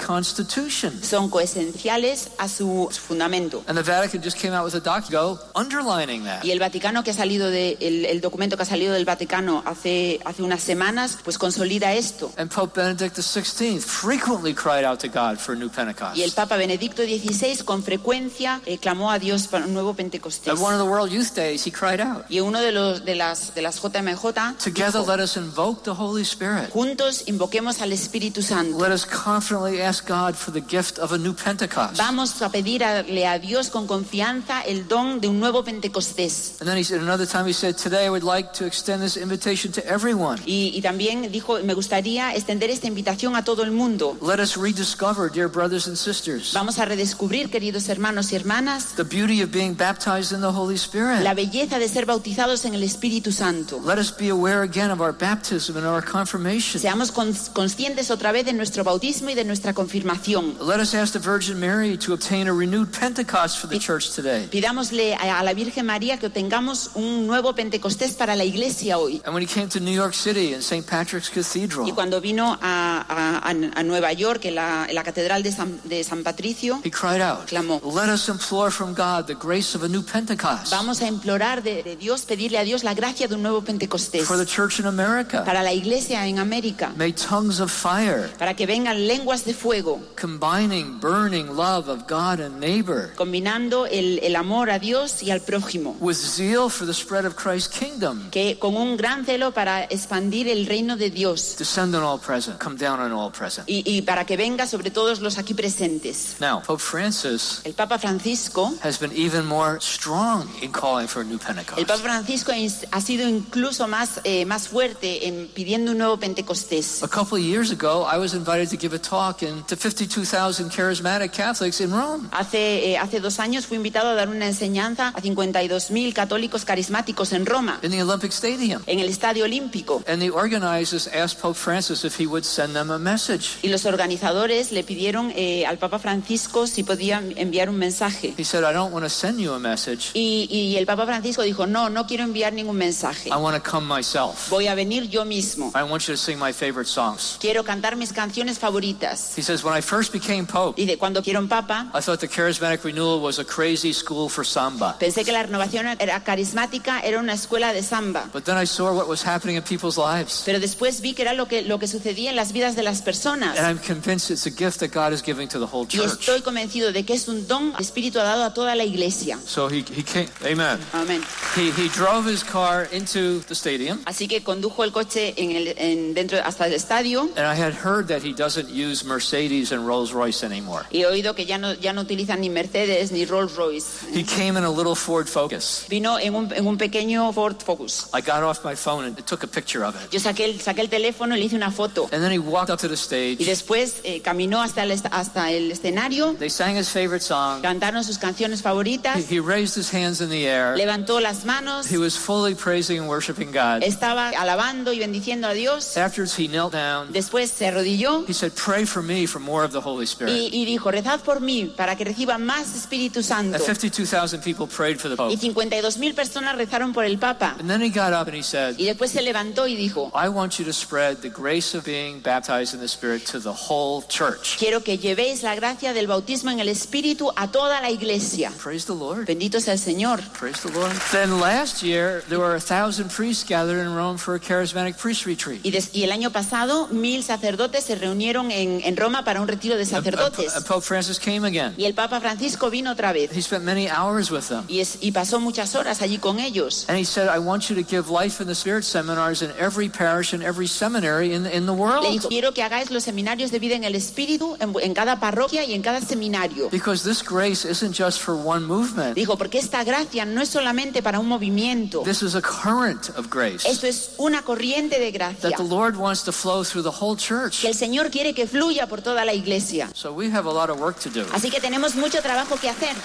constitution. 0.65 1.03
son 1.03 1.29
coesenciales 1.29 2.29
a 2.37 2.47
su 2.47 2.89
fundamento. 2.91 3.63
And 3.67 3.77
the 3.77 3.83
Vatican 3.83 4.21
just 4.21 4.37
came 4.37 4.53
out 4.53 4.65
with 4.65 4.75
a 4.75 4.79
document 4.79 5.39
underlining 5.55 6.23
that. 6.23 6.43
Y 6.43 6.51
el 6.51 6.59
Vaticano 6.59 7.03
que 7.03 7.11
ha 7.11 7.13
salido 7.13 7.49
de, 7.49 7.77
el, 7.79 8.05
el 8.05 8.21
documento 8.21 8.57
que 8.57 8.63
ha 8.63 8.65
salido 8.65 8.93
del 8.93 9.05
Vaticano 9.05 9.63
hace, 9.65 10.19
hace 10.25 10.43
unas 10.43 10.61
semanas, 10.61 11.17
pues 11.23 11.37
consolida 11.37 11.93
esto. 11.93 12.31
And 12.37 12.51
Pope 12.51 12.81
Benedict 12.81 13.17
XVI 13.17 13.79
frequently 13.79 14.53
cried 14.53 14.83
out 14.83 14.99
to 14.99 15.07
God 15.07 15.37
for 15.37 15.53
a 15.55 15.57
new 15.57 15.69
Pentecost. 15.69 16.17
Y 16.17 16.23
el 16.23 16.31
Papa 16.31 16.57
Benedicto 16.57 17.03
XVI 17.03 17.63
con 17.63 17.83
frecuencia 17.83 18.61
eh, 18.65 18.77
clamó 18.77 19.11
a 19.11 19.19
Dios 19.19 19.47
para 19.47 19.65
un 19.65 19.73
nuevo 19.73 19.93
Pentecostés. 19.93 20.53
At 20.53 20.59
one 20.59 20.75
of 20.75 20.81
the 20.81 20.89
World 20.89 21.11
Youth 21.11 21.33
Days, 21.35 21.65
he 21.65 21.71
cried 21.71 21.99
out, 21.99 22.25
Y 22.29 22.39
uno 22.39 22.59
de, 22.61 22.71
los, 22.71 23.05
de, 23.05 23.15
las, 23.15 23.53
de 23.53 23.61
las 23.61 23.81
JMJ, 23.81 24.57
Together 24.63 25.01
dijo, 25.01 25.07
let 25.07 25.19
us 25.21 25.37
invoke 25.37 25.83
the 25.83 25.91
Holy 25.91 26.23
Spirit. 26.23 26.69
juntos 26.71 27.23
invoquemos 27.27 27.81
al 27.81 27.91
Espíritu 27.91 28.41
Santo. 28.41 28.77
Let 28.77 28.91
us 28.91 29.05
confidently 29.05 29.81
ask 29.81 30.07
God 30.07 30.35
for 30.45 30.51
the 30.53 30.61
gift 30.61 30.99
of 30.99 31.11
a 31.11 31.17
new 31.17 31.33
Pentecost. 31.33 31.97
Vamos 31.97 32.39
a 32.41 32.49
pedirle 32.49 33.25
a 33.25 33.39
Dios 33.39 33.69
con 33.69 33.87
confianza 33.87 34.61
el 34.61 34.87
don 34.87 35.19
de 35.19 35.27
un 35.27 35.39
nuevo 35.39 35.63
Pentecostés. 35.63 36.57
And 36.59 36.69
then 36.69 36.77
he 36.77 36.83
said, 36.83 37.01
another 37.01 37.25
time 37.25 37.45
he 37.47 37.53
said, 37.53 37.75
Today 37.77 38.05
I 38.05 38.09
would 38.09 38.23
like 38.23 38.53
to 38.53 38.65
extend 38.65 39.01
this 39.01 39.17
invitation 39.17 39.71
to 39.73 39.81
everyone. 39.87 40.39
Y, 40.45 40.71
y 40.75 40.81
también 40.81 41.31
dijo, 41.31 41.59
me 41.63 41.73
gustaría 41.73 42.35
extender 42.35 42.69
esta 42.69 42.87
invitación 42.87 43.35
a 43.35 43.43
todo 43.43 43.63
el 43.63 43.71
mundo. 43.71 44.17
Let 44.21 44.39
us 44.39 44.55
rediscover, 44.57 45.31
dear 45.31 45.47
brothers 45.47 45.87
and 45.87 45.95
sisters, 45.97 46.51
Vamos 46.53 46.77
a 46.79 46.85
redescubrir, 46.85 47.49
queridos 47.49 47.89
hermanos 47.89 48.31
y 48.31 48.35
hermanas, 48.35 48.95
the 48.95 49.03
beauty 49.03 49.41
of 49.41 49.51
being 49.51 49.73
baptized 49.73 50.31
in 50.31 50.41
the 50.41 50.51
Holy 50.51 50.75
Spirit. 50.75 51.21
la 51.23 51.33
belleza 51.33 51.79
de 51.79 51.87
ser 51.87 52.05
bautizados 52.05 52.65
en 52.65 52.73
el 52.75 52.83
Espíritu 52.83 53.31
Santo. 53.31 53.79
Let 53.85 53.97
us 53.97 54.11
be 54.15 54.29
aware 54.29 54.61
again 54.63 54.91
of 54.91 54.99
our 55.01 55.13
baptism 55.13 55.77
and 55.77 55.85
our 55.87 56.03
confirmation. 56.03 56.79
Seamos 56.81 57.11
cons- 57.11 57.49
conscientes 57.53 58.11
otra 58.11 58.31
vez 58.31 58.45
de 58.45 58.53
nuestro 58.53 58.83
bautismo 58.83 59.29
y 59.29 59.35
de 59.35 59.45
nuestra 59.45 59.73
confirmación. 59.73 60.34
Renovación. 60.35 60.67
Let 60.67 60.79
us 60.79 60.93
ask 60.93 61.13
the 61.13 61.19
Virgin 61.19 61.59
Mary 61.59 61.97
to 61.97 62.13
obtain 62.13 62.47
a 62.47 62.53
renewed 62.53 62.91
Pentecost 62.91 63.59
for 63.59 63.67
the 63.67 63.79
church 63.79 64.11
today. 64.15 64.47
Pidámosle 64.51 65.15
a 65.15 65.43
la 65.43 65.53
Virgen 65.53 65.85
María 65.85 66.17
que 66.17 66.27
obtengamos 66.27 66.91
un 66.95 67.27
nuevo 67.27 67.53
Pentecostés 67.55 68.13
para 68.13 68.35
la 68.35 68.43
iglesia 68.43 68.97
hoy. 68.97 69.21
And 69.25 69.33
when 69.33 69.43
he 69.43 69.47
came 69.47 69.67
to 69.69 69.79
New 69.79 69.93
York 69.93 70.13
City 70.13 70.53
in 70.53 70.61
St. 70.61 70.85
Patrick's 70.85 71.29
Y 71.29 71.33
Cathedral, 71.41 71.93
cuando 71.95 72.21
vino 72.21 72.57
a, 72.61 73.05
a- 73.07 73.49
a- 73.49 73.79
a 73.79 73.83
Nueva 73.83 74.11
York, 74.13 74.45
en 74.45 74.55
la, 74.55 74.85
en 74.87 74.95
la 74.95 75.03
Catedral 75.03 75.43
de 75.43 75.51
San, 75.51 75.79
de 75.83 76.03
San 76.03 76.23
Patricio, 76.23 76.79
he 76.83 76.91
cried 76.91 77.21
out, 77.21 77.47
Clamó. 77.47 77.81
Let 77.83 78.09
us 78.09 78.27
implore 78.29 78.71
from 78.71 78.93
God 78.93 79.25
the 79.27 79.35
grace 79.35 79.75
of 79.75 79.83
a 79.83 79.87
new 79.87 80.03
Pentecost 80.03 80.71
vamos 80.71 81.01
a 81.01 81.07
implorar 81.07 81.61
de, 81.63 81.83
de 81.83 81.95
Dios, 81.95 82.21
pedirle 82.23 82.57
a 82.57 82.63
Dios 82.63 82.83
la 82.83 82.93
gracia 82.93 83.27
de 83.27 83.35
un 83.35 83.41
nuevo 83.41 83.61
Pentecostés 83.61 84.25
for 84.25 84.37
the 84.37 84.45
church 84.45 84.79
in 84.79 84.85
America. 84.85 85.43
para 85.43 85.63
la 85.63 85.73
iglesia 85.73 86.25
en 86.27 86.39
América, 86.39 86.91
May 86.97 87.13
tongues 87.13 87.59
of 87.59 87.71
fire, 87.71 88.29
para 88.37 88.53
que 88.55 88.65
vengan 88.65 89.07
lenguas 89.07 89.45
de 89.45 89.53
fuego, 89.53 90.01
combining 90.25 90.99
burning 90.99 91.55
love 91.55 91.87
of 91.87 92.07
God 92.07 92.39
and 92.39 92.59
neighbor 92.59 93.11
combinando 93.15 93.85
el, 93.85 94.17
el 94.23 94.35
amor 94.35 94.71
a 94.71 94.79
Dios 94.79 95.21
y 95.21 95.29
al 95.29 95.41
prójimo, 95.41 95.95
with 95.99 96.15
zeal 96.15 96.67
for 96.67 96.87
the 96.87 96.93
spread 96.93 97.25
of 97.25 97.35
Christ's 97.35 97.67
kingdom, 97.67 98.31
que 98.31 98.57
con 98.57 98.75
un 98.75 98.97
gran 98.97 99.23
celo 99.23 99.51
para 99.51 99.83
expandir 99.83 100.47
el 100.47 100.65
reino 100.65 100.97
de 100.97 101.11
Dios 101.11 101.55
descend 101.59 101.93
on 101.93 102.01
all 102.01 102.19
present, 102.19 102.59
come 102.59 102.75
down 102.75 102.99
on 102.99 103.11
all 103.11 103.31
present. 103.31 103.69
y, 103.69 103.83
y 103.85 104.01
para 104.01 104.25
que 104.25 104.35
venga 104.35 104.65
sobre 104.65 104.89
todos 104.89 105.19
los 105.19 105.37
aquí 105.37 105.53
presentes. 105.53 106.37
Now, 106.39 106.63
Pope 106.65 106.81
Francis 106.81 107.61
El 107.63 107.73
Papa 107.73 107.99
Francisco 107.99 108.73
has 108.81 108.99
been 108.99 109.11
even 109.15 109.45
more 109.45 109.79
strong 109.79 110.49
in 110.63 110.71
calling 110.71 111.07
for 111.07 111.21
a 111.21 111.25
new 111.25 111.37
Pentecost. 111.37 111.77
El 111.77 111.85
Papa 111.85 112.01
Francisco 112.01 112.51
ha 112.91 113.01
sido 113.01 113.29
incluso 113.29 113.87
más, 113.87 114.21
eh, 114.23 114.45
más 114.45 114.69
fuerte 114.69 115.27
en 115.27 115.47
pidiendo 115.53 115.91
un 115.91 115.99
nuevo 115.99 116.17
Pentecostés. 116.17 117.03
A 117.03 117.07
couple 117.07 117.37
of 117.37 117.45
years 117.45 117.69
ago, 117.69 118.07
I 118.11 118.17
was 118.17 118.33
invited 118.33 118.69
to 118.71 118.77
give 118.77 118.95
a 118.95 118.99
talk 118.99 119.43
in, 119.43 119.61
to 119.67 119.75
52,000 120.15 120.69
charismatic 120.69 121.31
Catholics 121.33 121.81
in 121.81 121.91
Rome. 121.91 122.29
Hace, 122.31 122.91
eh, 122.91 122.97
hace 122.97 123.19
dos 123.19 123.39
años 123.39 123.65
fui 123.65 123.75
invitado 123.75 124.09
a 124.09 124.13
dar 124.13 124.29
una 124.29 124.47
enseñanza 124.47 125.09
a 125.09 125.21
52.000 125.21 126.13
católicos 126.13 126.63
carismáticos 126.63 127.33
en 127.33 127.45
Roma, 127.45 127.79
in 127.83 127.91
the 127.91 128.01
Olympic 128.01 128.31
Stadium. 128.31 128.81
en 128.87 128.99
el 128.99 129.09
Estadio 129.09 129.43
Olímpico. 129.43 130.03
And 130.07 130.21
the 130.21 130.29
organizers 130.29 131.07
asked 131.07 131.41
Pope 131.41 131.57
Francis 131.57 132.05
if 132.05 132.17
he 132.17 132.25
would 132.25 132.45
send 132.45 132.73
them 132.73 132.91
a 132.91 132.97
message. 132.97 133.57
Y 133.61 133.67
los 133.67 133.85
organizadores 133.85 134.71
le 134.71 134.83
pidieron 134.83 135.33
eh, 135.35 135.65
al 135.65 135.77
Papa 135.77 135.99
Francisco 135.99 136.65
si 136.65 136.83
podía 136.83 137.21
enviar 137.35 137.69
un 137.69 137.77
mensaje. 137.77 138.33
He 138.37 138.45
said, 138.45 138.63
I 138.63 138.73
don't 138.73 138.93
want 138.93 139.03
to 139.03 139.09
send 139.09 139.39
you 139.39 139.53
a 139.53 139.59
message. 139.59 140.11
Y, 140.13 140.47
y 140.49 140.77
el 140.77 140.85
Papa 140.85 141.05
Francisco 141.05 141.41
dijo, 141.41 141.67
no, 141.67 141.89
no 141.89 142.07
quiero 142.07 142.23
enviar 142.23 142.53
ningún 142.53 142.77
mensaje. 142.77 143.29
I 143.29 143.35
want 143.35 143.61
to 143.61 143.69
come 143.69 143.85
myself. 143.85 144.49
Voy 144.49 144.67
a 144.67 144.75
venir 144.75 145.09
yo 145.09 145.25
mismo. 145.25 145.71
I 145.75 145.83
want 145.83 146.07
you 146.07 146.13
to 146.13 146.17
sing 146.17 146.39
my 146.39 146.53
favorite 146.53 146.89
songs. 146.89 147.37
Quiero 147.41 147.65
cantar 147.65 147.97
mis 147.97 148.13
canciones 148.13 148.59
favoritas. 148.59 149.33
He 149.35 149.41
says, 149.41 149.63
When 149.63 149.75
I 149.77 149.81
first 149.81 150.04
became 150.11 150.45
Pope, 150.45 150.81
Y 150.81 150.85
de 150.85 150.97
cuando 150.97 151.21
quiero 151.21 151.45
Papa, 151.47 151.91
I 151.93 152.01
thought 152.01 152.19
the 152.19 152.27
charismatic 152.27 152.83
renewal 152.83 153.21
was 153.21 153.39
a 153.39 153.45
crazy 153.45 153.93
school 153.93 154.29
for 154.29 154.45
samba. 154.45 154.95
pensé 154.99 155.23
que 155.23 155.31
la 155.31 155.43
renovación 155.43 155.87
era 155.99 156.23
carismática, 156.23 156.99
era 157.01 157.19
una 157.19 157.33
escuela 157.33 157.73
de 157.73 157.83
samba. 157.83 158.29
But 158.33 158.43
then 158.45 158.57
I 158.61 158.65
saw 158.65 158.93
what 158.93 159.07
was 159.07 159.23
happening 159.25 159.55
in 159.57 159.63
people's 159.63 159.97
lives. 159.97 160.43
Pero 160.45 160.59
después 160.59 161.01
vi 161.01 161.13
que 161.13 161.21
era 161.23 161.33
lo 161.33 161.47
que, 161.47 161.61
lo 161.63 161.79
que 161.79 161.87
sucedía 161.87 162.29
en 162.29 162.35
las 162.35 162.51
vidas 162.53 162.75
de 162.75 162.83
las 162.83 163.01
personas. 163.01 163.57
And 163.57 163.67
I'm 163.67 163.79
convinced 163.79 164.31
it's 164.31 164.45
a 164.45 164.51
gift 164.51 164.79
that 164.79 164.91
God 164.93 165.13
is 165.13 165.21
giving 165.23 165.47
to 165.49 165.59
the 165.59 165.65
whole 165.65 165.85
Y 165.85 165.97
church. 165.97 166.19
estoy 166.19 166.41
convencido 166.41 166.91
de 166.91 167.03
que 167.05 167.13
es 167.13 167.27
un 167.27 167.47
don 167.47 167.71
que 167.71 167.77
el 167.77 167.83
Espíritu 167.83 168.19
ha 168.19 168.23
dado 168.23 168.43
a 168.43 168.53
toda 168.53 168.75
la 168.75 168.83
iglesia. 168.83 169.37
So 169.45 169.67
he, 169.69 169.79
he 169.79 170.03
came, 170.03 170.27
amen. 170.43 170.79
Amén. 170.93 171.21
He, 171.55 171.71
he 171.71 171.89
drove 171.89 172.25
his 172.29 172.43
car 172.43 172.87
into 172.91 173.39
the 173.47 173.55
stadium. 173.55 173.99
Así 174.05 174.27
que 174.27 174.43
condujo 174.43 174.83
el 174.83 174.91
coche 174.91 175.33
en 175.37 175.51
el, 175.51 175.73
en- 175.77 176.13
dentro 176.13 176.39
hasta 176.43 176.67
el 176.67 176.73
estadio 176.73 177.29
And 177.35 177.45
I 177.47 177.55
had 177.55 177.73
heard 177.73 178.07
that 178.07 178.21
he 178.23 178.33
doesn't 178.33 178.69
use 178.69 179.03
Mercedes 179.05 179.71
and 179.71 179.85
Rolls 179.87 179.94
Royce 180.11 180.43
anymore. 180.45 180.85
y 180.91 181.01
he 181.01 181.05
oído 181.07 181.33
que 181.35 181.45
ya 181.45 181.57
no, 181.57 181.73
ya 181.73 181.93
no 181.93 182.01
utilizan 182.01 182.41
ni 182.41 182.49
Mercedes 182.49 183.11
ni 183.11 183.25
Rolls 183.25 183.55
Royce. 183.55 184.05
He 184.13 184.23
came 184.23 184.57
in 184.57 184.63
a 184.63 184.69
little 184.69 184.95
Ford 184.95 185.27
Focus. 185.27 185.85
Vino 185.89 186.19
en 186.19 186.35
un, 186.35 186.51
en 186.53 186.65
un 186.67 186.77
pequeño 186.77 187.31
Ford 187.33 187.55
Focus. 187.63 188.07
I 188.13 188.21
got 188.21 188.43
off 188.43 188.63
my 188.63 188.75
phone 188.75 189.05
and 189.05 189.17
took 189.25 189.43
a 189.43 189.47
picture 189.47 189.83
of 189.85 189.95
it. 189.95 190.11
Yo 190.11 190.19
saqué 190.19 190.45
el, 190.45 190.59
saqué 190.61 190.81
el 190.81 190.89
teléfono 190.89 191.35
y 191.35 191.39
le 191.39 191.45
hice 191.45 191.55
una 191.55 191.71
foto. 191.71 192.03
And 192.11 192.21
then 192.23 192.31
he 192.31 192.39
walked 192.39 192.69
up 192.69 192.79
to 192.79 192.87
the 192.87 192.97
stage. 192.97 193.37
Y 193.39 193.45
después 193.45 194.01
eh, 194.03 194.21
caminó 194.21 194.61
hasta 194.61 194.83
el, 194.83 194.91
hasta 194.91 195.51
el 195.51 195.71
escenario, 195.71 196.35
They 196.37 196.49
sang 196.49 196.75
his 196.77 196.89
favorite 196.89 197.23
song. 197.23 197.61
cantaron 197.61 198.03
sus 198.03 198.17
canciones 198.17 198.59
He, 198.59 198.63
favoritas, 198.63 199.29
he 199.29 199.39
raised 199.39 199.75
his 199.75 199.93
hands 199.93 200.21
in 200.21 200.29
the 200.29 200.45
air. 200.47 200.75
levantó 200.77 201.19
las 201.19 201.45
manos, 201.45 201.87
He 201.91 201.97
was 201.97 202.17
fully 202.17 202.55
praising 202.55 202.99
and 202.99 203.07
worshiping 203.09 203.51
God. 203.51 203.83
estaba 203.83 204.29
alabando 204.29 204.91
y 204.93 204.99
bendiciendo 204.99 205.47
a 205.47 205.53
Dios. 205.53 205.97
Afterwards, 205.97 206.35
he 206.37 206.47
knelt 206.47 206.73
down. 206.73 207.11
Después 207.13 207.49
se 207.51 207.67
arrodilló 207.67 208.25
He 208.27 208.33
said, 208.33 208.51
Pray 208.55 208.85
for 208.85 209.01
me 209.03 209.25
for 209.27 209.39
more 209.39 209.63
of 209.63 209.71
the 209.71 209.81
Holy 209.85 210.05
Spirit. 210.05 210.33
y, 210.33 210.61
y 210.61 210.65
dijo, 210.65 210.89
rezad 210.91 211.19
por 211.21 211.41
mí 211.41 211.65
para 211.75 211.95
que 211.95 212.03
reciba 212.03 212.37
más 212.37 212.75
Espíritu 212.75 213.21
Santo. 213.23 213.55
And 213.55 213.63
52,000 213.63 214.41
people 214.41 214.67
prayed 214.67 214.97
for 214.99 215.09
the 215.09 215.15
Pope. 215.15 215.35
52 215.37 215.97
mil 215.97 216.13
personas 216.13 216.55
rezaron 216.55 216.93
por 216.93 217.05
el 217.05 217.17
Papa. 217.17 217.55
And 217.59 217.69
then 217.69 217.81
he 217.81 217.89
got 217.89 218.13
up 218.13 218.27
and 218.27 218.35
he 218.35 218.43
said, 218.43 218.75
Y 218.77 218.85
después 218.85 219.11
se 219.11 219.21
levantó 219.21 219.67
y 219.67 219.75
dijo, 219.75 220.11
I 220.15 220.27
want 220.29 220.57
you 220.59 220.65
to 220.65 220.73
spread 220.73 221.17
the 221.21 221.29
grace 221.29 221.77
of 221.77 221.85
being 221.85 222.19
baptized 222.21 222.73
in 222.73 222.79
the 222.79 222.87
Spirit 222.87 223.23
to 223.31 223.39
the 223.39 223.51
whole 223.53 224.03
church. 224.07 224.57
quiero 224.57 224.81
que 224.83 224.97
llevéis 224.97 225.43
la 225.43 225.55
gracia 225.55 225.93
del 225.93 226.07
bautismo 226.07 226.51
en 226.51 226.59
el 226.59 226.69
Espíritu 226.69 227.31
a 227.35 227.47
toda 227.51 227.81
la 227.81 227.91
iglesia. 227.91 228.51
Praise 228.61 228.85
the 228.85 228.93
Lord. 228.95 229.25
Bendito 229.25 229.59
sea 229.59 229.73
el 229.73 229.79
Señor. 229.79 230.21
Praise 230.39 230.59
the 230.61 230.71
Lord. 230.71 230.91
Then 231.11 231.39
last 231.39 231.81
year, 231.83 232.23
there 232.27 232.39
were 232.39 232.55
a 232.55 232.59
thousand 232.59 233.09
priests 233.11 233.45
gathered 233.47 233.79
in 233.85 233.93
Rome 233.95 234.17
for 234.17 234.35
a 234.35 234.39
charismatic 234.39 234.97
priest 234.97 235.25
retreat. 235.25 235.61
Y, 235.63 235.71
des- 235.71 235.89
y 235.93 236.03
el 236.03 236.11
año 236.11 236.31
pasado 236.31 236.87
mil 236.91 237.23
sacerdotes 237.23 237.83
se 237.85 237.95
reunieron 237.95 238.51
en, 238.51 238.81
en 238.83 238.97
Roma 238.97 239.23
para 239.23 239.41
un 239.41 239.47
retiro 239.47 239.74
de 239.77 239.83
And- 239.83 239.93
and- 239.95 240.05
sacerdotes. 240.05 240.55
and 240.55 240.65
Pope 240.65 240.83
Francis 240.83 241.19
came 241.19 241.45
again. 241.45 241.73
Y 241.77 241.85
el 241.85 241.93
Papa 241.93 242.19
Francisco 242.19 242.69
vino 242.69 242.91
otra 242.91 243.11
vez 243.13 243.31
He 243.35 243.41
spent 243.41 243.63
many 243.63 243.87
hours 243.87 244.31
with 244.31 244.43
them. 244.49 244.63
y, 244.67 244.79
es- 244.79 244.97
y 245.01 245.11
pasó 245.11 245.39
muchas 245.39 245.75
horas 245.75 246.01
allí 246.01 246.17
con 246.17 246.39
ellos. 246.39 246.85
And 246.87 246.97
he 246.97 247.05
said, 247.05 247.27
I 247.33 247.39
want 247.39 247.69
you 247.69 247.75
to 247.75 247.83
give 247.87 248.09
life 248.09 248.41
in 248.41 248.47
the 248.47 248.55
Spirit 248.55 248.83
seminars 248.83 249.41
in 249.41 249.51
every 249.59 249.89
parish 249.89 250.33
and 250.33 250.43
every 250.43 250.67
seminary 250.67 251.33
in, 251.33 251.45
in 251.45 251.65
the 251.65 251.71
Le 251.71 251.77
world. 251.77 252.05
dijo, 252.09 252.27
quiero 252.29 252.53
que 252.53 252.63
hagáis 252.63 252.91
los 252.91 253.03
seminarios 253.03 253.51
de 253.51 253.59
vida 253.59 253.75
en 253.75 253.83
el 253.83 253.95
Espíritu 253.95 254.55
en, 254.59 254.73
en 254.81 254.93
cada 254.93 255.19
parroquia 255.19 255.63
y 255.65 255.73
en 255.73 255.81
cada 255.81 256.01
seminario. 256.01 256.69
Because 256.69 257.03
this 257.07 257.21
grace 257.23 257.65
isn't 257.69 257.93
just 257.95 258.19
for 258.19 258.35
one 258.35 258.65
movement, 258.65 259.15
Dijo, 259.15 259.37
porque 259.37 259.59
esta 259.59 259.83
gracia 259.83 260.25
no 260.25 260.41
es 260.41 260.49
solamente 260.49 261.01
para 261.03 261.19
un 261.19 261.27
movimiento. 261.27 262.01
this 262.03 262.21
is 262.21 262.35
a 262.35 262.41
current 262.41 263.09
of 263.17 263.29
grace 263.29 263.65
Esto 263.67 263.87
es 263.87 264.11
una 264.17 264.41
corriente 264.43 264.99
de 264.99 265.11
gracia 265.11 265.49
that 265.49 265.57
the 265.57 265.63
Lord 265.63 265.95
wants 265.97 266.23
to 266.23 266.31
flow 266.31 266.63
through 266.63 266.83
the 266.83 266.89
whole 266.91 267.15
church. 267.17 267.61
que 267.61 267.67
el 267.67 267.75
Señor 267.75 268.09
quiere 268.11 268.33
que 268.33 268.47
fluya 268.47 268.87
por 268.87 269.01
toda 269.01 269.25
la 269.25 269.33
iglesia. 269.33 269.64
So 269.93 270.13
we 270.13 270.29
have 270.29 270.45
a 270.45 270.51
lot 270.51 270.69
of 270.69 270.79
work 270.79 270.99
to 270.99 271.09
do. 271.09 271.25
Así 271.33 271.49
que 271.49 271.59
tenemos 271.59 271.95
mucho 271.95 272.21
trabajo 272.21 272.57
que 272.59 272.69
hacer. 272.69 272.95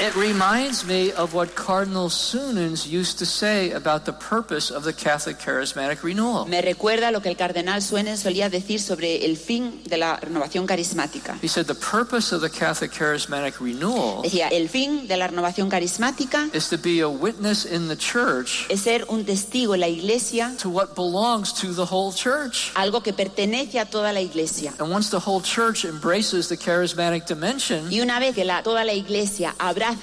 It 0.00 0.12
reminds 0.16 0.84
me 0.84 1.12
of 1.12 1.34
what 1.34 1.54
Cardinal 1.54 2.08
Sunens 2.08 2.84
used 2.84 3.16
to 3.20 3.24
say 3.24 3.70
about 3.70 4.04
the 4.04 4.12
purpose 4.12 4.72
of 4.72 4.82
the 4.82 4.92
Catholic 4.92 5.38
charismatic 5.38 6.02
renewal. 6.02 6.46
Me 6.46 6.60
recuerda 6.60 7.12
lo 7.12 7.20
que 7.22 7.28
el 7.30 7.36
cardenal 7.36 7.80
Suenen 7.80 8.18
solía 8.18 8.50
decir 8.50 8.80
sobre 8.80 9.24
el 9.24 9.36
fin 9.36 9.82
de 9.84 9.96
la 9.96 10.16
renovación 10.16 10.66
carismática. 10.66 11.38
He 11.40 11.46
said 11.48 11.66
the 11.66 11.76
purpose 11.76 12.32
of 12.34 12.40
the 12.42 12.50
Catholic 12.50 12.90
charismatic 12.90 13.60
renewal 13.60 14.22
Decía, 14.24 14.48
el 14.50 14.68
fin 14.68 15.06
de 15.06 15.16
la 15.16 15.28
renovación 15.28 15.70
carismática 15.70 16.50
is 16.52 16.68
to 16.68 16.76
be 16.76 17.00
a 17.00 17.08
witness 17.08 17.64
in 17.64 17.86
the 17.86 17.96
church 17.96 18.66
es 18.70 18.80
ser 18.82 19.04
un 19.08 19.24
testigo 19.24 19.74
en 19.74 19.80
la 19.80 19.88
iglesia, 19.88 20.52
to 20.58 20.68
what 20.70 20.96
belongs 20.96 21.52
to 21.54 21.72
the 21.72 21.86
whole 21.86 22.12
church. 22.12 22.72
algo 22.74 23.00
que 23.00 23.12
pertenece 23.12 23.78
a 23.78 23.84
toda 23.86 24.12
la 24.12 24.20
iglesia. 24.20 24.74
And 24.80 24.90
once 24.92 25.08
the 25.10 25.20
whole 25.20 25.40
church 25.40 25.84
embraces 25.84 26.48
the 26.48 26.56
charismatic 26.56 27.26
dimension, 27.26 27.92
Y 27.92 28.00
una 28.00 28.18
vez 28.18 28.34
que 28.34 28.44
la- 28.44 28.64
toda 28.64 28.82
la 28.84 28.92
iglesia 28.92 29.54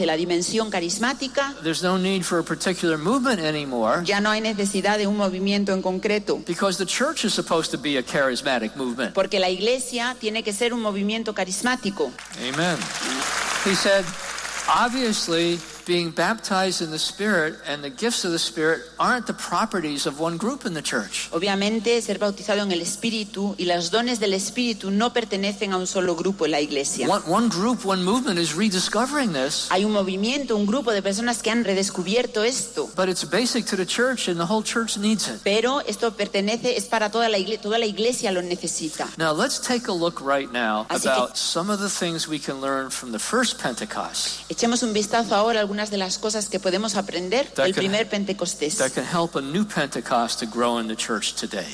la 0.05 0.15
dimensión 0.15 0.69
carismática, 0.69 1.55
there's 1.63 1.81
no 1.81 1.97
need 1.97 2.23
for 2.23 2.39
a 2.39 2.43
particular 2.43 2.97
movement 2.97 3.39
anymore 3.39 4.03
ya 4.05 4.19
no 4.21 4.29
hay 4.29 4.39
necesidad 4.39 4.97
de 4.97 5.07
un 5.07 5.17
movimiento 5.17 5.73
en 5.73 5.81
concreto, 5.81 6.39
because 6.45 6.77
the 6.77 6.85
church 6.85 7.25
is 7.25 7.33
supposed 7.33 7.71
to 7.71 7.77
be 7.77 7.97
a 7.97 8.03
charismatic 8.03 8.75
movement. 8.75 9.13
porque 9.13 9.39
la 9.39 9.49
iglesia 9.49 10.15
tiene 10.19 10.43
que 10.43 10.53
ser 10.53 10.73
un 10.73 10.81
movimiento 10.81 11.33
carismático. 11.33 12.11
Amen. 12.37 12.77
He 13.65 13.75
said, 13.75 14.05
obviously, 14.67 15.59
being 15.85 16.11
baptized 16.11 16.81
in 16.81 16.91
the 16.91 16.99
Spirit 16.99 17.55
and 17.67 17.83
the 17.83 17.89
gifts 17.89 18.23
of 18.25 18.31
the 18.31 18.39
Spirit 18.39 18.81
aren't 18.99 19.25
the 19.27 19.33
properties 19.33 20.05
of 20.05 20.19
one 20.19 20.37
group 20.37 20.65
in 20.65 20.73
the 20.73 20.81
church. 20.81 21.29
Obviamente, 21.31 22.01
ser 22.01 22.19
bautizado 22.19 22.61
en 22.61 22.71
el 22.71 22.81
Espíritu 22.81 23.55
y 23.57 23.65
los 23.65 23.91
dones 23.91 24.19
del 24.19 24.33
Espíritu 24.33 24.91
no 24.91 25.11
pertenecen 25.13 25.73
a 25.73 25.77
un 25.77 25.87
solo 25.87 26.15
grupo 26.15 26.45
en 26.45 26.51
la 26.51 26.59
iglesia. 26.61 27.07
One, 27.07 27.23
one 27.27 27.49
group, 27.49 27.85
one 27.85 28.03
movement 28.03 28.39
is 28.39 28.53
rediscovering 28.55 29.33
this, 29.33 29.67
Hay 29.71 29.85
un 29.85 29.91
movimiento, 29.91 30.55
un 30.55 30.65
grupo 30.65 30.91
de 30.91 31.01
personas 31.01 31.41
que 31.41 31.49
han 31.51 31.63
redescubierto 31.63 32.43
esto. 32.43 32.89
but 32.95 33.09
it's 33.09 33.23
basic 33.23 33.65
to 33.65 33.75
the 33.75 33.85
church 33.85 34.27
and 34.27 34.37
the 34.39 34.45
whole 34.45 34.63
church 34.63 34.97
needs 34.97 35.27
it. 35.27 35.41
Pero 35.43 35.81
esto 35.81 36.11
pertenece, 36.15 36.77
es 36.77 36.85
para 36.85 37.09
toda 37.09 37.29
la 37.29 37.37
iglesia, 37.37 37.61
toda 37.61 37.77
la 37.77 37.85
iglesia 37.85 38.31
lo 38.31 38.41
necesita. 38.41 39.07
Now, 39.17 39.33
let's 39.33 39.59
take 39.59 39.87
a 39.87 39.93
look 39.93 40.21
right 40.21 40.51
now 40.51 40.85
Así 40.89 41.03
que- 41.03 41.11
about 41.11 41.35
some 41.37 41.69
of 41.71 41.79
the 41.79 41.89
things 41.89 42.27
we 42.27 42.39
can 42.39 42.61
learn 42.61 42.89
from 42.91 43.11
the 43.11 43.19
first 43.19 43.59
Pentecost. 43.61 44.41
Echemos 44.49 44.83
un 44.83 44.93
vistazo 44.93 45.35
ahora 45.35 45.61
a 45.61 45.65
algunas 45.71 45.89
de 45.89 45.97
las 45.97 46.17
cosas 46.17 46.49
que 46.49 46.59
podemos 46.59 46.95
aprender 46.95 47.49
del 47.53 47.73
primer 47.73 48.09
Pentecostés, 48.09 48.77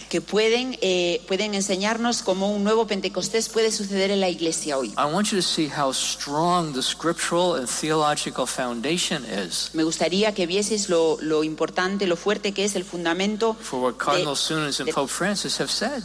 que 0.09 0.21
pueden, 0.21 0.77
eh, 0.81 1.21
pueden 1.27 1.55
enseñarnos 1.55 2.21
cómo 2.21 2.51
un 2.51 2.63
nuevo 2.63 2.85
Pentecostés 2.85 3.49
puede 3.49 3.71
suceder 3.71 4.11
en 4.11 4.19
la 4.21 4.29
iglesia 4.29 4.77
hoy. 4.77 4.89
I 4.89 5.11
want 5.11 5.29
you 5.31 5.37
to 5.37 5.41
see 5.41 5.67
how 5.75 5.91
strong 5.91 6.73
the 6.75 6.83
scriptural 6.83 7.55
and 7.55 7.67
theological 7.67 8.45
foundation 8.45 9.23
is 9.25 9.71
Me 9.73 9.83
gustaría 9.83 10.31
que 10.35 10.45
vieseis 10.45 10.89
lo, 10.89 11.17
lo 11.21 11.43
importante, 11.43 12.05
lo 12.05 12.17
fuerte 12.17 12.53
que 12.53 12.65
es 12.65 12.75
el 12.75 12.83
fundamento 12.83 13.55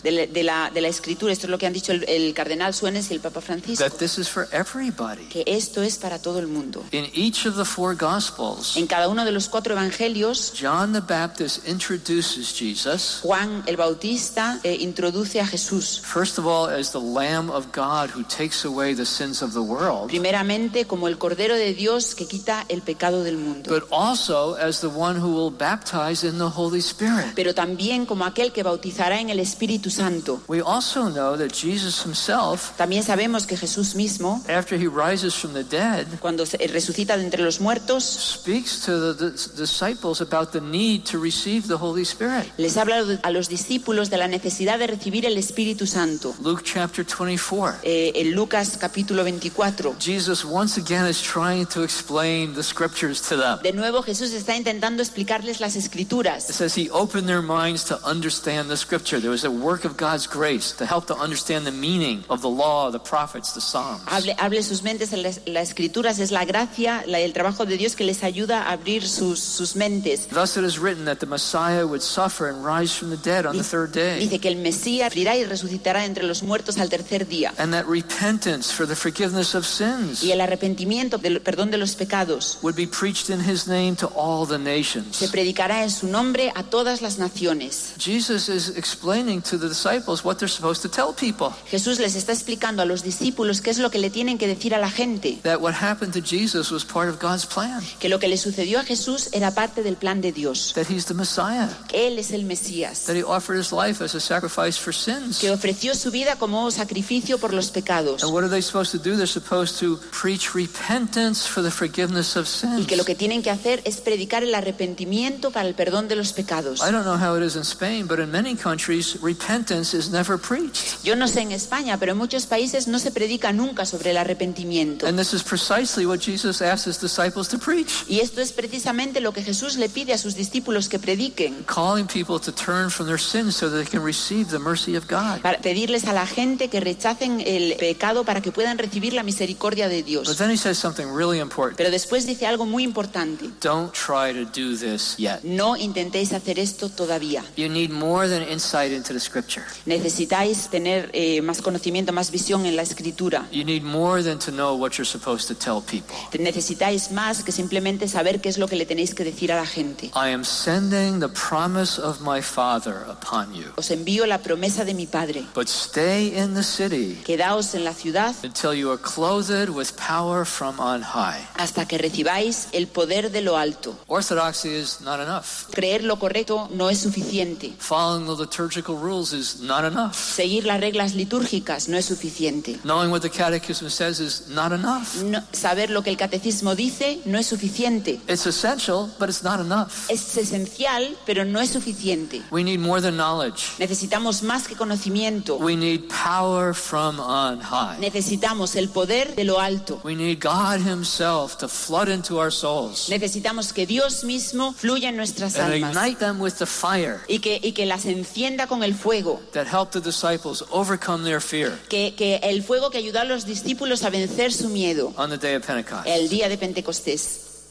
de- 0.03 0.11
la- 0.13 0.27
de 0.27 0.43
la, 0.43 0.71
de 0.71 0.81
la 0.81 0.89
escritura. 0.89 1.33
Esto 1.33 1.47
es 1.47 1.51
lo 1.51 1.59
que 1.59 1.67
han 1.67 1.73
dicho 1.75 1.93
el, 1.93 2.05
el 2.09 2.33
cardenal 2.33 2.73
Suenes 2.73 3.11
y 3.11 3.15
el 3.15 3.21
Papa 3.21 3.43
Francisco, 3.43 3.85
That 3.85 3.99
this 3.99 4.17
is 4.19 4.29
for 4.31 4.49
everybody. 4.53 5.25
que 5.29 5.45
esto 5.47 5.83
es 5.83 5.99
para 5.99 6.19
todo 6.21 6.39
el 6.39 6.47
mundo. 6.47 6.85
Each 6.93 7.45
of 7.47 7.57
the 7.57 7.65
four 7.65 7.82
Gospels, 7.99 8.77
En 8.77 8.87
cada 8.87 9.09
uno 9.09 9.25
de 9.25 9.33
los 9.33 9.49
cuatro 9.49 9.75
evangelios, 9.75 10.53
John 10.59 10.93
the 10.93 11.01
Baptist 11.01 11.67
introduces 11.69 12.55
Jesus, 12.57 13.19
Juan 13.23 13.63
el 13.67 13.77
Bautista 13.77 14.61
eh, 14.63 14.77
introduce 14.81 15.41
a 15.41 15.47
Jesús. 15.47 16.01
first 16.03 16.39
of 16.39 16.47
all, 16.47 16.69
as 16.71 16.93
the 16.93 17.01
Lamb 17.01 17.51
of 17.51 17.67
God 17.75 18.11
who 18.15 18.23
takes 18.25 18.65
away 18.65 18.95
the 18.95 19.05
sins 19.05 19.43
of 19.43 19.53
the 19.53 19.61
world, 19.61 20.09
Primeramente 20.09 20.87
como 20.87 21.09
el 21.09 21.19
Cordero 21.19 21.55
de 21.57 21.75
Dios 21.75 22.15
que 22.15 22.27
quita 22.27 22.65
el 22.69 22.81
pecado 22.83 23.23
del 23.25 23.37
mundo, 23.37 23.71
but 23.71 23.85
also 23.91 24.55
as 24.57 24.81
the 24.81 24.87
one 24.89 25.19
who 25.21 25.35
will 25.35 25.51
baptize 25.53 26.25
in 26.27 26.39
the 26.39 26.49
Holy 26.57 26.81
Spirit. 26.81 27.33
pero 27.35 27.55
también 27.55 28.07
como 28.07 28.25
aquel 28.25 28.53
que 28.53 28.63
bautizará 28.63 29.21
en 29.21 29.29
el 29.31 29.41
Espíritu 29.41 29.91
Santo. 29.91 30.41
We 30.47 30.61
also 30.63 31.11
know 31.11 31.37
that 31.37 31.51
Jesus 31.53 32.05
himself, 32.05 32.77
También 32.77 33.03
sabemos 33.03 33.47
que 33.47 33.57
Jesús 33.57 33.95
mismo, 33.95 34.43
after 34.49 34.79
he 34.79 34.87
rises 34.89 35.35
from 35.35 35.53
the 35.55 35.65
dead, 35.65 36.07
cuando 36.21 36.45
resucita 36.69 37.17
de 37.17 37.25
entre 37.25 37.43
los 37.43 37.61
muertos, 37.61 37.72
speaks 38.01 38.81
to 38.85 39.15
the, 39.15 39.31
the 39.31 39.57
disciples 39.57 40.21
about 40.21 40.53
the 40.53 40.61
need 40.61 41.05
to 41.05 41.19
receive 41.19 41.67
the 41.69 41.77
Holy 41.77 42.03
Spirit. 42.05 42.51
les 42.59 42.77
habla 42.77 43.03
a 43.23 43.31
los 43.31 43.49
discípulos 43.49 44.11
de 44.11 44.17
la 44.19 44.29
necesidad 44.29 44.79
de 44.79 44.87
recibir 44.87 45.27
el 45.27 45.37
Espíritu 45.39 45.87
Santo. 45.87 46.35
Luke 46.43 46.63
chapter 46.65 47.05
24. 47.05 47.79
Eh, 47.83 48.13
en 48.17 48.33
Lucas 48.35 48.77
capítulo 48.79 49.25
24. 49.25 49.97
Jesus 49.99 50.45
once 50.45 50.79
again 50.81 51.07
is 51.07 51.21
trying 51.23 51.67
to 51.67 51.83
explain 51.83 52.55
the 52.55 52.63
scriptures 52.63 53.21
to 53.23 53.37
them. 53.37 53.59
De 53.63 53.73
nuevo 53.73 54.03
Jesús 54.03 54.33
está 54.33 54.57
intentando 54.57 55.03
explicarles 55.03 55.61
las 55.61 55.77
It 55.77 55.83
escrituras. 55.85 56.45
says 56.45 56.75
he 56.77 56.91
opened 56.91 57.27
their 57.27 57.43
minds 57.43 57.85
to 57.85 57.99
understand 58.05 58.69
the 58.69 58.77
scripture. 58.77 59.21
There 59.21 59.31
was 59.31 59.45
a 59.45 59.51
work 59.51 59.85
of 59.85 59.97
God's 59.97 60.27
grace 60.27 60.73
to 60.79 60.85
help 60.87 61.07
to 61.07 61.15
understand 61.15 61.65
the 61.67 61.73
meaning 61.73 62.25
of 62.29 62.41
the 62.43 62.49
law, 62.51 62.91
the 62.91 62.99
prophets, 63.01 63.53
the 63.55 63.61
Psalms. 63.61 64.03
Hable, 64.09 64.35
hable 64.39 64.63
sus 64.63 64.83
mentes 64.83 65.13
en 65.13 65.23
las, 65.23 65.41
las 65.47 65.69
escrituras. 65.69 66.19
Es 66.19 66.31
la 66.31 66.45
gracia, 66.45 67.03
la- 67.07 67.19
el 67.21 67.33
trabajo 67.33 67.62
de 67.67 67.77
Dios 67.77 67.97
que 67.97 68.05
les 68.05 68.23
ayuda 68.25 68.63
a 68.63 68.73
abrir 68.73 69.07
sus, 69.07 69.41
sus 69.41 69.77
mentes. 69.77 70.29
Thus 70.29 70.57
it 70.57 70.65
is 70.65 70.79
written 70.79 71.05
that 71.07 71.17
the 71.19 71.27
Messiah 71.27 71.85
would 71.87 72.03
suffer 72.03 72.49
and 72.49 72.65
rise 72.65 72.93
from 72.93 73.11
the 73.11 73.17
dead 73.17 73.47
on 73.47 73.57
the 73.57 73.65
third 73.65 73.93
day, 73.93 74.19
Dice 74.21 74.39
que 74.41 74.49
el 74.51 74.57
Mesías 74.57 75.11
morirá 75.13 75.37
y 75.37 75.45
resucitará 75.45 76.05
entre 76.05 76.25
los 76.25 76.43
muertos 76.43 76.79
al 76.79 76.89
tercer 76.89 77.27
día. 77.27 77.53
and 77.59 77.73
that 77.73 77.85
repentance 77.87 78.73
for 78.73 78.87
the 78.87 78.97
forgiveness 78.97 79.55
of 79.55 79.67
sins 79.67 80.23
Y 80.23 80.33
el 80.33 80.41
arrepentimiento, 80.41 81.19
del 81.19 81.41
perdón 81.41 81.71
de 81.71 81.79
los 81.79 81.95
pecados, 81.95 82.59
would 82.63 82.77
be 82.77 82.87
preached 82.87 83.31
in 83.31 83.41
his 83.41 83.67
name 83.67 83.95
to 83.97 84.07
all 84.15 84.47
the 84.47 84.57
se 84.59 84.63
nations. 84.63 85.31
predicará 85.31 85.83
en 85.83 85.91
su 85.91 86.07
nombre 86.07 86.53
a 86.55 86.63
todas 86.63 87.03
las 87.03 87.19
naciones. 87.19 87.95
Jesus 87.99 88.49
is 88.49 88.71
explaining 88.77 89.41
to 89.43 89.59
the 89.59 89.69
disciples 89.69 90.25
what 90.25 90.37
they're 90.39 90.49
supposed 90.49 90.83
to 90.83 90.89
tell 90.89 91.13
people. 91.15 91.51
Jesús 91.71 91.99
les 91.99 92.15
está 92.15 92.33
explicando 92.33 92.83
a 92.83 92.85
los 92.85 93.03
discípulos 93.03 93.61
qué 93.61 93.71
es 93.71 93.79
lo 93.79 93.91
que 93.91 93.99
le 93.99 94.11
tienen 94.11 94.39
que 94.39 94.47
decir 94.47 94.75
a 94.75 94.79
la 94.79 94.91
gente. 94.91 95.39
That 95.43 95.61
what 95.61 95.75
happened 95.75 96.13
to 96.15 96.21
Jesus 96.21 96.71
was 96.71 96.85
part 96.85 97.09
of 97.09 97.19
God's 97.21 97.45
plan, 97.53 97.83
Que 97.99 98.09
lo 98.09 98.19
que 98.19 98.29
le 98.29 98.37
sucedió 98.37 98.81
a 98.81 98.85
Jesús 98.85 99.29
era 99.33 99.53
parte 99.55 99.83
del 99.83 99.97
plan 99.97 100.21
de 100.21 100.33
Dios. 100.33 100.73
that 100.75 100.87
he's 100.89 101.07
the 101.07 101.15
Messiah, 101.15 101.69
Que 101.89 102.09
Él 102.09 102.19
es 102.19 102.31
el 102.33 102.45
Mesías. 102.45 103.05
that 103.07 103.15
he 103.17 103.23
offered 103.23 103.59
his 103.59 103.73
life 103.73 104.03
as 104.05 104.15
a 104.15 104.21
sacrifice 104.21 104.79
for 104.79 104.95
sins. 104.95 105.39
que 105.39 105.51
ofreció 105.51 105.95
su 105.95 106.11
vida 106.11 106.37
como 106.37 106.71
sacrificio 106.71 107.39
por 107.39 107.53
los 107.53 107.71
pecados 107.71 108.23
And 108.23 108.33
what 108.33 108.43
are 108.45 108.51
they 108.51 108.63
supposed 108.63 108.93
to 108.93 108.99
do? 108.99 109.17
They're 109.17 109.27
supposed 109.27 109.79
to 109.81 109.99
preach 110.11 110.55
repentance 110.55 111.47
for 111.47 111.63
the 111.63 111.71
forgiveness 111.71 112.37
of 112.37 112.47
y 112.79 112.85
que 112.87 112.97
lo 112.97 113.05
que 113.05 113.15
tienen 113.15 113.43
que 113.43 113.51
hacer 113.51 113.81
es 113.85 113.97
predicar 113.99 114.43
el 114.43 114.55
arrepentimiento 114.55 115.51
para 115.51 115.69
el 115.69 115.75
perdón 115.75 116.09
de 116.09 116.17
los 116.17 116.33
pecados. 116.33 116.81
I 116.81 116.91
don't 116.93 117.05
know 117.05 117.17
how 117.17 117.37
it 117.37 117.43
is 117.45 117.57
in 117.57 117.63
Spain, 117.63 118.07
but 118.07 118.19
in 118.19 118.31
many 118.31 118.55
countries, 118.55 119.17
repentance 119.23 119.97
is 119.97 120.11
never 120.11 120.39
preached. 120.39 121.03
Yo 121.05 121.17
no 121.17 121.27
sé 121.29 121.41
en 121.41 121.53
España, 121.53 121.99
pero 121.99 122.13
en 122.13 122.19
muchos 122.19 122.47
países 122.47 122.89
no 122.89 122.99
se 122.99 123.11
predica 123.11 123.53
nunca 123.53 123.85
sobre 123.87 124.11
el 124.11 124.17
arrepentimiento. 124.19 125.07
And 125.07 125.19
this 125.19 125.33
is 125.33 125.43
precisely 125.43 126.05
what 126.07 126.19
Jesus 126.21 126.61
asked 126.63 126.87
his 126.87 127.01
disciples 127.01 127.42
to 127.49 127.59
preach, 127.59 128.05
Y 128.09 128.21
esto 128.21 128.41
es 128.41 128.53
precisamente 128.53 129.21
lo 129.21 129.33
que 129.33 129.43
Jesús 129.43 129.77
le 129.77 129.89
pide 129.89 130.13
a 130.13 130.19
sus 130.19 130.35
discípulos 130.35 130.89
que 130.89 130.99
prediquen, 130.99 131.65
calling 131.67 132.07
people 132.07 132.39
to 132.39 132.53
turn 132.53 132.91
from 132.91 133.07
their 133.07 133.19
sins 133.21 133.55
so 133.57 133.69
that 133.71 133.77
they 133.83 133.87
can 133.91 134.05
receive 134.05 134.51
the 134.51 134.59
mercy 134.59 134.97
of 134.97 135.05
God. 135.09 135.41
para 135.43 135.59
pedirles 135.59 136.05
a 136.05 136.13
la 136.13 136.27
gente 136.27 136.69
que 136.69 136.81
rechacen 136.81 137.41
el 137.47 137.77
pecado 137.77 138.25
para 138.25 138.41
que 138.41 138.53
puedan 138.53 138.79
recibir 138.79 139.13
la 139.13 139.23
misericordia 139.23 139.89
de 139.89 139.99
But 140.03 140.07
Dios. 140.07 140.37
then 140.39 140.51
he 140.51 140.57
says 140.57 140.79
something 140.79 141.07
really 141.15 141.39
important. 141.41 141.77
Pero 141.77 141.91
después 141.91 142.27
dice 142.27 142.47
algo 142.47 142.67
muy 142.67 142.83
importante. 142.85 143.49
Don't 143.61 143.93
try 143.93 144.33
to 144.33 144.45
do 144.45 144.77
this 144.77 145.15
yet. 145.19 145.43
No 145.45 145.77
intentéis 145.77 146.33
hacer 146.33 146.59
esto 146.59 146.89
todavía. 146.89 147.45
You 147.57 147.69
need 147.69 147.91
more 147.91 148.29
than 148.29 148.43
insight 148.49 148.93
into 148.93 149.13
the 149.15 149.21
scripture. 149.21 149.65
Necesitáis 149.87 150.69
tener 150.69 151.11
eh, 151.13 151.41
más 151.43 151.63
conocimiento, 151.63 152.13
más 152.13 152.31
visión 152.31 152.67
en 152.67 152.77
la 152.77 152.83
escritura. 152.83 153.47
You 153.53 153.65
need 153.65 153.83
more 153.83 154.23
than 154.23 154.39
to 154.41 154.51
know 154.51 154.75
what 154.77 154.93
you're 154.99 155.05
supposed 155.09 155.47
to 155.49 155.55
tell 155.55 155.81
people. 155.81 156.15
Necesitáis 156.43 157.13
más 157.13 157.32
que 157.43 157.53
simplemente 157.53 158.09
saber 158.09 158.41
qué 158.41 158.49
es 158.49 158.59
lo 158.59 158.69
que 158.69 158.77
le 158.77 158.85
tenéis 158.87 159.15
que 159.15 159.25
decir 159.25 159.53
a 159.53 159.57
la 159.57 159.67
gente. 159.67 160.07
I 160.15 160.33
am 160.33 160.45
sending 160.45 161.21
the 161.21 161.29
promise 161.29 162.01
of 162.01 162.21
my 162.21 162.43
Father 162.43 163.07
upon 163.09 163.55
you. 163.55 163.73
Os 163.77 163.91
envío 163.91 164.27
la 164.27 164.39
promesa 164.39 164.85
de 164.85 164.95
mi 164.95 165.07
Padre. 165.07 165.45
But 165.55 165.69
stay 165.69 166.37
in 166.37 166.55
the 166.55 166.63
city 166.63 167.19
Quedaos 167.25 167.75
en 167.75 167.85
la 167.85 167.95
ciudad 167.95 168.35
until 168.45 168.75
you 168.75 168.91
are 168.91 169.01
clothed 169.01 169.71
with 169.71 169.89
power 169.97 170.45
from 170.45 170.79
on 170.79 171.03
high. 171.03 171.41
hasta 171.57 171.87
que 171.87 171.99
recibáis 171.99 172.69
el 172.73 172.87
poder 172.89 173.31
de 173.31 173.41
lo 173.43 173.57
alto. 173.57 173.99
Orthodoxy 174.09 174.69
is 174.69 175.01
not 175.01 175.21
enough. 175.21 175.71
Creer 175.71 176.05
lo 176.05 176.19
correcto 176.19 176.69
no 176.73 176.91
es 176.91 176.99
suficiente. 176.99 177.73
Following 177.79 178.27
the 178.27 178.43
liturgical 178.43 178.97
rules 178.97 179.33
is 179.33 179.61
not 179.61 179.85
enough. 179.85 180.15
Seguir 180.15 180.67
las 180.67 180.81
reglas 180.81 181.15
litúrgicas 181.15 181.89
no 181.89 181.97
es 181.97 182.07
suficiente. 182.07 182.79
Knowing 182.83 183.11
what 183.11 183.21
the 183.23 183.31
Catechism 183.31 183.89
says 183.89 184.21
is 184.21 184.49
not 184.49 184.73
enough. 184.73 185.23
No- 185.23 185.43
saber 185.53 185.91
lo 185.91 186.03
que 186.03 186.11
el 186.11 186.17
catecismo 186.17 186.75
dice 186.75 187.21
no 187.25 187.39
es 187.39 187.47
suficiente. 187.47 188.21
It's 188.29 188.47
essential, 188.47 189.11
but 189.19 189.29
it's 189.29 189.43
not 189.43 189.61
enough. 189.61 190.09
Es 190.09 190.37
esencial, 190.37 191.17
pero 191.27 191.45
no 191.45 191.61
es 191.61 191.71
suficiente. 191.71 192.43
We 192.51 192.63
need 192.65 192.79
more 192.81 193.01
than 193.01 193.17
knowledge. 193.17 193.73
Necesitamos 193.79 194.43
más 194.43 194.67
que 194.69 194.77
conocimiento. 194.77 195.57
We 195.59 195.77
need 195.77 196.09
power 196.09 196.75
from 196.75 197.19
on 197.21 197.61
high. 197.61 197.99
Necesitamos 198.01 198.77
el 198.77 198.89
poder 198.89 199.35
de 199.35 199.45
lo 199.45 199.61
alto. 199.61 200.01
We 200.05 200.15
need 200.15 200.41
God 200.43 200.81
Himself 200.87 201.57
to 201.59 201.69
flood 201.69 202.09
into 202.09 202.39
our 202.39 202.51
souls 202.53 203.09
Necesitamos 203.09 203.73
que 203.73 203.87
Dios 203.87 204.25
mismo 204.25 204.73
fluya 204.73 205.09
en 205.11 205.17
nuestras 205.17 205.57
and 205.57 205.73
almas 205.73 205.91
ignite 205.97 206.19
them 206.19 206.41
with 206.41 206.55
the 206.59 206.67
fire 206.67 207.21
y 207.29 207.39
que, 207.39 207.59
y 207.63 207.73
que 207.73 207.87
las 207.87 208.05
encienda 208.07 208.67
con 208.67 208.83
el 208.83 208.95
fuego. 208.95 209.41
that 209.53 209.67
helped 209.67 209.93
the 209.93 210.01
disciples 210.01 210.65
overcome 210.71 211.25
their 211.25 211.41
fear 211.41 211.73
Que, 211.89 212.15
que 212.17 212.37
el 212.43 212.63
fuego 212.63 212.91
que 212.91 212.99
ayudó 212.99 213.21
a 213.21 213.25
los 213.25 213.45
discípulos 213.47 214.03
a 214.05 214.11
vencer 214.11 214.53
su 214.53 214.69
miedo 214.69 215.13
on 215.17 215.31
the 215.31 215.39
day 215.39 215.55
of 215.55 215.67
Pentecost. 215.67 216.07
el 216.07 216.29
día 216.29 216.49
de 216.49 216.57
Pentecostés. 216.59 217.02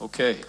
Okay. 0.01 0.41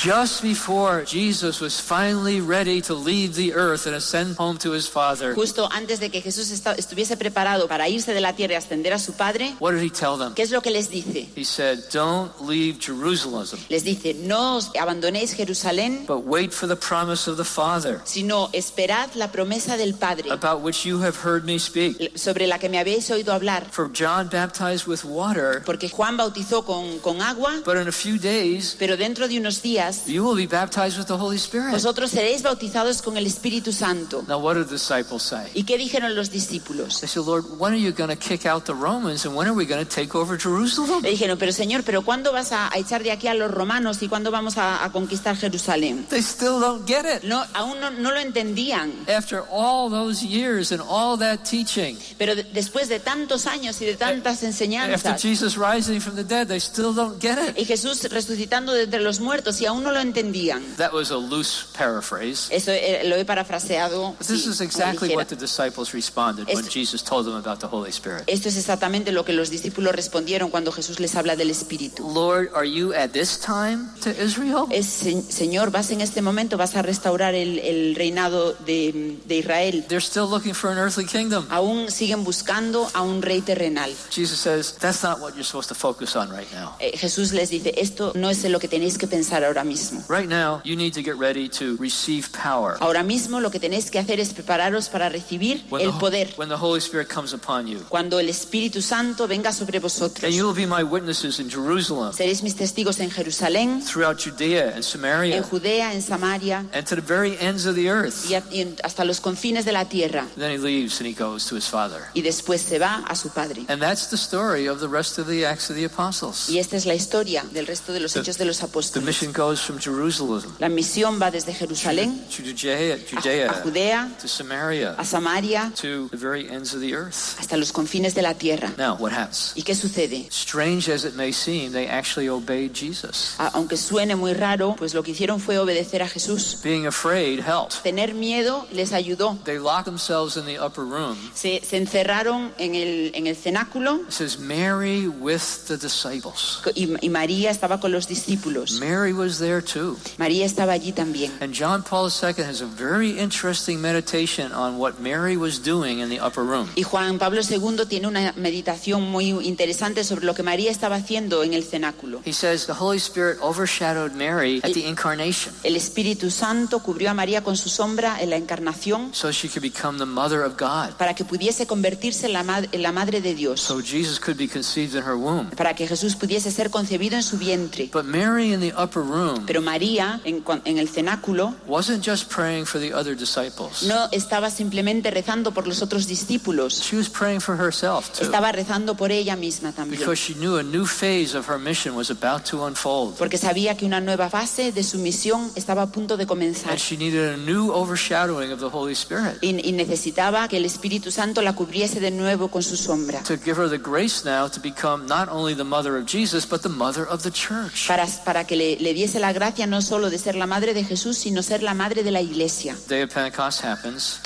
Just 0.00 0.42
before 0.42 1.04
Jesus 1.04 1.60
was 1.60 1.80
finally 1.80 2.40
ready 2.40 2.80
to 2.82 2.94
leave 2.94 3.34
the 3.34 3.52
earth 3.54 3.86
and 3.86 3.96
ascend 3.96 4.36
home 4.36 4.56
to 4.58 4.70
his 4.72 4.88
Father, 4.88 5.34
Justo 5.34 5.68
antes 5.72 5.98
de 5.98 6.08
que 6.08 6.22
Jesús 6.22 6.50
estuviese 6.50 7.16
preparado 7.16 7.66
para 7.66 7.88
irse 7.88 8.14
de 8.14 8.20
la 8.20 8.32
tierra 8.32 8.54
y 8.54 8.56
ascender 8.56 8.92
a 8.92 8.98
su 9.00 9.12
Padre, 9.14 9.54
what 9.58 9.72
did 9.72 9.82
he 9.82 9.90
tell 9.90 10.16
them? 10.16 10.34
¿qué 10.34 10.42
es 10.42 10.50
lo 10.52 10.60
que 10.62 10.70
les 10.70 10.88
dice? 10.88 11.28
He 11.36 11.44
said, 11.44 11.80
Don't 11.92 12.32
leave 12.40 12.78
Jerusalem, 12.80 13.58
Les 13.68 13.82
dice, 13.82 14.14
no 14.14 14.56
os 14.56 14.70
abandonéis 14.80 15.34
Jerusalén, 15.34 16.04
but 16.06 16.24
wait 16.24 16.52
for 16.52 16.68
the 16.68 16.76
promise 16.76 17.28
of 17.28 17.36
the 17.36 17.44
Father, 17.44 18.00
sino 18.04 18.50
esperad 18.52 19.12
la 19.14 19.32
promesa 19.32 19.76
del 19.76 19.94
Padre, 19.94 20.30
about 20.30 20.62
which 20.62 20.84
you 20.86 21.02
have 21.02 21.16
heard 21.16 21.44
me 21.44 21.58
speak. 21.58 22.16
sobre 22.16 22.46
la 22.46 22.58
que 22.58 22.68
me 22.68 22.78
habéis 22.78 23.10
oído 23.10 23.32
hablar. 23.32 23.66
For 23.72 23.90
John 23.92 24.28
baptized 24.28 24.86
with 24.86 25.04
water, 25.04 25.60
Porque 25.66 25.88
Juan 25.88 26.16
bautizó 26.16 26.64
con, 26.64 27.00
con 27.00 27.20
agua, 27.20 27.62
but 27.64 27.76
in 27.76 27.88
a 27.88 27.92
few 27.92 28.16
days, 28.16 28.76
pero 28.78 28.96
dentro 28.96 29.26
de 29.26 29.38
unos 29.38 29.60
días 29.60 29.71
días, 29.72 30.06
you 30.06 30.22
will 30.24 30.36
be 30.36 30.46
baptized 30.46 30.98
with 30.98 31.06
the 31.06 31.16
Holy 31.16 31.36
Spirit. 31.36 31.70
vosotros 31.72 32.10
seréis 32.10 32.42
bautizados 32.42 33.02
con 33.02 33.16
el 33.16 33.26
Espíritu 33.26 33.72
Santo. 33.72 34.22
Now, 34.28 34.38
what 34.38 34.54
did 34.54 34.66
the 34.66 34.74
disciples 34.74 35.22
say? 35.22 35.50
¿Y 35.54 35.64
qué 35.64 35.78
dijeron 35.78 36.14
los 36.14 36.30
discípulos? 36.30 37.00
They 37.00 37.08
said, 37.08 37.24
Lord, 37.24 37.44
when 37.58 37.72
are 37.72 37.78
you 37.80 37.92
going 37.92 38.10
to 38.10 38.16
kick 38.16 38.46
out 38.46 38.64
the 38.64 38.74
Romans 38.74 39.24
and 39.24 39.34
when 39.34 39.46
are 39.48 39.54
we 39.54 39.64
going 39.66 39.84
to 39.84 39.88
take 39.90 40.14
over 40.14 40.36
Jerusalem? 40.38 41.02
Le 41.02 41.10
dijeron, 41.10 41.38
pero 41.38 41.52
Señor, 41.52 41.82
¿pero 41.84 42.02
cuándo 42.02 42.32
vas 42.32 42.52
a, 42.52 42.68
a 42.72 42.78
echar 42.78 43.02
de 43.02 43.10
aquí 43.12 43.28
a 43.28 43.34
los 43.34 43.50
romanos 43.50 44.02
y 44.02 44.08
cuándo 44.08 44.30
vamos 44.30 44.56
a, 44.58 44.84
a 44.84 44.92
conquistar 44.92 45.36
Jerusalén? 45.36 46.06
They 46.08 46.20
still 46.22 46.60
don't 46.60 46.86
get 46.86 47.04
it. 47.06 47.24
No, 47.24 47.44
aún 47.54 47.80
no, 47.80 47.90
no 47.90 48.10
lo 48.10 48.18
entendían. 48.20 48.92
After 49.08 49.42
all 49.50 49.88
those 49.90 50.22
years 50.24 50.72
and 50.72 50.80
all 50.82 51.16
that 51.18 51.44
teaching, 51.44 51.96
Pero 52.18 52.34
de- 52.34 52.44
después 52.44 52.88
de 52.88 53.00
tantos 53.00 53.46
años 53.46 53.80
y 53.80 53.86
de 53.86 53.94
tantas 53.96 54.34
after 54.34 54.48
enseñanzas, 54.48 55.20
Jesus 55.22 55.56
rising 55.56 56.00
from 56.00 56.16
the 56.16 56.24
dead, 56.24 56.48
they 56.48 56.60
still 56.60 56.92
don't 56.94 57.20
get 57.20 57.38
it. 57.38 57.56
y 57.58 57.64
Jesús 57.64 58.02
resucitando 58.10 58.72
de 58.72 58.82
entre 58.84 59.00
los 59.00 59.20
muertos 59.20 59.60
y 59.62 59.66
aún 59.66 59.82
no 59.82 59.92
lo 59.92 60.00
entendían. 60.00 60.62
That 60.76 60.92
was 60.92 61.10
a 61.10 61.16
loose 61.16 61.64
paraphrase. 61.76 62.48
Eso 62.50 62.70
eh, 62.72 63.02
lo 63.04 63.16
he 63.16 63.24
parafraseado. 63.24 64.12
But 64.18 64.26
this 64.26 64.44
sí, 64.44 64.50
is 64.50 64.60
exactly 64.60 65.14
what 65.14 65.26
the 65.26 65.36
disciples 65.36 65.92
responded 65.92 66.46
when 66.48 66.58
Esto- 66.58 66.70
Jesus 66.70 67.02
told 67.02 67.26
them 67.26 67.34
about 67.36 67.60
the 67.60 67.66
Holy 67.68 67.90
Spirit. 67.90 68.24
Esto 68.26 68.48
es 68.48 68.56
exactamente 68.56 69.12
lo 69.12 69.24
que 69.24 69.32
los 69.32 69.50
discípulos 69.50 69.94
respondieron 69.94 70.50
cuando 70.50 70.72
Jesús 70.72 70.98
les 71.00 71.14
habla 71.14 71.36
del 71.36 71.50
Espíritu. 71.50 72.08
Lord, 72.12 72.50
are 72.54 72.66
you 72.68 72.92
at 72.94 73.10
this 73.10 73.38
time 73.38 73.88
to 74.02 74.10
Israel? 74.10 74.66
Es, 74.70 74.86
"Se- 74.86 75.22
Señor, 75.30 75.70
vas 75.70 75.90
en 75.90 76.00
este 76.00 76.22
momento, 76.22 76.56
vas 76.56 76.74
a 76.76 76.82
restaurar 76.82 77.34
el, 77.34 77.58
el 77.58 77.94
reinado 77.94 78.54
de, 78.66 79.18
de 79.26 79.36
Israel. 79.36 79.84
They're 79.88 80.00
still 80.04 80.28
looking 80.28 80.54
for 80.54 80.70
an 80.70 80.78
earthly 80.78 81.04
kingdom. 81.04 81.46
Aún 81.50 81.90
siguen 81.90 82.24
buscando 82.24 82.88
a 82.94 83.02
un 83.02 83.20
rey 83.22 83.40
terrenal. 83.42 83.90
Jesus 84.10 84.38
says, 84.40 84.74
that's 84.78 85.02
not 85.02 85.20
what 85.20 85.34
you're 85.34 85.44
supposed 85.44 85.68
to 85.68 85.74
focus 85.74 86.16
on 86.16 86.30
right 86.30 86.50
now. 86.52 86.74
Eh, 86.80 86.96
Jesús 86.96 87.32
les 87.32 87.50
dice, 87.50 87.74
esto 87.76 88.12
no 88.14 88.30
es 88.30 88.42
lo 88.44 88.58
que 88.58 88.68
tenéis 88.68 88.96
que 88.98 89.06
pensar 89.06 89.44
ahora 89.44 89.51
mismo. 89.62 90.02
Right 90.08 90.28
now, 90.28 90.62
you 90.64 90.74
need 90.76 90.94
to 90.94 91.02
get 91.02 91.16
ready 91.18 91.48
to 91.50 91.76
receive 91.78 92.28
power. 92.32 92.76
Ahora 92.80 93.02
mismo 93.02 93.40
lo 93.40 93.50
que 93.50 93.60
tenéis 93.60 93.90
que 93.90 93.98
hacer 93.98 94.18
es 94.20 94.32
prepararos 94.32 94.88
para 94.88 95.08
recibir 95.10 95.64
When 95.70 95.82
el 95.84 95.92
the, 95.92 95.98
poder. 96.00 96.34
when 96.38 96.48
the 96.48 96.56
Holy 96.56 96.78
Spirit 96.80 97.08
comes 97.12 97.34
upon 97.34 97.66
you. 97.66 97.80
Cuando 97.90 98.18
el 98.18 98.28
Espíritu 98.30 98.80
Santo 98.80 99.28
venga 99.28 99.52
sobre 99.52 99.78
vosotros. 99.78 100.24
And 100.24 100.32
you 100.32 100.46
will 100.46 100.54
be 100.56 100.66
my 100.66 100.82
witnesses 100.82 101.38
in 101.38 101.50
Jerusalem, 101.50 102.12
Seréis 102.14 102.42
mis 102.42 102.56
testigos 102.56 102.98
en 103.00 103.10
Jerusalén, 103.10 103.82
throughout 103.84 104.18
Judea 104.18 104.68
and 104.68 104.76
en 104.76 104.82
Samaria, 104.82 105.42
Judea, 105.42 105.92
en 105.92 106.00
Samaria 106.02 106.64
and 106.72 106.86
to 106.86 106.94
the 106.96 107.02
very 107.02 107.36
ends 107.40 107.66
of 107.66 107.74
the 107.74 107.88
earth. 107.90 108.24
y, 108.30 108.34
y 108.50 108.60
en- 108.62 108.76
hasta 108.82 109.04
los 109.04 109.20
confines 109.20 109.64
de 109.64 109.72
la 109.72 109.84
tierra. 109.88 110.26
Then 110.36 110.50
he 110.50 110.58
leaves 110.58 111.00
and 111.00 111.06
he 111.06 111.12
goes 111.14 111.46
to 111.48 111.56
his 111.56 111.66
Father. 111.66 112.00
Y 112.14 112.22
después 112.22 112.60
se 112.62 112.78
va 112.78 113.04
a 113.06 113.14
su 113.14 113.28
Padre. 113.30 113.64
And 113.68 113.80
that's 113.82 114.08
the 114.08 114.16
story 114.16 114.68
of 114.68 114.80
the 114.80 114.88
rest 114.88 115.18
of 115.18 115.26
the 115.26 115.44
Acts 115.46 115.68
of 115.70 115.76
the 115.76 115.84
Apostles. 115.84 116.48
Y 116.48 116.58
esta 116.58 116.76
es 116.76 116.86
la 116.86 116.94
historia 116.94 117.44
del 117.52 117.66
resto 117.66 117.92
de 117.92 118.00
los 118.00 118.12
The- 118.12 118.20
hechos 118.20 118.38
de 118.38 118.44
los 118.44 118.58
The 118.58 118.66
apóstoles. 118.66 119.04
mission 119.06 119.32
goes 119.42 119.60
from 119.60 119.78
Jerusalem 119.78 120.42
La 120.58 120.68
misión 120.68 121.18
va 121.20 121.30
desde 121.30 121.52
Jerusalén 121.52 122.20
to 122.28 122.42
Judea, 122.44 122.94
a, 122.94 122.96
a 122.96 122.98
Judea 122.98 123.52
Judea, 123.64 124.10
to 124.20 124.28
Samaria, 124.28 124.94
a 124.98 125.04
Samaria, 125.04 125.72
to 125.80 126.08
the 126.10 126.16
very 126.16 126.48
ends 126.48 126.74
of 126.74 126.80
the 126.80 126.94
earth. 126.94 127.36
hasta 127.38 127.56
los 127.56 127.72
confines 127.72 128.14
de 128.14 128.22
la 128.22 128.34
tierra. 128.34 128.72
Now, 128.78 128.96
what 128.96 129.12
happens? 129.12 129.52
¿Y 129.56 129.62
qué 129.62 129.74
sucede? 129.74 130.26
Strange 130.30 130.88
as 130.92 131.04
it 131.04 131.14
may 131.14 131.32
seem, 131.32 131.72
they 131.72 131.88
actually 131.88 132.28
obeyed 132.28 132.72
Jesus. 132.74 133.34
A- 133.38 133.50
aunque 133.54 133.76
suene 133.76 134.14
muy 134.16 134.32
raro, 134.34 134.74
pues 134.76 134.94
lo 134.94 135.02
que 135.02 135.12
hicieron 135.12 135.40
fue 135.40 135.58
obedecer 135.58 136.02
a 136.02 136.08
Jesús. 136.08 136.60
Being 136.62 136.86
afraid 136.86 137.40
helped. 137.40 137.82
Tener 137.82 138.14
miedo 138.14 138.66
les 138.72 138.92
ayudó. 138.92 139.38
They 139.44 139.58
locked 139.58 139.86
themselves 139.86 140.36
in 140.36 140.44
the 140.46 140.58
upper 140.58 140.84
room. 140.84 141.16
Se, 141.34 141.60
se 141.64 141.76
encerraron 141.78 142.52
en 142.58 142.74
el, 142.74 143.10
en 143.14 143.26
el 143.26 143.36
cenáculo 143.36 144.00
It 144.08 144.12
says 144.12 144.38
Mary 144.38 145.08
with 145.08 145.66
the 145.66 145.76
disciples. 145.76 146.60
y, 146.74 146.94
y 147.04 147.08
María 147.08 147.50
estaba 147.50 147.80
con 147.80 147.92
los 147.92 148.06
discípulos. 148.06 148.78
Mary 148.80 149.12
was 149.22 149.38
there 149.38 149.62
too. 149.62 149.96
María 150.18 150.44
estaba 150.44 150.72
allí 150.72 150.92
también. 150.92 151.30
And 151.40 151.54
John 151.54 151.82
Paul 151.82 152.10
II 152.10 152.42
has 152.44 152.60
a 152.60 152.66
very 152.66 153.18
interesting 153.18 153.80
meditation 153.80 154.52
on 154.52 154.78
what 154.78 155.00
Mary 155.00 155.36
was 155.36 155.62
doing 155.62 156.00
in 156.00 156.08
the 156.08 156.18
upper 156.20 156.42
room. 156.44 156.68
Y 156.76 156.82
Juan 156.82 157.18
Pablo 157.18 157.40
II 157.42 157.86
tiene 157.88 158.08
una 158.08 158.32
meditación 158.36 159.10
muy 159.10 159.30
interesante 159.46 160.04
sobre 160.04 160.24
lo 160.26 160.34
que 160.34 160.42
María 160.42 160.70
estaba 160.70 160.96
haciendo 160.96 161.42
en 161.44 161.54
el 161.54 161.62
cenáculo. 161.64 162.20
He 162.24 162.32
says 162.32 162.66
the 162.66 162.74
Holy 162.78 162.98
Spirit 162.98 163.38
overshadowed 163.40 164.12
Mary 164.12 164.60
at 164.64 164.72
the 164.72 164.86
incarnation 164.88 165.54
El 165.64 165.76
Espíritu 165.76 166.30
Santo 166.30 166.80
cubrió 166.80 167.10
a 167.10 167.14
María 167.14 167.42
con 167.42 167.56
su 167.56 167.68
sombra 167.68 168.20
en 168.20 168.30
la 168.30 168.36
encarnación 168.36 169.10
so 169.14 169.30
she 169.30 169.48
could 169.48 169.62
become 169.62 169.98
the 169.98 170.06
mother 170.06 170.42
of 170.42 170.56
God. 170.58 170.96
para 170.98 171.14
que 171.14 171.24
pudiese 171.24 171.66
convertirse 171.66 172.26
en 172.26 172.32
la, 172.32 172.42
ma- 172.42 172.62
en 172.70 172.82
la 172.82 172.92
madre 172.92 173.20
de 173.20 173.34
Dios, 173.34 173.60
So 173.60 173.80
Jesus 173.80 174.18
could 174.18 174.36
be 174.38 174.48
conceived 174.48 174.94
in 174.96 175.02
her 175.02 175.14
womb. 175.16 175.50
para 175.56 175.74
que 175.74 175.86
Jesús 175.86 176.16
pudiese 176.16 176.50
ser 176.50 176.70
concebido 176.70 177.16
en 177.16 177.22
su 177.22 177.38
vientre. 177.38 177.90
But 177.92 178.04
Mary 178.04 178.52
in 178.52 178.60
the 178.60 178.72
upper 178.76 179.02
room 179.12 179.44
Pero 179.46 179.60
María, 179.62 180.20
en, 180.24 180.42
en 180.64 180.78
el 180.78 180.88
cenáculo, 180.88 181.54
wasn't 181.66 182.04
just 182.06 182.30
praying 182.32 182.64
for 182.66 182.80
the 182.80 182.92
other 182.94 183.16
disciples. 183.16 183.82
no 183.84 184.08
estaba 184.12 184.50
simplemente 184.50 185.10
rezando 185.10 185.52
por 185.52 185.66
los 185.66 185.82
otros 185.82 186.06
discípulos, 186.06 186.80
She 186.82 186.96
was 186.96 187.08
praying 187.08 187.40
for 187.40 187.56
herself 187.60 188.10
too. 188.12 188.24
estaba 188.24 188.52
rezando 188.52 188.96
por 188.96 189.12
ella 189.12 189.36
misma 189.36 189.72
también. 189.72 189.98
Because 190.00 190.18
she 190.20 190.34
knew 190.34 190.56
a 190.58 190.62
new 190.62 190.86
phase 190.86 191.36
of 191.36 191.48
her 191.48 191.58
mission 191.58 191.94
was 191.96 192.10
about 192.10 192.44
to 192.50 192.66
unfold. 192.66 193.16
Porque 193.18 193.38
sabía 193.38 193.76
que 193.76 193.84
una 193.86 194.00
nueva 194.00 194.30
fase 194.30 194.72
de 194.72 194.82
su 194.82 194.98
misión 194.98 195.50
estaba 195.54 195.82
a 195.82 195.86
punto 195.86 196.16
de 196.16 196.26
comenzar. 196.26 196.70
And 196.70 196.80
she 196.80 196.96
needed 196.96 197.34
a 197.34 197.36
new 197.36 197.70
overshadowing 197.72 198.52
of 198.52 198.60
the 198.60 198.68
Holy 198.70 198.92
Spirit 198.94 199.38
Y, 199.42 199.60
y 199.68 199.72
necesitaba 199.72 200.48
que 200.48 200.56
el 200.56 200.64
Espíritu 200.64 201.10
Santo 201.10 201.42
la 201.42 201.54
cubriese 201.54 202.00
de 202.00 202.10
nuevo 202.10 202.48
con 202.48 202.62
su 202.62 202.76
sombra. 202.76 203.22
to 203.24 203.36
give 203.36 203.56
her 203.56 203.68
the 203.68 203.78
grace 203.78 204.24
now 204.24 204.48
to 204.48 204.60
become 204.60 205.06
not 205.06 205.28
only 205.28 205.54
the 205.54 205.64
mother 205.64 205.96
of 205.96 206.06
Jesus, 206.06 206.46
but 206.46 206.62
the 206.62 206.68
mother 206.68 207.06
of 207.06 207.22
the 207.22 207.30
church. 207.30 207.86
Para, 207.88 208.06
para 208.24 208.44
que 208.46 208.56
le, 208.56 208.76
le 208.80 208.94
diese 209.02 209.18
la 209.18 209.32
gracia 209.32 209.66
no 209.66 209.82
solo 209.82 210.10
de 210.10 210.18
ser 210.18 210.36
la 210.36 210.46
madre 210.46 210.74
de 210.74 210.84
Jesús, 210.84 211.18
sino 211.18 211.42
ser 211.42 211.62
la 211.64 211.74
madre 211.74 212.04
de 212.04 212.12
la 212.12 212.20
iglesia. 212.20 212.76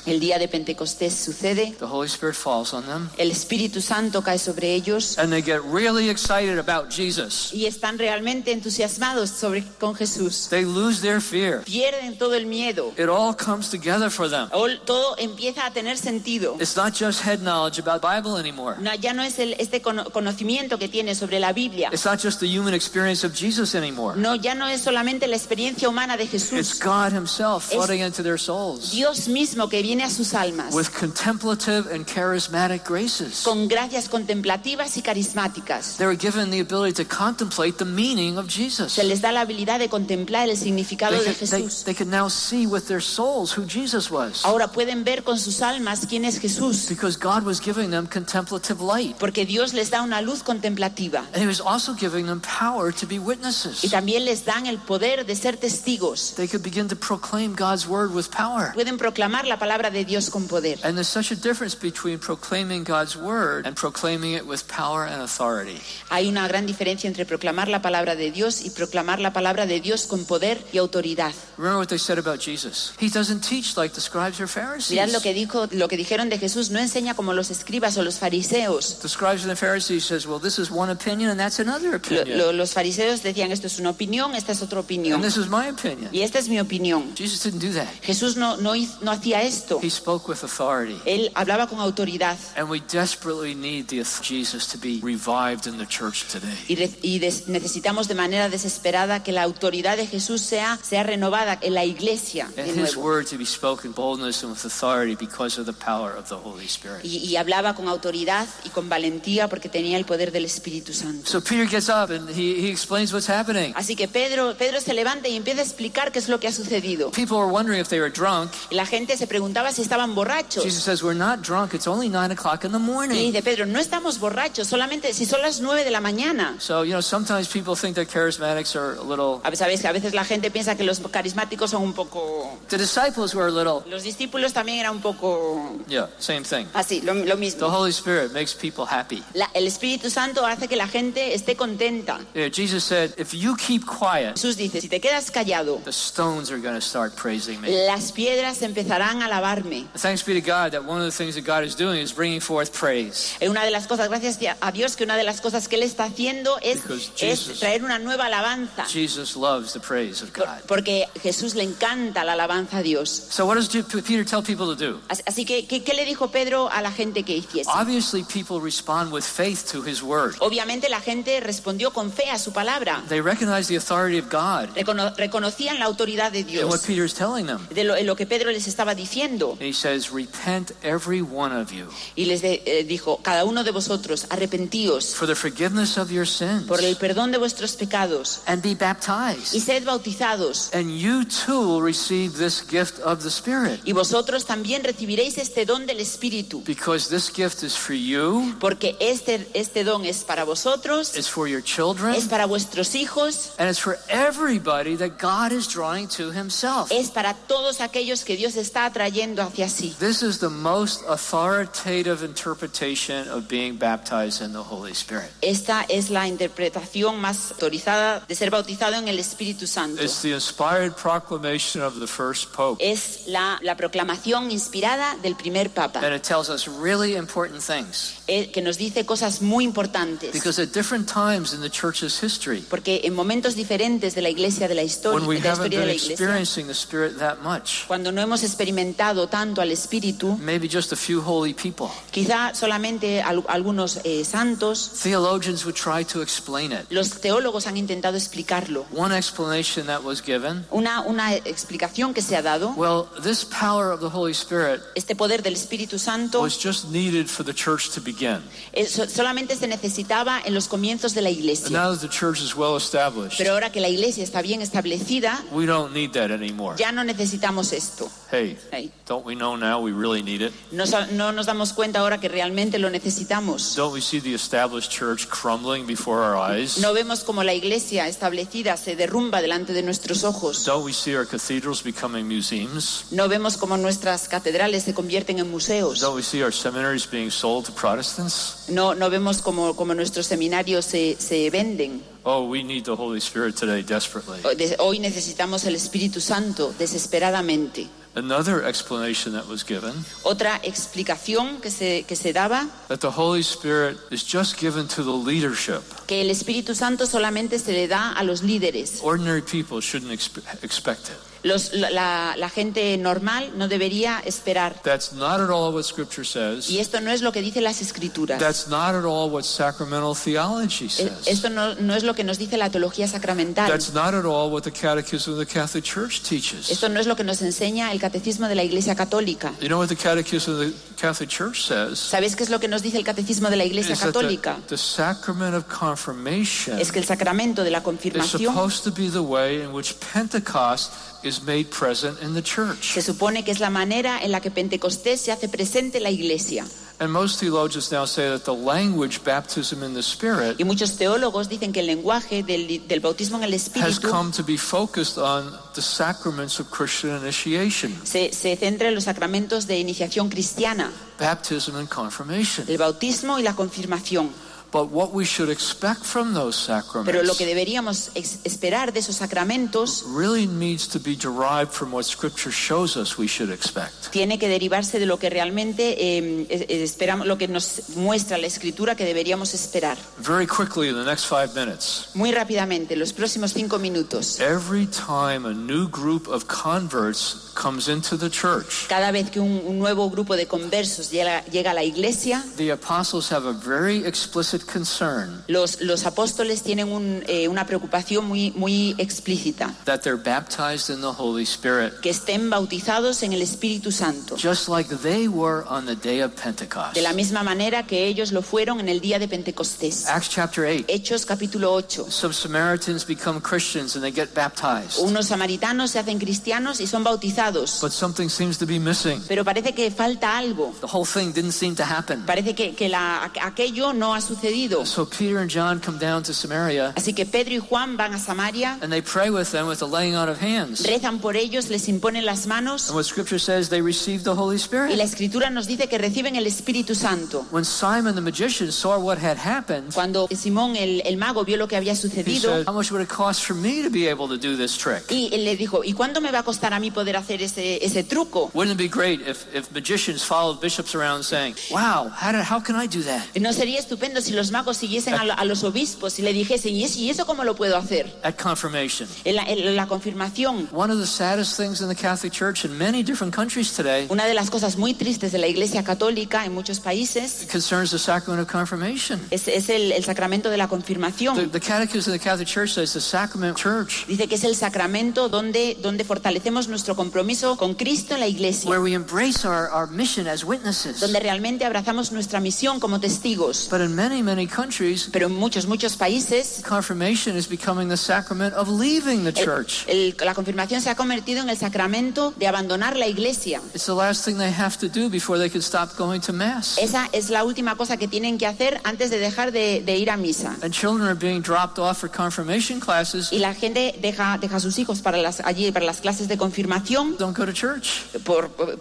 El 0.07 0.21
día 0.21 0.39
de 0.39 0.49
Pentecostés 0.49 1.15
sucede, 1.15 1.75
The 1.79 1.87
Holy 1.87 2.09
Spirit 2.09 2.35
falls 2.37 2.75
on 2.75 2.85
them. 2.85 3.09
el 3.17 3.31
Espíritu 3.31 3.81
Santo 3.81 4.23
cae 4.23 4.39
sobre 4.39 4.75
ellos 4.75 5.19
And 5.19 5.31
they 5.33 5.41
get 5.43 5.61
really 5.65 6.11
excited 6.11 6.59
about 6.59 6.91
Jesus. 6.95 7.51
y 7.55 7.65
están 7.65 7.99
realmente 7.99 8.53
entusiasmados 8.53 9.31
sobre, 9.31 9.65
con 9.81 9.95
Jesús. 9.95 10.49
They 10.51 10.65
lose 10.65 11.01
their 11.01 11.23
fear. 11.23 11.63
Pierden 11.65 12.19
todo 12.19 12.35
el 12.35 12.45
miedo. 12.47 12.93
It 12.99 13.09
all 13.09 13.35
comes 13.35 13.71
together 13.71 14.11
for 14.11 14.29
them. 14.29 14.49
Ol- 14.53 14.79
Todo 14.85 15.17
empieza 15.19 15.65
a 15.67 15.71
tener 15.73 15.97
sentido. 15.97 16.57
It's 16.61 16.77
not 16.77 16.93
just 16.95 17.25
head 17.25 17.39
knowledge 17.41 17.81
about 17.81 18.03
Bible 18.03 18.39
anymore. 18.39 18.77
No, 18.79 18.95
ya 18.95 19.15
no 19.15 19.23
es 19.23 19.39
el- 19.39 19.55
este 19.59 19.81
cono- 19.81 20.11
conocimiento 20.11 20.79
que 20.79 20.89
tiene 20.89 21.15
sobre 21.15 21.41
la 21.41 21.53
Biblia. 21.55 21.89
It's 21.93 22.05
not 22.05 22.21
just 22.23 22.41
the 22.41 22.47
human 22.47 22.75
experience 22.75 23.25
of 23.27 23.33
Jesus 23.35 23.75
anymore. 23.75 24.19
No, 24.19 24.35
ya 24.35 24.55
no 24.55 24.66
es 24.69 24.81
solamente 24.83 25.27
la 25.27 25.37
experiencia 25.37 25.89
humana 25.89 26.17
de 26.17 26.25
It's 26.25 26.51
Jesús. 26.51 26.81
God 26.83 27.13
Himself 27.13 27.65
Es- 27.71 27.75
flooding 27.77 28.01
into 28.03 28.23
their 28.23 28.39
souls 28.39 28.91
Dios 28.93 29.29
mismo 29.29 29.69
que 29.69 29.83
viene 29.83 30.05
a 30.05 30.11
sus 30.11 30.35
almas 30.35 30.75
with 30.75 30.89
contemplative 30.99 31.93
and 31.95 32.05
charismatic 32.07 32.85
graces. 32.89 33.43
con 33.45 33.69
gracias 33.69 34.09
contemplativas 34.09 34.97
y 34.97 35.03
carismáticas. 35.03 35.97
They 35.99 36.07
were 36.07 36.17
given 36.17 36.51
the 36.51 36.61
ability 36.61 36.93
to 37.03 37.09
contemplate 37.09 37.79
the 37.79 37.85
meaning 37.85 38.39
of 38.39 38.47
Jesus. 38.49 38.93
Se 38.93 39.05
les 39.05 39.21
da 39.21 39.33
la 39.33 39.43
habilidad 39.43 39.79
de 39.79 39.89
contemplar 39.89 40.49
el 40.49 40.57
significado 40.57 41.17
They 41.19 41.27
de 41.27 41.35
Jesús. 41.35 41.85
they 41.85 41.95
now 42.07 42.29
see 42.29 42.67
with 42.67 42.87
their 42.87 43.01
souls 43.03 43.57
who 43.57 43.65
Jesus 43.67 44.11
was 44.11 44.45
Ahora 44.45 44.69
pueden 44.73 45.05
ver 45.05 45.23
con 45.25 45.39
sus 45.39 45.63
almas 45.63 46.07
quién 46.09 46.25
es 46.25 46.39
Jesús, 46.39 46.89
because 46.89 47.19
God 47.19 47.45
was 47.45 47.61
giving 47.61 47.91
them 47.91 48.07
contemplative 48.07 48.81
light. 48.81 49.17
porque 49.19 49.45
Dios 49.47 49.73
les 49.73 49.91
da 49.91 50.03
una 50.03 50.21
luz 50.21 50.43
contemplativa 50.43 51.25
And 51.33 51.43
He 51.43 51.47
was 51.47 51.61
also 51.61 51.95
giving 51.95 52.27
them 52.27 52.41
power 52.41 52.93
to 52.93 53.07
be 53.07 53.17
y 53.17 53.19
witnesses. 53.19 53.83
también 53.91 54.25
les 54.25 54.45
dan 54.57 54.67
el 54.67 54.79
poder 54.79 55.27
de 55.27 55.37
ser 55.37 55.57
testigos. 55.59 56.33
They 56.35 56.49
could 56.49 56.63
begin 56.63 56.89
to 56.89 56.97
proclaim 56.97 57.55
God's 57.55 57.87
word 57.87 58.11
with 58.15 58.31
power. 58.31 58.73
Pueden 58.73 58.97
proclamar 58.97 59.47
la 59.47 59.59
palabra 59.59 59.91
de 59.91 60.05
Dios 60.05 60.31
con 60.31 60.47
poder. 60.49 60.79
And 60.83 60.95
there's 60.95 61.09
such 61.09 61.31
a 61.31 61.35
difference 61.37 61.77
between 61.77 62.19
proclaiming 62.19 62.83
God's 62.85 63.17
word 63.17 63.67
and 63.67 63.77
proclaiming 63.77 64.35
it 64.35 64.47
with 64.47 64.63
power 64.67 65.05
and 65.07 65.21
authority. 65.23 65.79
Hay 66.11 66.29
una 66.29 66.49
gran 66.49 66.65
diferencia 66.67 67.07
entre 67.09 67.27
proclamar 67.27 67.69
la 67.69 67.83
palabra 67.83 68.17
de 68.17 68.31
Dios 68.31 68.63
y 68.65 68.71
proclamar 68.71 69.21
la 69.21 69.33
palabra 69.33 69.67
de 69.67 69.81
Dios 69.81 70.07
con 70.07 70.25
poder 70.25 70.59
y 70.73 70.79
autoridad. 70.79 71.33
Remember 71.59 71.79
what 71.79 71.89
they 71.89 71.99
said 71.99 72.19
about 72.19 72.41
Jesus. 72.41 72.95
He 72.99 73.09
doesn't 73.11 73.43
teach 73.47 73.77
like 73.77 73.95
the 73.95 74.01
scribes 74.01 74.41
or 74.41 74.47
Mirad 74.47 75.13
lo 75.13 75.21
Pharisees. 75.21 75.23
que 75.23 75.35
dijo, 75.35 75.69
lo 75.73 75.89
que 75.89 75.97
dijeron 75.99 76.31
de 76.31 76.39
Jesús, 76.39 76.71
no 76.71 76.79
enseña 76.79 77.15
como 77.15 77.35
los 77.35 77.51
escribas 77.51 77.97
o 77.99 78.03
los 78.03 78.19
fariseos. 78.19 79.01
The 79.01 79.09
scribes 79.09 79.43
and 79.43 79.51
the 79.51 79.57
Pharisees 79.57 80.05
says, 80.07 80.27
well, 80.27 80.41
this 80.41 80.59
is 80.59 80.71
one 80.71 80.91
opinion 80.91 81.29
and 81.31 81.39
that's 81.39 81.59
another 81.61 81.91
Lo- 81.91 81.97
opinion. 81.97 82.39
lo- 82.39 82.53
los 82.53 82.73
fariseos 82.73 83.23
decían 83.23 83.53
esto 83.53 83.67
es 83.67 83.79
una 83.79 83.91
opinión, 83.91 84.35
esta 84.47 84.53
es 84.53 84.63
otra 84.63 84.81
opinión. 84.81 85.15
And 85.17 85.25
this 85.25 85.37
is 85.37 85.49
my 85.49 85.69
opinion. 85.69 86.09
Y 86.13 86.23
esta 86.23 86.39
es 86.39 86.49
mi 86.49 86.61
opinión. 86.61 87.15
Jesus 87.17 87.43
didn't 87.43 87.61
do 87.61 87.73
that. 87.73 87.89
Jesús 88.03 88.37
no, 88.37 88.57
no, 88.57 88.75
no 89.03 89.11
hacía 89.11 89.43
esto. 89.43 89.81
He 89.83 89.91
spoke 89.91 90.31
with 90.31 90.45
authority. 90.45 91.01
Él 91.05 91.33
hablaba 91.35 91.67
con 91.67 91.81
autoridad. 91.81 92.39
And 92.57 92.71
we 92.71 92.81
desperately 92.81 93.55
need 93.55 93.89
the 93.89 94.05
Jesus 94.23 94.69
to 94.69 94.79
be 94.79 95.01
revived 95.03 95.67
in 95.67 95.79
the 95.79 95.87
church 95.87 96.27
today. 96.29 96.57
Y, 97.03 97.19
necesitamos 97.49 98.07
de 98.07 98.15
manera 98.15 98.49
desesperada 98.49 99.25
que 99.25 99.33
la 99.33 99.43
autoridad 99.43 99.97
de 99.97 100.07
Jesús 100.07 100.43
sea, 100.43 100.79
sea 100.83 101.03
renovada 101.03 101.59
en 101.61 101.75
la 101.75 101.85
iglesia 101.85 102.49
de 102.55 102.63
And 102.63 102.81
his 102.81 102.97
word 102.97 103.27
to 103.27 103.37
be 103.37 103.47
spoken 103.47 103.93
boldness 103.93 104.45
and 104.45 104.53
with 104.53 104.65
authority 104.65 105.17
because 105.17 105.61
of 105.61 105.67
the 105.67 105.73
power 105.73 106.17
of 106.17 106.29
the 106.29 106.37
Holy 106.37 106.67
Spirit. 106.67 107.05
Y, 107.05 107.17
y 107.19 107.37
hablaba 107.37 107.75
con 107.75 107.89
autoridad 107.89 108.47
y 108.65 108.69
con 108.69 108.89
valentía 108.89 109.49
porque 109.49 109.69
tenía 109.69 109.97
el 109.97 110.05
poder 110.05 110.31
del 110.31 110.45
Espíritu 110.45 110.93
Santo. 110.93 111.29
So 111.29 111.41
Peter 111.41 111.67
gets 111.67 111.89
up 111.89 112.11
and 112.11 112.29
he, 112.31 112.61
he 112.61 112.71
explains 112.71 113.13
what's 113.13 113.29
happening. 113.29 113.73
Así 113.75 113.97
que 113.97 114.07
Pedro 114.07 114.36
Pedro, 114.37 114.55
Pedro 114.59 114.81
se 114.83 114.93
levanta 114.93 115.29
y 115.29 115.37
empieza 115.37 115.61
a 115.61 115.65
explicar 115.65 116.13
qué 116.13 116.19
es 116.19 116.29
lo 116.29 116.39
que 116.39 116.47
ha 116.49 116.53
sucedido. 116.53 117.11
People 117.11 117.39
were 117.39 117.51
wondering 117.51 117.81
if 117.81 117.89
they 117.89 117.99
were 118.01 118.11
drunk. 118.13 118.51
Y 118.71 118.75
la 118.75 118.85
gente 118.85 119.17
se 119.17 119.27
preguntaba 119.27 119.73
si 119.73 119.81
estaban 119.81 120.15
borrachos. 120.15 120.63
Jesus 120.63 120.83
says, 120.85 121.03
We're 121.03 121.17
not 121.17 121.41
drunk. 121.41 121.73
It's 121.73 121.87
only 121.87 122.11
nine 122.11 122.31
o'clock 122.33 122.65
in 122.65 122.73
the 122.73 122.77
Y 122.79 122.83
morning. 122.83 123.33
dice 123.33 123.43
Pedro, 123.43 123.65
no 123.65 123.79
estamos 123.79 124.19
borrachos, 124.21 124.69
solamente 124.69 125.15
si 125.15 125.25
son 125.25 125.41
las 125.41 125.61
nueve 125.61 125.85
de 125.85 125.91
la 125.91 126.01
mañana. 126.03 126.57
So, 126.59 126.85
you 126.85 126.91
know, 126.91 127.01
sometimes 127.01 127.49
people 127.49 127.75
think 127.77 127.97
that 127.97 128.09
charismatics 128.09 128.77
are 128.77 128.99
a 128.99 129.03
little. 129.03 129.41
A 129.43 129.49
veces, 129.51 129.61
sabéis 129.61 129.81
que 129.81 129.89
a 129.89 129.93
veces 129.93 130.13
la 130.13 130.25
gente 130.25 130.51
piensa 130.51 130.77
que 130.77 130.85
los 130.85 131.01
carismáticos 131.01 131.71
son 131.71 131.83
un 131.83 131.95
poco... 131.95 132.59
The 132.69 132.77
disciples 132.77 133.35
were 133.35 133.47
a 133.49 133.51
little. 133.51 133.89
Los 133.91 134.03
discípulos 134.03 134.53
también 134.53 134.81
eran 134.81 134.93
un 134.97 135.01
poco 135.01 135.79
Yeah, 135.89 136.09
same 136.19 136.43
thing. 136.43 136.67
así, 136.75 137.01
lo, 137.01 137.15
lo 137.15 137.25
The 137.25 137.37
mismo. 137.37 137.69
Holy 137.69 137.91
Spirit 137.93 138.33
makes 138.35 138.53
people 138.55 138.85
happy. 138.85 139.23
La- 139.33 139.49
el 139.55 139.67
Espíritu 139.67 140.11
Santo 140.11 140.45
hace 140.45 140.69
que 140.69 140.77
la 140.77 140.89
gente 140.89 141.33
esté 141.35 141.57
contenta. 141.57 142.21
Yeah, 142.35 142.51
Jesus 142.51 142.85
said, 142.85 143.13
If 143.19 143.33
you 143.33 143.57
keep 143.57 143.85
quiet, 143.87 144.26
Jesús 144.35 144.57
dice, 144.57 144.81
si 144.81 144.89
te 144.89 145.01
quedas 145.01 145.31
callado, 145.31 145.81
the 145.85 145.91
stones 145.93 146.51
are 146.51 146.61
going 146.61 146.75
to 146.75 146.81
start 146.81 147.15
praising 147.15 147.61
me. 147.61 147.87
las 147.87 148.13
piedras 148.13 148.63
empezarán 148.63 149.23
a 149.23 149.27
alabarme. 149.27 149.87
Thanks 149.97 150.23
be 150.25 150.35
to 150.35 150.41
God 150.41 150.73
that 150.73 150.83
one 150.85 151.01
of 151.01 151.07
the 151.07 151.17
things 151.17 151.35
that 151.35 151.45
God 151.45 151.65
is 151.65 151.75
doing 151.77 152.01
is 152.01 152.13
bringing 152.15 152.41
forth 152.41 152.73
praise. 152.73 153.35
Eh, 153.41 153.49
Una 153.49 153.65
de 153.65 153.71
las 153.71 153.87
cosas, 153.87 154.09
gracias 154.09 154.39
a 154.61 154.73
Dios, 154.73 154.97
que 154.97 155.05
una 155.05 155.17
de 155.17 155.25
las 155.25 155.41
cosas 155.41 155.69
que 155.69 155.77
Él 155.77 155.83
está 155.83 156.05
haciendo 156.05 156.59
es, 156.63 156.83
Because 156.83 157.11
es 157.19 157.41
Jesus- 157.41 157.61
traer 157.61 157.85
una 157.85 157.99
nueva 157.99 158.27
alabanza. 158.27 158.85
Jesus 158.87 159.37
loves 159.37 159.73
the 159.73 159.81
praise 159.81 160.23
of 160.23 160.31
Por- 160.33 160.47
God. 160.47 160.63
Porque 160.67 161.09
Jesús 161.23 161.55
le 161.55 161.63
encanta 161.65 162.25
la 162.25 162.33
alabanza 162.33 162.79
a 162.79 162.83
Dios. 162.83 163.11
So, 163.31 163.47
what 163.47 163.57
does 163.57 163.69
Peter 163.69 164.25
tell 164.25 164.43
people 164.43 164.67
to 164.67 164.77
do? 164.77 165.01
As- 165.09 165.23
Así 165.27 165.45
que, 165.45 165.67
¿qué, 165.67 165.83
qué 165.83 165.95
le 165.95 166.05
dijo 166.05 166.31
Pedro 166.31 166.71
a 166.71 166.81
la 166.81 166.93
gente 166.93 167.23
que 167.25 167.37
hiciese? 167.37 167.69
Obviously, 167.69 168.23
people 168.25 168.61
respond 168.61 169.13
with 169.13 169.25
faith 169.25 169.71
to 169.73 169.83
his 169.83 170.03
word. 170.03 170.37
Obviamente 170.39 170.89
la 170.89 171.01
gente 171.01 171.41
respondió 171.41 171.93
con 171.93 172.13
fe 172.13 172.31
a 172.31 172.39
su 172.39 172.53
palabra. 172.53 173.03
They 173.09 173.21
recognize 173.21 173.67
the 173.67 173.77
authority 173.77 174.06
of 174.15 174.27
God 174.31 174.69
Recono- 174.77 175.15
reconocían 175.17 175.79
la 175.79 175.87
autoridad 175.87 176.33
de 176.33 176.41
and 176.41 176.49
what 176.71 176.81
Dios, 176.81 176.83
Peter 176.87 177.05
is 177.05 177.15
telling 177.15 177.47
them. 177.47 177.67
de 177.75 177.85
lo, 177.85 177.97
en 177.97 178.07
lo 178.07 178.15
que 178.17 178.27
Pedro 178.27 178.51
les 178.51 178.67
estaba 178.69 178.95
diciendo. 178.95 179.53
And 179.53 179.63
he 179.63 179.73
says, 179.73 180.11
Repent, 180.13 180.73
every 180.83 181.21
one 181.23 181.53
of 181.55 181.73
you, 181.73 181.87
Y 182.15 182.25
les 182.27 182.43
de- 182.43 182.63
eh, 182.65 182.85
dijo, 182.85 183.21
cada 183.23 183.45
uno 183.45 183.65
de 183.65 183.71
vosotros, 183.73 184.27
arrepentíos 184.31 185.15
for 185.15 185.27
the 185.27 185.35
forgiveness 185.35 185.99
of 185.99 186.11
your 186.11 186.27
sins, 186.27 186.65
por 186.67 186.81
el 186.83 186.97
perdón 186.97 187.33
de 187.33 187.39
vuestros 187.39 187.73
pecados 187.77 188.41
and 188.47 188.63
be 188.63 188.71
y 188.71 188.75
baptized. 188.75 189.59
sed 189.61 189.85
bautizados. 189.85 190.71
And 190.73 190.91
you 190.99 191.25
too 191.25 191.61
will 191.61 191.83
receive 191.83 192.35
this 192.39 192.63
gift 192.67 192.99
of 193.01 193.23
the 193.23 193.31
Spirit, 193.31 193.81
Y 193.85 193.93
vosotros 193.93 194.45
también 194.47 194.85
recibiréis 194.85 195.39
este 195.39 195.65
don 195.67 195.87
del 195.87 196.01
Espíritu. 196.01 196.63
because 196.65 197.09
this 197.09 197.31
gift 197.33 197.63
is 197.63 197.77
for 197.77 197.95
you, 197.95 198.55
Porque 198.61 198.97
este, 199.01 199.47
este 199.55 199.85
don 199.85 200.05
es 200.05 200.25
para 200.25 200.45
vosotros, 200.45 201.17
it's 201.17 201.29
for 201.29 201.49
your 201.49 201.63
children, 201.63 202.15
es 202.15 202.25
para 202.27 202.47
vuestros 202.47 202.95
hijos, 202.95 203.53
and 203.59 203.69
it's 203.69 203.79
for 203.81 203.96
everybody 204.09 204.97
that 204.97 205.19
God 205.19 205.53
is 205.53 205.67
drawing 205.67 206.09
to 206.17 206.31
Himself. 206.31 206.91
es 206.91 207.11
para 207.11 207.35
todos 207.35 207.81
aquellos 207.81 208.25
que 208.25 208.37
Dios 208.37 208.57
está 208.57 208.85
atrayendo 208.87 209.43
hacia 209.43 209.69
sí. 209.69 209.95
This 209.99 210.23
is 210.23 210.39
the 210.39 210.49
most 210.49 211.03
authoritative 211.09 212.23
interpretation 212.25 213.29
of 213.29 213.49
being 213.49 213.77
baptized 213.79 214.41
in 214.43 214.53
the 214.53 214.63
Holy 214.63 214.93
Spirit. 214.93 215.31
Esta 215.43 215.85
es 215.89 216.11
la 216.11 216.27
interpretación 216.29 217.21
más 217.21 217.53
autorizada 217.53 218.21
de 218.27 218.35
ser 218.35 218.51
bautizado 218.51 218.97
en 218.97 219.09
el 219.09 219.19
Espíritu 219.19 219.67
Santo. 219.67 220.03
It's 220.03 220.23
the 220.23 220.33
inspired 220.33 220.95
proclamation 220.97 221.83
of 221.83 221.99
the 222.01 222.07
first 222.07 222.53
Pope. 222.53 222.83
Es 222.85 223.27
la, 223.27 223.59
la 223.63 223.77
proclamación 223.77 224.51
inspirada 224.51 225.17
del 225.23 225.35
primer 225.37 225.71
Papa, 225.71 226.01
And 226.01 226.15
it 226.15 226.23
tells 226.23 226.49
us 226.49 226.67
really 226.69 227.15
important 227.17 227.63
things. 227.63 228.15
eh, 228.29 228.51
que 228.51 228.63
nos 228.63 228.77
dice 228.79 229.05
cosas 229.05 229.43
muy 229.43 229.65
importantes. 229.65 230.33
Because 230.33 230.61
at 230.61 230.73
different 230.73 231.09
times 231.09 231.53
in 231.53 231.61
the 231.61 231.71
church's 231.71 232.19
history, 232.23 232.65
Porque 232.69 233.03
en 233.05 233.15
momentos 233.15 233.55
diferentes 233.55 233.86
de 233.87 234.21
la 234.23 234.29
iglesia, 234.29 234.67
de 234.69 234.75
la 234.75 234.83
historia, 234.83 235.21
de 235.21 235.27
la 235.27 235.33
haven't 235.33 235.53
historia 235.53 235.69
de 235.71 235.77
been 235.77 235.87
la 235.87 235.95
iglesia, 235.95 237.37
much, 237.43 237.87
cuando 237.87 238.11
no 238.11 238.21
hemos 238.21 238.43
experimentado 238.43 239.29
tanto 239.29 239.61
al 239.61 239.71
Espíritu, 239.71 240.37
maybe 240.41 240.69
just 240.69 240.93
a 240.93 240.97
few 240.97 241.21
holy 241.21 241.55
people, 241.55 241.87
quizá 242.11 242.53
solamente 242.55 243.23
al- 243.23 243.45
algunos 243.49 244.01
eh, 244.05 244.25
santos, 244.25 244.91
theologians 245.03 245.65
would 245.65 245.77
try 245.77 246.05
to 246.05 246.21
explain 246.21 246.73
it. 246.73 246.81
los 246.91 247.21
teólogos 247.21 247.67
han 247.67 247.77
intentado 247.77 248.17
explicarlo. 248.17 248.87
One 248.93 249.17
explanation 249.17 249.87
that 249.87 250.03
was 250.03 250.21
given 250.21 250.65
Una, 250.73 251.03
una 251.03 251.35
explicación 251.37 252.13
que 252.13 252.23
se 252.23 252.37
ha 252.37 252.43
dado, 252.43 252.75
well, 252.77 253.07
this 253.23 253.45
power 253.45 253.93
of 253.93 254.01
the 254.01 254.09
Holy 254.11 254.33
Spirit 254.33 254.81
este 254.97 255.15
poder 255.15 255.43
del 255.43 255.55
Espíritu 255.55 255.99
Santo, 255.99 256.41
was 256.43 256.59
just 256.63 256.91
needed 256.91 257.29
for 257.29 257.45
the 257.45 257.55
church 257.55 257.91
to 257.91 258.01
begin. 258.01 258.43
eh, 258.73 258.87
so- 258.87 259.07
solamente 259.09 259.55
se 259.57 259.69
necesitaba 259.69 260.41
en 260.45 260.55
los 260.55 260.67
comienzos 260.67 261.15
de 261.15 261.23
la 261.23 261.29
And 261.29 261.39
iglesia. 261.39 261.71
now 261.71 261.93
that 261.93 262.01
the 262.01 262.09
church 262.09 262.41
is 262.41 262.55
well 262.57 262.77
established, 262.77 263.39
Pero 263.39 263.53
ahora 263.53 263.71
que 263.77 263.81
la 263.83 263.91
iglesia 263.91 264.25
está 264.25 264.41
bien 264.41 264.63
establecida, 264.63 265.45
we 265.53 265.67
don't 265.67 265.93
need 265.93 266.13
that 266.13 266.31
anymore. 266.31 266.77
ya 266.79 266.93
no 266.93 267.05
necesitamos 267.05 267.75
esto. 267.75 268.11
Hey, 268.33 268.57
Hey, 268.73 268.91
don't 269.07 269.27
we 269.27 269.35
know 269.35 269.55
now 269.55 269.79
we 269.83 269.93
really 269.93 270.23
need 270.23 270.41
it? 270.41 270.51
No, 270.73 271.31
nos 271.33 271.45
damos 271.45 271.75
cuenta 271.75 271.99
ahora 272.01 272.19
que 272.19 272.29
realmente 272.31 272.79
lo 272.79 272.89
necesitamos. 272.89 273.77
Don't 273.77 273.93
we 273.93 274.01
see 274.01 274.19
the 274.19 274.33
established 274.35 274.91
church 274.91 275.29
crumbling 275.29 275.87
before 275.87 276.21
our 276.23 276.37
eyes? 276.37 276.79
No 276.79 276.95
vemos 276.95 277.23
como 277.23 277.45
la 277.45 277.53
iglesia 277.53 278.09
establecida 278.09 278.79
se 278.79 278.97
derrumba 278.97 279.43
delante 279.43 279.75
de 279.75 279.83
nuestros 279.83 280.25
ojos. 280.25 280.65
Don't 280.65 280.87
we 280.87 280.95
see 280.95 281.15
our 281.15 281.27
cathedrals 281.27 281.83
becoming 281.85 282.27
museums? 282.27 283.05
No 283.11 283.29
vemos 283.29 283.59
como 283.59 283.77
nuestras 283.77 284.27
catedrales 284.27 284.85
se 284.85 284.95
convierten 284.95 285.39
en 285.39 285.51
museos. 285.51 286.01
Don't 286.01 286.17
we 286.17 286.23
see 286.23 286.43
our 286.43 286.53
seminaries 286.53 287.07
being 287.07 287.31
sold 287.31 287.67
to 287.67 287.73
Protestants? 287.73 288.65
No, 288.69 288.95
no 288.95 289.11
vemos 289.11 289.43
como, 289.43 289.77
como 289.77 289.95
nuestros 289.95 290.27
seminarios 290.27 290.87
se, 290.87 291.17
se 291.21 291.51
venden. 291.51 292.03
Oh, 292.29 292.45
we 292.45 292.65
need 292.65 292.85
the 292.85 292.97
Holy 292.97 293.21
Spirit 293.21 293.55
today 293.55 293.83
desperately. 293.83 294.41
Oh, 294.45 294.85
hoy 294.85 294.99
necesitamos 294.99 295.65
el 295.65 295.77
Espíritu 295.77 296.21
Santo 296.21 296.75
desesperadamente. 296.77 297.87
Another 298.17 298.67
explanation 298.67 299.33
that 299.35 299.47
was 299.47 299.63
given 299.63 299.93
Otra 300.25 300.59
explicación 300.65 301.61
que 301.61 301.71
se, 301.71 302.03
que 302.03 302.17
se 302.17 302.33
daba, 302.33 302.67
that 302.89 302.99
the 302.99 303.11
Holy 303.11 303.43
Spirit 303.43 303.97
is 304.11 304.25
just 304.25 304.59
given 304.59 304.89
to 304.89 305.05
the 305.05 305.13
leadership. 305.13 305.83
que 306.09 306.23
el 306.23 306.31
Espíritu 306.31 306.75
Santo 306.75 307.07
solamente 307.07 307.61
se 307.61 307.73
le 307.73 307.87
da 307.87 308.11
a 308.13 308.25
los 308.25 308.43
líderes. 308.43 309.01
Ordinary 309.05 309.43
people 309.43 309.81
shouldn't 309.81 310.11
expect 310.11 311.09
it. 311.11 311.26
Los- 311.47 311.73
la, 311.73 312.35
la 312.37 312.49
gente 312.51 312.97
normal 312.99 313.53
no 313.57 313.69
debería 313.69 314.21
esperar. 314.25 314.81
That's 314.83 315.13
not 315.13 315.41
at 315.41 315.49
all 315.51 315.73
what 315.73 315.85
Scripture 315.85 316.25
says. 316.27 316.69
Y 316.69 316.79
esto 316.81 317.01
no 317.01 317.11
es 317.11 317.23
lo 317.23 317.31
que 317.33 317.41
dicen 317.41 317.63
las 317.65 317.81
escrituras. 317.81 318.39
That's 318.41 318.67
not 318.69 318.95
at 318.95 319.05
all 319.05 319.31
what 319.31 319.45
sacramental 319.45 320.15
theology 320.17 320.87
Eh, 320.87 320.91
says. 320.91 321.27
Esto 321.27 321.49
no, 321.51 321.75
no 321.77 321.95
es 321.95 322.03
lo 322.03 322.15
que 322.15 322.25
nos 322.25 322.39
dice 322.39 322.57
la 322.57 322.71
teología 322.71 323.07
sacramental. 323.07 323.69
That's 323.69 323.93
not 323.95 324.15
at 324.15 324.25
all 324.25 324.51
what 324.51 324.63
the 324.63 324.73
Catechism 324.73 325.35
of 325.35 325.39
the 325.39 325.47
Catholic 325.47 325.85
Church 325.85 326.21
teaches. 326.23 326.71
Esto 326.71 326.89
no 326.89 326.99
es 327.01 327.07
lo 327.07 327.15
que 327.17 327.25
nos 327.25 327.41
enseña 327.43 327.93
el 327.93 328.01
catecismo 328.01 328.49
de 328.49 328.55
la 328.57 328.65
Iglesia 328.65 328.95
Católica. 328.97 329.53
You 329.61 329.69
know 329.69 329.79
what 329.79 329.89
the 329.89 329.97
Catechism 329.97 330.53
of 330.55 330.59
the? 330.61 330.73
¿Sabéis 330.97 332.37
qué 332.37 332.43
es 332.43 332.51
lo 332.51 332.59
que 332.59 332.69
nos 332.69 332.83
dice 332.83 332.97
el 332.97 333.05
catecismo 333.05 333.51
de 333.51 333.57
la 333.57 333.65
Iglesia 333.65 333.97
Católica? 333.97 334.57
the, 334.63 334.77
the 334.77 334.79
sacrament 334.79 335.55
of 335.55 335.65
confirmation 335.67 336.79
Es 336.79 336.91
que 336.91 336.99
el 336.99 337.05
sacramento 337.05 337.63
de 337.63 337.71
la 337.71 337.79
is 337.79 337.85
confirmación 337.85 338.55
supposed 338.55 338.85
to 338.85 338.91
be 338.91 339.11
the 339.11 339.21
way 339.21 339.63
in 339.63 339.73
which 339.73 339.95
Pentecost 340.13 340.93
is 341.23 341.43
made 341.43 341.67
present 341.67 342.21
in 342.23 342.35
the 342.35 342.43
church. 342.43 342.95
se 342.95 343.03
supone 343.03 343.45
que 343.45 343.53
es 343.53 343.61
la 343.61 343.71
manera 343.71 344.19
en 344.23 344.33
la 344.33 344.41
que 344.41 344.51
Pentecostés 344.51 345.21
se 345.21 345.33
hace 345.33 345.49
presente 345.49 345.99
en 345.99 346.05
la 346.05 346.11
Iglesia. 346.11 346.65
And 346.99 347.13
most 347.13 347.39
theologians 347.41 347.93
now 347.93 348.07
say 348.07 348.31
that 348.31 348.45
the 348.45 348.55
language 348.55 349.23
baptism 349.23 349.83
in 349.83 349.93
the 349.93 350.03
Spirit 350.03 350.59
Y 350.59 350.65
muchos 350.65 350.97
teólogos 350.97 351.47
dicen 351.49 351.73
que 351.73 351.81
el 351.81 351.87
lenguaje 351.87 352.43
del, 352.43 352.89
del 352.89 353.01
bautismo 353.01 353.37
en 353.37 353.45
el 353.45 353.53
has 353.53 353.67
Espíritu 353.67 354.09
come 354.09 354.33
to 354.33 354.43
be 354.43 354.57
focused 354.57 355.19
on 355.19 355.53
the 355.75 355.83
sacraments 355.83 356.59
of 356.59 356.71
Christian 356.71 357.17
initiation, 357.23 357.93
se, 358.03 358.33
se 358.33 358.57
centra 358.57 358.89
en 358.89 358.95
los 358.95 359.05
sacramentos 359.05 359.67
de 359.67 359.79
iniciación 359.79 360.31
cristiana, 360.31 360.91
baptism 361.19 361.77
and 361.77 361.89
confirmation. 361.89 362.65
el 362.67 362.79
bautismo 362.79 363.39
y 363.39 363.43
la 363.43 363.55
confirmación. 363.55 364.31
But 364.77 364.91
what 364.93 365.11
we 365.15 365.25
should 365.25 365.51
expect 365.51 366.05
from 366.05 366.35
those 366.35 366.67
Pero 366.67 367.23
lo 367.23 367.33
sacraments 367.33 367.39
que 367.39 367.47
deberíamos 367.47 368.11
esperar 368.15 368.93
de 368.93 369.01
esos 369.01 369.17
sacramentos 369.17 370.05
really 370.15 370.47
needs 370.47 370.87
to 370.89 370.99
be 370.99 371.17
derived 371.17 371.71
from 371.73 371.95
what 371.95 372.03
Scripture 372.05 372.53
shows 372.53 372.95
us 372.97 373.17
we 373.17 373.27
should 373.27 373.51
expect. 373.51 374.11
tiene 374.11 374.39
que 374.39 374.49
derivarse 374.51 374.99
de 374.99 375.07
lo 375.07 375.19
que 375.19 375.31
realmente 375.31 375.97
eh, 376.19 376.47
es- 376.51 376.63
es- 376.69 376.83
esperamos, 376.91 377.27
lo 377.27 377.39
que 377.39 377.49
nos 377.49 377.89
muestra 377.97 378.37
la 378.37 378.47
Escritura 378.47 378.95
que 378.95 379.07
deberíamos 379.07 379.55
esperar. 379.55 379.97
Very 380.19 380.47
quickly, 380.47 380.89
in 380.91 380.95
the 380.95 381.05
next 381.05 381.25
five 381.25 381.55
minutes, 381.55 382.09
Muy 382.15 382.31
rápidamente, 382.33 382.97
los 382.97 383.15
próximos 383.15 383.55
cinco 383.55 383.79
minutos. 383.79 384.41
every 384.41 384.87
time 384.87 385.47
a 385.47 385.55
new 385.55 385.89
group 385.89 386.29
of 386.29 386.45
converts 386.47 387.51
comes 387.55 387.89
into 387.89 388.19
the 388.19 388.29
church, 388.29 388.87
Cada 388.89 389.11
vez 389.11 389.31
que 389.31 389.41
un, 389.41 389.63
un 389.67 389.79
nuevo 389.79 390.11
grupo 390.11 390.37
de 390.37 390.47
conversos 390.47 391.11
llega, 391.11 391.43
llega 391.47 391.71
a 391.71 391.75
la 391.75 391.83
iglesia, 391.85 392.45
the 392.59 392.71
apostles 392.71 393.33
have 393.33 393.47
a 393.49 393.53
very 393.53 394.05
explicit 394.05 394.66
concern 394.67 395.43
los, 395.49 395.81
los 395.81 396.05
apóstoles 396.07 396.63
tienen 396.63 396.91
un, 396.93 397.23
eh, 397.29 397.49
una 397.49 397.65
preocupación 397.67 398.27
muy, 398.27 398.51
muy 398.53 398.95
explícita, 398.99 399.75
that 399.85 400.01
they're 400.01 400.17
baptized 400.23 400.91
in 400.95 401.01
the 401.01 401.13
Holy 401.17 401.45
Spirit, 401.45 402.01
que 402.01 402.11
estén 402.11 402.51
bautizados 402.51 403.23
en 403.23 403.33
el 403.33 403.43
Espíritu 403.43 403.91
Santo, 403.93 404.37
just 404.37 404.69
like 404.69 404.95
they 405.03 405.29
were 405.29 405.65
on 405.69 405.87
the 405.87 405.97
day 405.97 406.21
of 406.23 406.33
Pentecost. 406.35 406.95
de 406.95 407.03
la 407.03 407.13
misma 407.13 407.43
manera 407.43 407.87
que 407.87 408.07
ellos 408.07 408.33
lo 408.33 408.43
fueron 408.43 408.81
en 408.81 408.89
el 408.89 409.01
día 409.01 409.19
de 409.19 409.29
Pentecostés. 409.29 410.07
Acts 410.07 410.29
chapter 410.31 410.65
8. 410.65 410.85
Hechos 410.89 411.25
capítulo 411.25 411.73
8. 411.73 412.07
Some 412.11 412.35
Samaritans 412.35 413.05
become 413.07 413.41
Christians 413.41 413.95
and 413.97 414.05
they 414.05 414.13
get 414.13 414.35
baptized. 414.35 414.99
Unos 415.01 415.27
samaritanos 415.27 415.91
se 415.93 415.99
hacen 415.99 416.19
cristianos 416.19 416.81
y 416.81 416.87
son 416.87 417.05
bautizados, 417.05 417.79
But 417.81 417.93
something 417.93 418.29
seems 418.29 418.59
to 418.59 418.67
be 418.67 418.79
missing. 418.79 419.23
pero 419.29 419.45
parece 419.45 419.75
que 419.75 419.91
falta 419.91 420.37
algo. 420.37 420.75
The 420.81 420.87
whole 420.93 421.07
thing 421.07 421.33
didn't 421.33 421.53
seem 421.53 421.75
to 421.77 421.85
happen. 421.85 422.25
Parece 422.27 422.55
que, 422.55 422.75
que 422.75 422.89
la- 422.89 423.31
aqu- 423.33 423.41
aquello 423.43 423.93
no 423.93 424.15
ha 424.15 424.21
sucedido. 424.21 424.46
So 424.85 425.05
Peter 425.05 425.39
and 425.39 425.51
John 425.51 425.81
come 425.81 425.99
down 425.99 426.23
to 426.25 426.33
Samaria 426.33 426.93
Así 426.97 427.15
que 427.15 427.27
Pedro 427.27 427.55
y 427.55 427.59
Juan 427.59 427.97
van 427.97 428.15
a 428.15 428.19
Samaria, 428.19 428.79
and 428.81 428.93
they 428.93 429.03
pray 429.03 429.31
with 429.31 429.51
them 429.51 429.67
with 429.67 429.79
the 429.81 429.87
laying 429.87 430.15
on 430.15 430.29
of 430.29 430.41
hands. 430.41 430.87
rezan 430.87 431.19
por 431.19 431.37
ellos, 431.37 431.69
les 431.69 431.89
imponen 431.89 432.25
las 432.25 432.47
manos 432.47 432.89
And 432.89 432.97
what 432.97 433.05
scripture 433.05 433.39
says, 433.39 433.69
they 433.69 433.81
received 433.81 434.25
the 434.25 434.35
Holy 434.35 434.57
y 434.57 434.59
Spirit. 434.59 434.97
la 434.97 435.05
escritura 435.05 435.51
nos 435.51 435.67
dice 435.67 435.89
que 435.89 435.99
reciben 435.99 436.37
el 436.37 436.47
Espíritu 436.47 436.95
Santo. 436.95 437.45
When 437.51 437.65
Simon 437.65 438.15
the 438.15 438.21
magician 438.21 438.71
saw 438.71 438.99
what 438.99 439.19
had 439.19 439.37
happened, 439.37 439.93
Cuando 439.93 440.29
Simón 440.29 440.77
el, 440.77 441.03
el 441.05 441.17
mago 441.17 441.45
vio 441.45 441.57
lo 441.57 441.67
que 441.67 441.77
había 441.77 441.93
he 441.93 441.97
sucedido 441.97 442.51
said, 442.51 442.67
How 442.69 442.73
much 442.75 442.91
would 442.93 443.03
it 443.03 443.09
cost 443.09 443.45
for 443.45 443.55
me 443.55 443.83
to 443.83 443.91
be 443.91 444.07
able 444.09 444.29
to 444.29 444.37
do 444.37 444.57
this 444.57 444.77
trick? 444.77 445.05
y 445.11 445.29
él 445.33 445.45
le 445.45 445.57
dijo, 445.57 445.83
¿y 445.85 445.93
cuánto 445.93 446.21
me 446.21 446.31
va 446.31 446.41
a 446.41 446.43
costar 446.45 446.73
a 446.73 446.79
mí 446.81 446.91
poder 446.91 447.17
hacer 447.17 447.43
ese, 447.43 447.85
ese 447.85 448.05
truco? 448.05 448.51
Wouldn't 448.55 448.73
it 448.73 448.79
be 448.79 448.89
great 448.89 449.21
if, 449.27 449.47
if 449.55 449.71
magicians 449.73 450.23
followed 450.23 450.61
bishops 450.61 450.95
around 450.95 451.25
saying, 451.25 451.55
Wow, 451.71 452.11
how, 452.15 452.33
did, 452.33 452.43
how 452.43 452.61
can 452.61 452.77
I 452.77 452.87
do 452.87 453.03
that? 453.03 453.25
¿No 453.41 453.53
sería 453.53 453.79
estupendo 453.79 454.21
si 454.21 454.33
los 454.37 454.51
magos 454.51 454.77
siguiesen 454.77 455.15
a, 455.15 455.25
lo- 455.25 455.35
a 455.39 455.45
los 455.45 455.65
obispos 455.65 456.19
y 456.19 456.23
le 456.23 456.33
dijesen, 456.33 456.75
¿y 456.75 456.85
eso, 456.85 456.99
¿y 456.99 457.11
eso 457.11 457.27
cómo 457.27 457.45
lo 457.45 457.57
puedo 457.57 457.77
hacer? 457.77 458.15
At 458.23 458.35
confirmation. 458.37 459.09
En 459.25 459.37
la, 459.37 459.43
en 459.45 459.75
la 459.77 459.87
confirmación, 459.87 460.69
One 460.73 460.93
of 460.93 461.01
the 461.01 461.07
saddest 461.07 461.57
things 461.57 461.81
in 461.81 461.89
the 461.89 461.95
Catholic 461.95 462.33
Church 462.33 462.65
in 462.65 462.77
many 462.77 463.03
different 463.03 463.35
countries 463.35 463.73
today 463.73 464.07
una 464.11 464.27
de 464.27 464.35
las 464.35 464.51
cosas 464.51 464.77
muy 464.77 464.95
tristes 464.95 465.33
de 465.33 465.39
la 465.39 465.47
Iglesia 465.47 465.83
Católica 465.83 466.45
en 466.45 466.53
muchos 466.55 466.81
países 466.81 467.47
concerns 467.51 467.91
the 467.91 467.99
sacrament 467.99 468.43
of 468.47 468.51
confirmation. 468.53 469.21
es, 469.31 469.49
es 469.49 469.69
el, 469.69 469.93
el 469.93 470.05
sacramento 470.05 470.51
de 470.51 470.57
la 470.59 470.67
The, 470.67 470.71
confirmación. 470.71 471.51
the 471.51 471.61
Catechism 471.61 472.11
of 472.13 472.19
the 472.19 472.23
Catholic 472.25 472.49
Church 472.49 472.71
says 472.75 472.93
the 472.93 473.01
sacrament 473.01 473.57
church, 473.57 474.07
Dice 474.07 474.27
que 474.29 474.35
es 474.37 474.45
el 474.45 474.55
sacramento 474.57 475.29
donde, 475.29 475.77
donde 475.81 476.05
fortalecemos 476.05 476.69
nuestro 476.69 476.95
compromiso 476.95 477.57
con 477.57 477.75
Cristo 477.75 478.15
en 478.15 478.21
la 478.21 478.27
Iglesia, 478.29 478.69
where 478.69 478.83
we 478.83 478.93
embrace 478.95 479.45
our, 479.47 479.69
our 479.73 479.87
mission 479.89 480.27
as 480.29 480.45
witnesses. 480.45 481.01
donde 481.01 481.19
realmente 481.21 481.65
abrazamos 481.65 482.13
nuestra 482.13 482.41
misión 482.41 482.81
como 482.81 483.01
testigos. 483.01 483.69
But 483.71 483.81
in 483.81 483.95
many, 483.95 484.23
many 484.27 484.47
countries, 484.47 485.09
Pero 485.13 485.29
en 485.29 485.35
muchos, 485.35 485.67
muchos 485.67 485.97
países 485.97 486.63
confirmation 486.69 487.37
is 487.37 487.49
becoming 487.49 487.89
the 487.89 487.97
sacrament 487.97 488.53
of 488.55 488.69
leaving 488.69 489.25
the 489.25 489.33
church. 489.33 489.85
el- 489.89 490.15
la 490.25 490.35
confirmación 490.35 490.81
se 490.83 490.91
ha 490.91 490.95
convertido 490.97 491.41
en 491.43 491.49
el 491.49 491.57
sacramento 491.57 492.35
de 492.37 492.47
abandonar 492.47 492.97
la 492.97 493.07
Iglesia. 493.07 493.61
It's 493.75 493.87
the 493.87 493.95
last 493.95 494.25
thing 494.25 494.37
they 494.37 494.53
have 494.53 494.77
to 494.79 494.89
do 494.89 495.09
before 495.09 495.39
they 495.39 495.49
can 495.49 495.63
stop 495.63 495.97
going 495.97 496.21
to 496.21 496.33
Mass. 496.33 496.77
Esa 496.79 497.09
es 497.13 497.31
la 497.31 497.45
última 497.45 497.77
cosa 497.77 497.97
que 497.97 498.09
tienen 498.09 498.37
que 498.39 498.47
hacer 498.47 498.81
antes 498.85 499.11
de 499.11 499.19
dejar 499.19 499.53
de, 499.53 499.83
de 499.87 499.97
ir 499.97 500.11
a 500.11 500.17
misa. 500.17 500.57
And 500.63 500.73
children 500.73 501.07
are 501.09 501.15
being 501.15 501.41
dropped 501.43 501.79
off 501.79 501.99
for 501.99 502.11
confirmation 502.11 502.81
classes, 502.81 503.33
Y 503.33 503.39
la 503.39 503.55
gente 503.55 503.95
deja, 504.03 504.37
deja 504.39 504.57
a 504.57 504.61
sus 504.61 504.79
hijos 504.79 505.01
para 505.01 505.17
las, 505.19 505.41
allí 505.41 505.71
para 505.73 505.85
las 505.87 506.01
clases 506.01 506.29
de 506.29 506.37
confirmación 506.37 507.17
don't 507.19 507.37
go 507.37 507.47
to 507.47 507.53
church. 507.53 508.03
por- 508.25 508.49
por- 508.51 508.77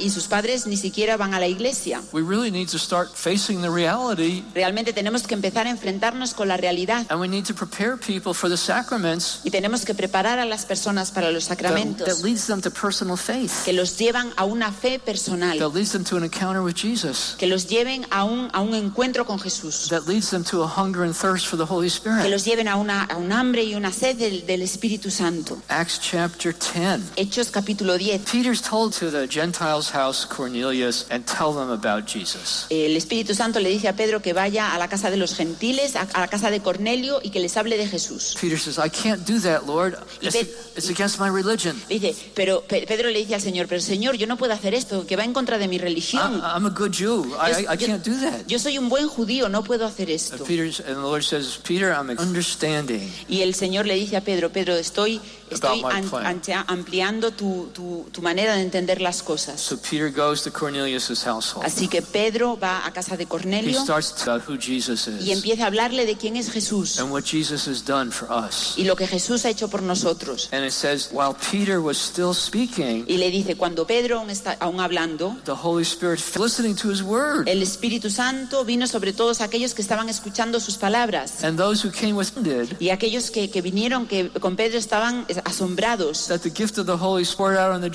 y 0.00 0.10
sus 0.10 0.26
padres 0.26 0.66
ni 0.66 0.76
siquiera 0.76 1.16
van 1.16 1.34
a 1.34 1.38
la 1.40 1.46
iglesia. 1.46 2.00
We 2.12 2.22
really 2.22 2.50
need 2.50 2.68
to 2.70 2.78
start 2.78 3.10
facing 3.14 3.60
the 3.60 3.68
reality, 3.70 4.42
Realmente 4.54 4.85
tenemos 4.92 5.22
que 5.26 5.34
empezar 5.34 5.66
a 5.66 5.70
enfrentarnos 5.70 6.34
con 6.34 6.48
la 6.48 6.56
realidad 6.56 7.04
and 7.08 7.20
we 7.20 7.28
need 7.28 7.44
to 7.44 7.54
prepare 7.54 7.96
people 7.96 8.32
for 8.32 8.48
the 8.48 8.56
sacraments 8.56 9.40
y 9.44 9.50
tenemos 9.50 9.84
que 9.84 9.94
preparar 9.94 10.38
a 10.38 10.44
las 10.44 10.64
personas 10.64 11.10
para 11.10 11.30
los 11.30 11.46
that, 11.46 11.56
sacramentos 11.56 12.06
that 12.06 12.24
leads 12.24 12.46
them 12.46 12.60
to 12.60 12.70
personal 12.70 13.16
faith, 13.16 13.52
que 13.64 13.72
los 13.72 13.98
llevan 13.98 14.32
a 14.36 14.44
una 14.44 14.72
fe 14.72 14.98
personal, 14.98 15.58
that 15.58 15.74
leads 15.74 15.92
them 15.92 16.04
to 16.04 16.16
an 16.16 16.24
encounter 16.24 16.62
with 16.62 16.74
Jesus, 16.74 17.34
que 17.38 17.46
los 17.46 17.66
lleven 17.66 18.06
a 18.10 18.24
un, 18.24 18.50
a 18.52 18.60
un 18.60 18.74
encuentro 18.74 19.24
con 19.26 19.38
Jesús, 19.38 19.88
that 19.88 20.06
leads 20.06 20.30
them 20.30 20.44
to 20.44 20.62
a 20.62 20.66
hunger 20.66 21.04
and 21.04 21.14
thirst 21.14 21.46
for 21.46 21.56
the 21.56 21.66
Holy 21.66 21.88
que 21.88 21.94
Spirit. 21.94 22.30
los 22.30 22.44
lleven 22.44 22.68
a, 22.68 22.76
una, 22.76 23.04
a 23.04 23.16
un 23.16 23.32
hambre 23.32 23.64
y 23.64 23.74
una 23.74 23.92
sed 23.92 24.16
del, 24.16 24.46
del 24.46 24.62
Espíritu 24.62 25.10
Santo. 25.10 25.58
Acts 25.68 25.98
chapter 26.00 26.52
10. 26.52 27.12
Hechos 27.16 27.50
capítulo 27.50 27.98
10. 27.98 28.24
Peter's 28.30 28.60
told 28.62 28.92
to 28.92 29.10
the 29.10 29.26
Gentiles' 29.26 29.90
house 29.90 30.24
Cornelius 30.24 31.06
and 31.10 31.24
tell 31.26 31.52
them 31.52 31.70
about 31.70 32.06
Jesus. 32.06 32.66
El 32.70 32.96
Espíritu 32.96 33.34
Santo 33.34 33.60
le 33.60 33.70
dice 33.70 33.88
a 33.88 33.92
Pedro 33.94 34.20
que 34.20 34.32
vaya 34.32 34.74
a 34.76 34.78
la 34.78 34.88
casa 34.88 35.10
de 35.10 35.16
los 35.16 35.34
gentiles, 35.34 35.96
a, 35.96 36.02
a 36.12 36.20
la 36.20 36.28
casa 36.28 36.50
de 36.50 36.60
Cornelio 36.60 37.20
y 37.22 37.30
que 37.30 37.40
les 37.40 37.56
hable 37.56 37.76
de 37.76 37.88
Jesús. 37.88 38.36
Peter 38.40 38.58
says, 38.58 38.78
I 38.78 38.88
can't 38.88 39.26
do 39.26 39.40
that, 39.40 39.66
Lord. 39.66 39.94
It's, 40.20 40.34
it's 40.76 40.88
against 40.90 41.18
my 41.18 41.28
religion. 41.28 41.76
Dice, 41.88 42.14
pero 42.34 42.62
Pe- 42.62 42.86
Pedro 42.86 43.10
le 43.10 43.18
dice 43.18 43.34
al 43.34 43.40
Señor, 43.42 43.66
pero 43.68 43.80
Señor, 43.80 44.16
yo 44.16 44.26
no 44.26 44.36
puedo 44.36 44.52
hacer 44.52 44.74
esto, 44.74 45.06
que 45.06 45.16
va 45.16 45.24
en 45.24 45.32
contra 45.32 45.58
de 45.58 45.66
mi 45.68 45.78
religión. 45.78 46.22
I'm, 46.22 46.42
I'm 46.44 46.66
a 46.66 46.70
good 46.70 46.92
Jew. 46.92 47.34
I, 47.40 47.62
I, 47.64 47.74
I 47.74 47.76
Yo- 47.78 47.86
can't 47.86 48.04
do 48.06 48.14
that. 48.20 48.46
Yo 48.46 48.58
soy 48.58 48.78
un 48.78 48.88
buen 48.88 49.08
judío, 49.08 49.48
no 49.48 49.64
puedo 49.64 49.86
hacer 49.86 50.10
esto. 50.10 50.36
And, 50.36 50.46
Peter's, 50.46 50.78
and 50.80 50.96
the 50.96 51.02
Lord 51.02 51.22
says, 51.24 51.58
Peter, 51.64 51.90
I'm 51.92 52.10
understanding. 52.10 53.10
Y 53.28 53.40
el 53.42 53.54
Señor 53.54 53.86
le 53.86 53.94
dice 53.94 54.16
a 54.16 54.20
Pedro, 54.20 54.50
Pedro, 54.50 54.74
estoy, 54.76 55.20
estoy 55.50 55.82
an- 55.84 56.42
ampliando 56.68 57.30
tu, 57.30 57.70
tu- 57.72 58.06
tu 58.12 58.22
manera 58.22 58.54
de 58.56 58.62
entender 58.62 59.00
las 59.00 59.22
cosas. 59.22 59.60
So 59.60 59.76
Peter 59.78 60.10
goes 60.10 60.42
to 60.42 60.52
Cornelius' 60.52 61.24
household. 61.26 61.64
Así 61.66 61.88
que 61.88 62.02
Pedro 62.02 62.58
va 62.58 62.86
a 62.86 62.92
casa 62.92 63.16
de 63.16 63.24
He 63.24 63.26
Cornelio 63.26 63.80
starts 63.82 64.14
to 64.24 64.36
who 64.46 64.56
Jesus 64.60 65.08
y 65.08 65.30
is 65.30 65.36
empieza 65.38 65.64
a 65.64 65.66
hablarle 65.66 66.06
de 66.06 66.16
quién 66.16 66.36
es 66.36 66.50
Jesús 66.50 66.98
and 66.98 67.10
what 67.10 67.24
Jesus 67.24 67.66
has 67.68 67.84
done 67.84 68.10
for 68.10 68.28
us. 68.30 68.74
y 68.76 68.84
lo 68.84 68.96
que 68.96 69.06
Jesús 69.06 69.44
ha 69.44 69.50
hecho 69.50 69.68
por 69.68 69.82
nosotros. 69.82 70.48
And 70.52 70.64
it 70.64 70.72
says, 70.72 71.08
while 71.12 71.34
Peter 71.50 71.78
was 71.80 71.96
still 71.98 72.34
speaking, 72.34 73.04
Y 73.08 73.16
le 73.18 73.30
dice, 73.30 73.56
cuando 73.56 73.86
Pedro 73.86 74.18
aún 74.18 74.30
está 74.30 74.56
aún 74.60 74.80
hablando, 74.80 75.36
the 75.44 75.52
Holy 75.52 75.82
Spirit, 75.82 76.20
listening 76.38 76.74
to 76.76 76.90
his 76.90 77.02
word, 77.02 77.48
el 77.48 77.62
Espíritu 77.62 78.10
Santo 78.10 78.64
vino 78.64 78.86
sobre 78.86 79.12
todos 79.12 79.40
aquellos 79.40 79.74
que 79.74 79.82
estaban 79.82 80.08
escuchando 80.08 80.60
sus 80.60 80.76
palabras. 80.76 81.42
and 81.44 81.58
those 81.58 81.86
who 81.86 81.90
came 81.92 82.12
with 82.14 82.28
him 82.36 82.42
did, 82.42 82.76
Y 82.80 82.90
aquellos 82.90 83.30
que, 83.30 83.50
que 83.50 83.62
vinieron 83.62 84.06
que 84.06 84.28
con 84.40 84.56
Pedro 84.56 84.78
estaban 84.78 85.26
asombrados. 85.44 86.26
that 86.28 86.40
the 86.42 86.50
gift 86.50 86.78
of 86.78 86.86
the 86.86 86.96
Holy 86.96 87.22
Spirit 87.24 87.58
out 87.58 87.72
on 87.72 87.80
the 87.80 87.90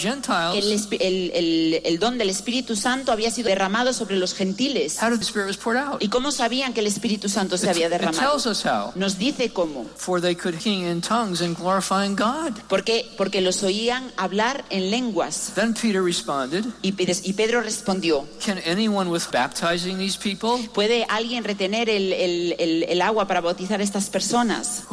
El, 1.00 1.32
el- 1.34 1.82
el- 1.86 2.00
don 2.00 2.18
del 2.18 2.30
Espíritu 2.30 2.76
Santo 2.76 3.12
había 3.12 3.32
sido 3.32 3.50
derramado 3.50 3.94
sobre 3.94 4.16
los 4.18 4.34
gentiles. 4.34 4.98
how 5.02 5.10
did 5.10 5.20
the 5.20 5.26
Spirit 5.26 5.48
was 5.48 5.58
poured 5.58 5.78
out? 5.78 6.02
¿Y 6.04 6.10
cómo 6.10 6.32
sabían 6.32 6.74
que 6.74 6.82
el 6.82 6.88
Espíritu 6.88 7.30
Santo 7.30 7.58
se 7.58 7.70
había 7.70 7.86
It 7.88 7.92
derramado? 7.94 8.20
tells 8.20 8.46
us 8.46 8.66
how. 8.66 8.92
Nos 8.96 9.18
dice 9.18 9.52
cómo. 9.52 9.86
For 9.96 10.20
they 10.22 10.36
could 10.36 10.60
sing 10.60 10.86
in 10.86 11.02
tongues 11.02 11.42
and 11.42 11.56
glorifying 11.58 12.16
God. 12.16 12.54
¿Por 12.68 12.84
qué? 12.84 13.06
Porque 13.18 13.42
los 13.42 13.64
oían 13.64 14.12
hablar 14.18 14.66
en 14.70 14.90
lenguas. 14.92 15.52
Then 15.56 15.74
Peter 15.74 16.02
responded, 16.04 16.66
Y, 16.82 16.92
Pe- 16.94 17.16
y 17.24 17.34
Pedro 17.34 17.62
respondió, 17.62 18.28
Can 18.44 18.60
anyone 18.66 19.10
with 19.10 19.24
baptizing 19.32 19.98
these 19.98 20.18
people 20.18 20.68
¿puede 20.74 21.06
alguien 21.10 21.44
retener 21.44 21.90
el, 21.90 22.14
el- 22.14 23.02
agua 23.02 23.26
para 23.28 23.42
bautizar 23.42 23.80
a 23.80 23.84
estas 23.84 24.10
personas? 24.10 24.84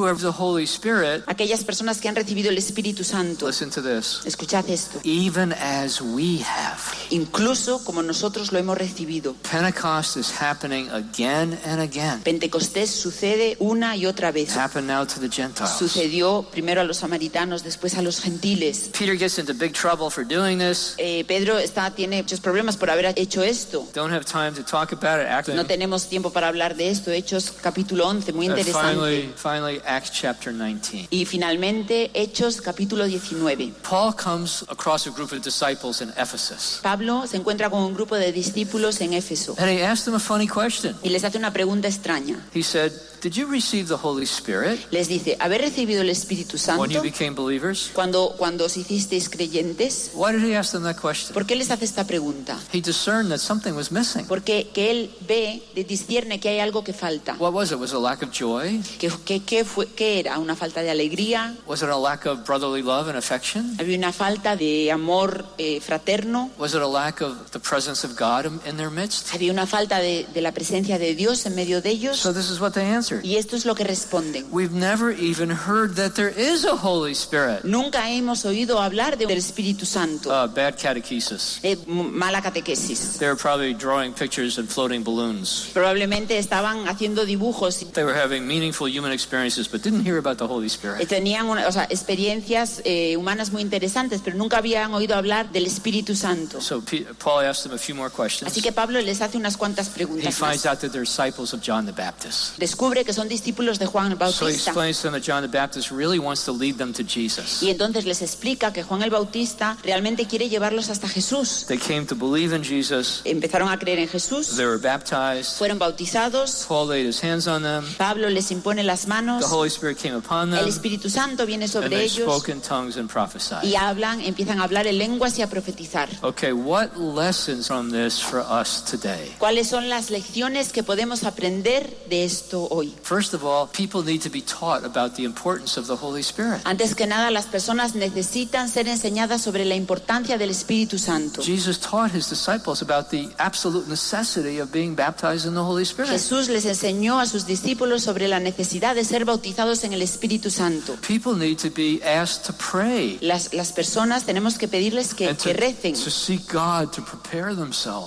Aquellas 1.27 1.65
personas 1.65 1.99
que 2.01 2.09
han 2.09 2.15
recibido 2.17 2.38
el 2.47 2.59
Espíritu 2.59 3.05
Santo. 3.05 3.47
Listen 3.47 3.71
to 3.71 3.83
this. 3.83 4.21
Escuchad 4.25 4.69
esto. 4.71 5.01
Even 5.05 5.53
as 5.53 6.01
we 6.01 6.41
have. 6.43 6.79
Incluso 7.11 7.83
como 7.85 8.03
nosotros 8.03 8.53
lo 8.53 8.59
hemos 8.59 8.77
recibido. 8.79 9.35
Pentecost 9.51 10.17
is 10.17 10.31
happening 10.41 10.89
again 10.91 11.59
and 11.65 11.81
again. 11.81 12.21
Pentecostés 12.23 12.91
sucede 12.91 13.57
una 13.61 13.97
y 13.97 14.07
otra 14.07 14.31
vez. 14.31 14.57
Happened 14.57 14.87
now 14.87 15.05
to 15.05 15.21
the 15.21 15.29
Gentiles. 15.29 15.71
Sucedió 15.79 16.47
primero 16.51 16.81
a 16.81 16.85
los 16.85 16.99
samaritanos, 16.99 17.63
después 17.65 17.95
a 17.97 18.03
los 18.03 18.21
gentiles. 18.21 18.91
Peter 18.97 19.17
gets 19.17 19.39
into 19.39 19.55
big 19.55 19.73
trouble 19.73 20.11
for 20.11 20.25
doing 20.25 20.59
this. 20.59 20.95
Eh, 20.99 21.25
Pedro 21.27 21.59
está, 21.59 21.91
tiene 21.95 22.23
muchos 22.23 22.41
problemas 22.41 22.77
por 22.77 22.91
haber 22.91 23.13
hecho 23.17 23.43
esto. 23.43 23.87
Don't 23.95 24.13
have 24.13 24.25
time 24.25 24.53
to 24.53 24.63
talk 24.63 24.93
about 24.93 25.21
it. 25.21 25.27
Acting. 25.29 25.57
No 25.57 25.65
tenemos 25.67 26.09
tiempo 26.09 26.31
para 26.31 26.49
hablar 26.49 26.77
de 26.77 26.91
esto. 26.91 27.11
Hechos 27.11 27.53
capítulo 27.63 28.07
11, 28.07 28.33
muy 28.33 28.47
And 28.47 28.59
interesante. 28.59 28.95
finally, 28.95 29.33
finally, 29.37 29.81
Acts 29.87 30.11
chapter 30.13 30.53
19. 30.53 31.09
Y 31.11 31.25
finalmente, 31.25 32.11
Hechos 32.29 32.61
capítulo 32.61 33.07
19. 33.07 33.73
Paul 33.89 34.15
comes 34.15 34.63
across 34.69 35.07
a 35.07 35.11
group 35.11 35.33
of 35.33 35.41
disciples 35.43 36.03
in 36.03 36.11
Ephesus. 36.11 36.81
Pablo 36.83 37.27
se 37.27 37.39
encuentra 37.39 37.71
con 37.71 37.83
un 37.83 37.95
grupo 37.95 38.17
de 38.17 38.33
discípulos 38.33 39.01
en 39.01 39.15
Éfeso 39.15 39.55
And 39.59 39.71
he 39.71 39.83
asked 39.83 40.05
them 40.05 40.15
a 40.15 40.19
funny 40.21 40.47
question. 40.47 40.95
y 41.03 41.09
les 41.09 41.25
hace 41.25 41.39
una 41.39 41.53
pregunta 41.53 41.89
extraña. 41.89 42.39
He 42.55 42.63
said, 42.63 42.93
Did 43.21 43.33
you 43.33 43.49
receive 43.49 43.89
the 43.89 43.97
Holy 44.01 44.25
Spirit 44.27 44.79
Les 44.93 45.09
dice, 45.09 45.37
¿haber 45.41 45.61
recibido 45.63 46.03
el 46.03 46.11
Espíritu 46.11 46.57
when 46.79 46.91
you 46.91 46.99
Santo 46.99 47.03
became 47.03 47.35
believers? 47.35 47.91
cuando, 47.93 48.35
cuando 48.37 48.67
os 48.67 48.77
hicisteis 48.77 49.29
creyentes? 49.29 50.13
Why 50.15 50.33
did 50.33 50.45
he 50.45 50.55
ask 50.57 50.71
them 50.73 50.85
that 50.85 50.97
question? 51.01 51.35
¿Por 51.35 51.45
qué 51.45 51.57
les 51.57 51.71
hace 51.71 51.85
esta 51.85 52.05
pregunta? 52.07 52.57
He 52.73 52.81
discerned 52.81 53.31
that 53.31 53.39
something 53.39 53.73
was 53.73 53.91
missing. 53.91 54.25
Porque 54.27 54.69
que 54.73 54.91
él 54.93 55.11
ve, 55.27 55.63
discierne 55.89 56.39
que 56.39 56.49
hay 56.51 56.61
algo 56.61 56.85
que 56.85 56.93
falta. 56.93 57.35
What 57.41 57.53
was 57.53 57.73
it? 57.73 57.79
Was 57.79 57.91
it 57.91 57.97
a 57.97 58.01
lack 58.01 58.23
of 58.23 58.31
joy? 58.31 58.81
¿Qué, 59.01 59.11
qué, 59.25 59.43
qué 59.43 59.65
fue, 59.65 59.87
¿Qué 59.87 60.21
era? 60.21 60.39
¿Una 60.39 60.55
falta 60.55 60.83
de 60.83 60.91
alegría? 60.91 61.57
Was 61.67 61.83
it 61.83 61.89
a 61.89 61.99
lack 61.99 62.18
of 62.27 62.45
brotherly 62.45 62.83
love 62.83 63.09
and 63.09 63.17
affection? 63.17 63.77
¿Había 63.79 63.97
una 63.99 64.13
falta 64.13 64.57
de 64.57 64.91
amor 64.93 65.45
eh, 65.59 65.81
fraterno? 65.81 66.51
Was 66.59 66.75
it 66.75 66.81
a 66.83 66.87
lack 66.87 67.21
of 67.21 67.51
the 67.51 67.59
presence 67.61 68.05
of 68.07 68.17
God 68.19 68.47
in- 68.47 68.61
in 68.69 68.77
their 68.77 68.91
midst? 68.91 69.33
¿Había 69.35 69.53
una 69.53 69.67
falta 69.67 69.99
de, 69.99 70.27
de 70.33 70.41
la 70.41 70.53
presencia 70.53 70.99
de 70.99 71.15
Dios 71.15 71.45
en 71.47 71.55
medio 71.55 71.81
de 71.83 71.91
ellos? 71.91 72.17
So 72.19 72.33
this 72.33 72.51
is 72.51 72.61
what 72.61 72.73
they 72.73 72.85
answered. 72.87 73.25
Y 73.25 73.37
esto 73.37 73.57
es 73.57 73.65
lo 73.65 73.75
que 73.75 73.85
responden. 73.85 74.47
We've 74.51 74.75
never 74.75 75.11
even 75.13 75.51
heard 75.51 75.95
that 75.97 76.13
there 76.15 76.31
is 76.37 76.65
a 76.65 76.75
Holy 76.77 77.13
Spirit. 77.13 77.65
Nunca 77.65 78.09
hemos 78.11 78.45
oído 78.45 78.81
hablar 78.81 79.17
de- 79.17 79.27
del 79.27 79.39
Espíritu 79.39 79.85
Santo. 79.87 80.31
Uh, 80.31 80.47
bad 80.49 80.77
catechesis. 80.77 81.61
Eh, 81.63 81.77
mala 81.87 82.41
catequesis. 82.43 83.19
They 83.19 83.29
were 83.29 83.37
probably 83.37 83.75
drawing 83.75 84.13
pictures 84.13 84.59
and 84.59 84.69
floating 84.69 85.03
balloons. 85.05 85.69
Probablemente 85.73 86.39
estaban 86.39 86.87
haciendo 86.89 87.25
dibujos 87.25 87.79
They 87.93 88.05
were 88.05 88.15
having 88.19 88.47
meaningful 88.47 88.89
human 88.89 89.13
experiences, 89.13 89.69
but 89.71 89.83
didn't 89.83 90.05
hear 90.05 90.19
about 90.19 90.39
the 90.39 90.47
Holy 90.47 90.69
Spirit. 90.69 91.07
tenían 91.09 91.47
una- 91.49 91.67
o 91.67 91.73
sea, 91.73 91.85
experiencias 92.13 92.81
eh, 92.85 93.17
humanas 93.19 93.51
muy 93.53 93.61
interesantes, 93.61 94.23
pero 94.25 94.37
nunca 94.37 94.59
habían 94.59 94.95
oído 94.95 95.15
hablar 95.15 95.51
del 95.53 95.67
Espíritu 95.67 96.17
Santo. 96.17 96.59
So 96.61 96.83
Paul 97.23 97.45
asked 97.45 97.65
them 97.65 97.75
a 97.75 97.79
few 97.79 97.95
more 97.95 98.11
questions. 98.11 98.51
Así 98.51 98.63
que 98.63 98.73
Pablo 98.73 99.01
les 99.03 99.21
hace 99.21 99.37
unas 99.37 99.57
cuantas 99.59 99.89
He 99.89 99.93
preguntas 99.95 100.35
finds 100.37 100.65
más. 100.65 100.67
out 100.67 100.81
that 100.81 100.91
they're 100.91 101.05
disciples 101.05 101.53
of 101.53 101.61
John 101.63 101.85
the 101.85 101.93
Baptist. 101.93 102.57
Descubre 102.59 103.05
que 103.05 103.13
son 103.13 103.29
discípulos 103.29 103.79
de 103.79 103.85
Juan 103.87 104.07
el 104.13 104.19
So 104.19 104.25
he 104.49 104.53
Bautista. 104.53 104.71
explains 104.71 104.97
to 105.03 105.11
them 105.11 105.13
that 105.21 105.23
John 105.31 105.43
the 105.43 105.49
Baptist 105.49 105.91
really 105.91 106.19
wants 106.19 106.45
to 106.47 106.53
lead 106.53 106.77
them 106.79 106.93
to 106.95 107.03
Jesus. 107.03 107.63
Y 107.63 107.69
entonces 107.71 108.07
les 108.07 108.23
explica 108.23 108.73
que 108.73 108.83
Juan 108.83 109.03
el 109.03 109.11
Bautista 109.11 109.77
realmente 109.85 110.27
quiere 110.27 110.49
llevarlos 110.49 110.89
hasta 110.89 111.09
Jesús. 111.09 111.67
They 111.69 111.79
came 111.79 112.07
to 112.07 112.15
believe 112.15 112.55
in 112.57 112.63
Jesus. 112.65 113.21
Empezaron 113.25 113.69
a 113.69 113.79
creer 113.79 113.99
en 113.99 114.09
Jesús, 114.09 114.57
They 114.57 114.65
were 114.65 114.79
baptized. 114.79 115.59
fueron 115.59 115.79
bautizados, 115.79 116.65
Paul 116.67 116.89
laid 116.89 117.07
his 117.07 117.23
hands 117.23 117.47
on 117.47 117.63
them. 117.63 117.85
Pablo 117.99 118.31
les 118.31 118.51
impone 118.51 118.83
las 118.83 119.07
manos, 119.07 119.45
The 119.45 119.55
Holy 119.55 119.69
Spirit 119.69 119.99
came 119.99 120.17
upon 120.17 120.53
el 120.55 120.61
them. 120.61 120.69
Espíritu 120.69 121.11
Santo 121.11 121.45
viene 121.47 121.69
sobre 121.69 121.98
ellos 122.05 122.33
spoke 122.33 122.51
in 122.51 122.61
tongues 122.61 122.97
and 122.97 123.11
prophesied. 123.11 123.63
y 123.63 123.77
hablan, 123.77 124.21
empiezan 124.21 124.61
a 124.61 124.65
hablar 124.65 124.87
en 124.87 124.99
lenguas 124.99 125.39
y 125.39 125.43
a 125.43 125.49
profetizar. 125.49 126.09
Okay, 126.23 126.53
what 126.53 126.97
lessons 126.97 127.67
from 127.67 127.91
this 127.91 128.21
for 128.21 128.41
us 128.41 128.85
today? 128.85 129.35
¿Cuáles 129.39 129.69
son 129.69 129.89
las 129.89 130.11
lecciones 130.11 130.73
que 130.73 130.83
podemos 130.83 131.25
aprender 131.25 131.97
de 132.09 132.25
esto 132.25 132.67
hoy? 132.71 132.95
First 133.03 133.35
of 133.35 133.43
all, 133.45 133.69
people 133.69 134.03
need 134.03 134.23
to 134.23 134.31
be 134.31 134.43
taught 134.43 134.85
about 134.85 135.15
the 135.17 135.25
importance 135.25 135.79
of 135.79 135.87
the 135.87 135.97
Holy 135.97 136.21
Spirit. 136.21 136.61
Antes 136.65 136.95
que 136.95 137.07
nada, 137.07 137.31
las 137.31 137.47
personas 137.47 137.95
necesitan 137.95 138.69
ser 138.69 138.89
enseñadas 138.89 139.43
sobre 139.43 139.65
la 139.65 139.75
importancia 139.75 140.39
del 140.39 140.51
Espíritu 140.51 140.99
Santo. 140.99 141.43
Jesus 141.43 141.79
taught 141.79 142.15
his 142.15 142.29
disciples 142.29 142.83
about 142.83 143.11
the 143.11 143.29
absolute 143.39 143.89
necessity 143.89 144.61
of 144.61 144.71
being 144.73 144.95
baptized 144.95 145.47
in 145.47 145.55
the 145.55 145.61
Holy 145.61 145.85
Spirit. 145.85 146.11
Jesús 146.11 146.49
les 146.49 146.65
enseñó 146.65 147.21
a 147.21 147.27
sus 147.27 147.47
discípulos 147.47 148.03
sobre 148.03 148.29
la 148.29 148.41
necesidad 148.41 148.95
de 148.95 149.05
ser 149.05 149.25
bautizados 149.25 149.85
en 149.85 149.93
el 149.93 150.03
Espíritu 150.03 150.51
Santo. 150.51 150.97
People 151.07 151.35
need 151.35 151.59
to 151.59 151.71
be 151.79 152.01
asked 152.05 152.45
to 152.45 152.53
pray 152.53 153.19
Las, 153.21 153.55
las 153.55 153.73
personas 153.73 154.25
tenemos 154.25 154.59
que 154.59 154.67
pedirles 154.67 155.15
que, 155.15 155.33
recen 155.55 155.95
to 155.95 156.11
seek 156.11 156.53
God 156.53 156.91
to 156.91 157.03
prepare 157.05 157.39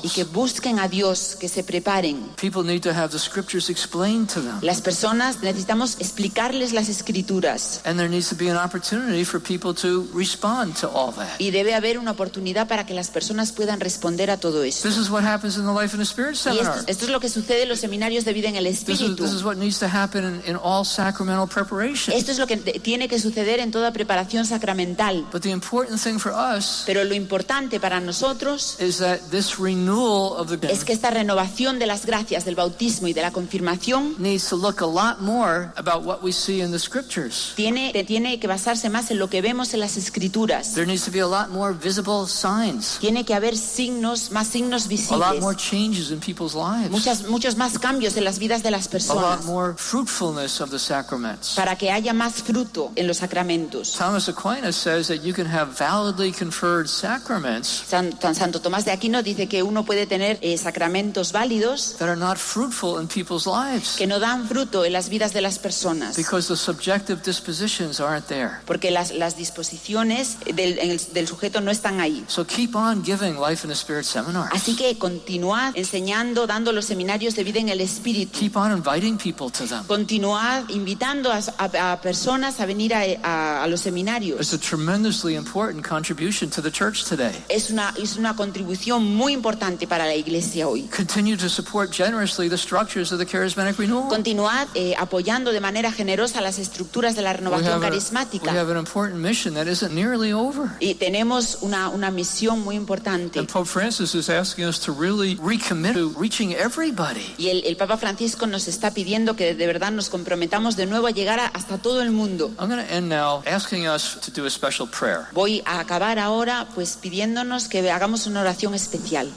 y 0.03 0.09
que 0.09 0.23
busquen 0.25 0.79
a 0.79 0.87
Dios, 0.87 1.35
que 1.39 1.47
se 1.47 1.63
preparen. 1.63 2.31
People 2.39 2.63
need 2.63 2.81
to 2.81 2.93
have 2.93 3.09
the 3.09 3.19
scriptures 3.19 3.69
explained 3.69 4.29
to 4.29 4.41
them. 4.41 4.59
Las 4.61 4.81
personas 4.81 5.41
necesitamos 5.41 5.97
explicarles 5.99 6.73
las 6.73 6.89
escrituras 6.89 7.81
And 7.85 7.97
there 7.97 8.09
needs 8.09 8.29
to 8.29 8.35
be 8.35 8.49
an 8.49 8.57
opportunity 8.57 9.23
for 9.23 9.39
people 9.39 9.73
to 9.75 10.07
respond 10.13 10.75
to 10.81 10.89
all 10.89 11.13
that. 11.13 11.39
y 11.39 11.51
debe 11.51 11.73
haber 11.73 11.97
una 11.97 12.11
oportunidad 12.11 12.67
para 12.67 12.85
que 12.85 12.93
las 12.93 13.09
personas 13.09 13.51
puedan 13.51 13.79
responder 13.79 14.29
a 14.29 14.37
todo 14.37 14.63
esto. 14.63 14.87
This 14.87 14.97
is 14.97 15.09
what 15.09 15.23
happens 15.23 15.57
in 15.57 15.65
the 15.65 15.73
Life 15.73 15.95
and 15.95 15.99
the 15.99 16.05
Spirit 16.05 16.35
Y 16.45 16.59
esto, 16.59 16.83
esto 16.87 17.05
es 17.05 17.11
lo 17.11 17.19
que 17.19 17.29
sucede 17.29 17.63
en 17.63 17.69
los 17.69 17.79
seminarios 17.79 18.25
de 18.25 18.33
vida 18.33 18.49
en 18.49 18.55
el 18.55 18.65
This 18.65 18.81
is, 18.81 19.01
Espíritu. 19.01 19.23
this 19.23 19.33
is 19.33 19.43
what 19.43 19.55
needs 19.55 19.79
to 19.79 19.87
happen 19.87 20.25
in, 20.25 20.51
in 20.51 20.55
all 20.55 20.83
sacramental 20.83 21.47
preparation. 21.47 22.13
Esto 22.15 22.31
es 22.31 22.39
lo 22.39 22.47
que 22.47 22.57
tiene 22.57 23.07
que 23.07 23.19
suceder 23.19 23.59
en 23.61 23.71
toda 23.71 23.91
preparación 23.93 24.45
sacramental. 24.45 25.25
But 25.31 25.41
the 25.43 25.51
important 25.51 26.01
thing 26.01 26.17
for 26.19 26.31
us 26.33 26.83
Pero 26.85 27.03
lo 27.03 27.15
importante 27.15 27.79
para 27.79 27.99
nosotros 27.99 28.77
is 28.79 28.97
that 28.97 29.19
this 29.31 29.57
renewal 29.57 30.33
of 30.37 30.47
the 30.47 30.71
es 30.71 30.83
que 30.83 30.93
esta 30.93 31.09
renovación 31.09 31.79
de 31.79 31.87
las 31.87 32.05
gracias 32.05 32.45
del 32.45 32.55
bautismo 32.55 33.07
y 33.07 33.13
de 33.13 33.21
la 33.21 33.31
confirmación 33.31 34.15
needs 34.17 34.47
to 34.49 34.55
look 34.55 34.81
a 34.81 34.85
lot 34.85 35.21
more 35.21 35.71
about 35.75 36.03
what 36.03 36.21
we 36.21 36.31
see 36.31 36.61
in 36.61 36.71
the 36.71 36.79
scriptures. 36.79 37.53
tiene, 37.55 37.91
tiene 38.05 38.39
que 38.39 38.47
basarse 38.47 38.89
más 38.89 39.11
en 39.11 39.19
lo 39.19 39.29
que 39.29 39.41
vemos 39.41 39.73
en 39.73 39.79
las 39.79 39.97
escrituras. 39.97 40.73
There 40.73 40.85
needs 40.85 41.05
to 41.05 41.11
be 41.11 41.21
a 41.21 41.27
lot 41.27 41.49
more 41.49 41.73
visible 41.73 42.27
signs, 42.27 42.97
Tiene 42.99 43.25
que 43.25 43.33
haber 43.33 43.57
signos, 43.57 44.31
más 44.31 44.47
signos 44.47 44.87
a 45.11 45.17
lot 45.17 45.39
more 45.39 45.55
visibles, 45.55 45.57
changes 45.57 46.11
in 46.11 46.19
people's 46.19 46.55
lives, 46.55 46.89
muchas, 46.89 47.27
muchos 47.27 47.55
más 47.55 47.77
cambios 47.79 48.15
en 48.17 48.23
las 48.23 48.39
vidas 48.39 48.63
de 48.63 48.71
las 48.71 48.85
a 48.85 48.85
lot 48.85 48.91
personas 48.91 49.45
more 49.45 49.73
fruitfulness 49.75 50.61
of 50.61 50.69
the 50.69 50.79
sacraments. 50.79 51.53
para 51.55 51.77
que 51.77 51.91
haya 51.91 52.13
más 52.13 52.43
fruto 52.43 52.91
en 52.95 53.07
los 53.07 53.17
sacramentos. 53.17 53.50
Thomas 53.97 54.27
Aquinas 54.29 54.75
says 54.75 55.07
that 55.07 55.21
you 55.23 55.33
can 55.33 55.45
have 55.45 55.77
validly 55.77 56.31
conferred 56.31 56.87
sacraments 56.87 57.67
San, 57.87 58.11
San- 58.19 58.35
Santo 58.35 58.59
Tomás 58.59 58.85
de 58.85 58.91
Aquino 58.91 59.21
dice 59.23 59.47
que 59.47 59.61
uno 59.63 59.83
puede 59.83 60.05
tener 60.07 60.37
eh, 60.41 60.57
sacramentos 60.57 61.31
válidos 61.31 61.95
that 61.97 62.07
are 62.07 62.15
not 62.19 62.37
fruitful 62.37 62.99
in 63.01 63.07
people's 63.07 63.45
lives 63.45 63.95
que 63.97 64.07
no 64.07 64.19
dan 64.19 64.47
fruto 64.47 64.85
en 64.85 64.93
las 64.93 65.09
vidas 65.09 65.33
de 65.33 65.41
las 65.41 65.59
personas. 65.59 66.15
because 66.15 66.47
the 66.47 66.55
subjective 66.55 67.21
dispositions 67.23 67.99
aren't 67.99 68.27
there. 68.27 68.59
porque 68.65 68.91
las, 68.91 69.11
las 69.11 69.35
disposiciones 69.37 70.37
del, 70.55 70.77
el- 70.79 70.99
del 71.13 71.27
sujeto 71.27 71.61
no 71.61 71.71
están 71.71 71.99
ahí. 71.99 72.23
So 72.27 72.45
keep 72.45 72.75
on 72.75 73.03
giving 73.03 73.39
Life 73.39 73.63
in 73.65 73.69
the 73.69 73.75
Spirit 73.75 74.05
seminars. 74.05 74.51
Así 74.53 74.75
que 74.75 74.97
continuad 74.97 75.75
enseñando, 75.75 76.47
dando 76.47 76.71
los 76.71 76.85
seminarios 76.85 77.35
de 77.35 77.43
vida 77.43 77.59
en 77.59 77.69
el 77.69 77.81
Espíritu. 77.81 78.37
Keep 78.39 78.55
on 78.55 78.71
inviting 78.71 79.17
people 79.17 79.49
to 79.51 79.65
them. 79.67 79.83
Continuad 79.85 80.69
invitando 80.69 81.31
a, 81.31 81.39
a- 81.57 81.91
a 81.93 82.01
personas 82.01 82.59
a 82.59 82.65
venir 82.65 82.93
a, 82.93 83.01
a- 83.23 83.40
a 83.63 83.67
los 83.67 83.85
It's 83.85 84.53
a 84.53 84.57
tremendously 84.59 85.35
important 85.35 85.85
contribution 85.85 86.49
to 86.51 86.61
the 86.61 86.71
church 86.71 87.03
today. 87.03 87.31
Es 87.49 87.69
una, 87.69 87.93
es 88.01 88.15
una 88.17 88.35
contribución 88.35 89.03
muy 89.15 89.33
importante 89.33 89.87
para 89.87 90.05
la 90.05 90.15
iglesia 90.15 90.67
hoy. 90.67 90.83
Continue 90.95 91.35
to 91.37 91.49
support 91.49 91.91
generously 91.91 92.47
the 92.49 92.57
structures 92.57 93.11
of 93.11 93.19
the 93.19 93.25
charismatic 93.25 93.77
renewal. 93.77 94.07
Continuad 94.09 94.67
eh, 94.75 94.93
apoyando 94.97 95.51
de 95.51 95.59
manera 95.59 95.91
generosa 95.91 96.41
las 96.41 96.59
estructuras 96.59 97.15
de 97.15 97.21
la 97.23 97.31
We 97.31 97.37
renovación 97.37 97.73
a- 97.73 97.77
we 97.77 97.81
carismática. 97.81 98.51
have 98.51 98.69
an 98.71 98.77
important 98.77 99.19
mission 99.19 99.53
that 99.55 99.67
isn't 99.67 99.93
nearly 99.93 100.31
over. 100.31 100.69
Y 100.79 100.95
tenemos 100.95 101.57
una, 101.61 101.89
una 101.89 102.11
misión 102.11 102.61
muy 102.63 102.75
importante. 102.75 103.39
And 103.39 103.49
Pope 103.49 103.67
Francis 103.67 104.13
is 104.15 104.29
asking 104.29 104.65
us 104.65 104.79
to 104.81 104.93
really 104.93 105.35
recommit 105.41 105.93
to 105.93 106.13
reaching 106.19 106.53
everybody. 106.53 107.33
Y 107.37 107.49
el, 107.49 107.63
el 107.65 107.75
Papa 107.77 107.97
Francisco 107.97 108.45
nos 108.47 108.67
está 108.67 108.91
pidiendo 108.93 109.35
que 109.35 109.55
de 109.55 109.67
verdad 109.67 109.91
nos 109.91 110.09
comprometamos 110.09 110.75
de 110.75 110.85
nuevo 110.85 111.07
a 111.07 111.11
llegar 111.11 111.39
a- 111.39 111.47
hasta 111.47 111.77
todo 111.77 112.01
el 112.01 112.11
mundo. 112.11 112.51
I'm 112.59 112.69
going 112.69 112.79
to 112.85 112.93
end 112.93 113.11
now 113.31 113.43
asking 113.45 113.87
us 113.87 114.19
to 114.21 114.31
do 114.31 114.45
a 114.45 114.49
special 114.49 114.87
prayer. 114.87 115.27
Voy 115.33 115.61
a 115.65 115.79
acabar 115.79 116.19
ahora 116.19 116.67
pues 116.75 116.97
pidiéndonos 116.97 117.67
que 117.67 117.89
hagamos 117.89 118.27
una 118.27 118.41
oración 118.41 118.73
especial. 118.73 119.31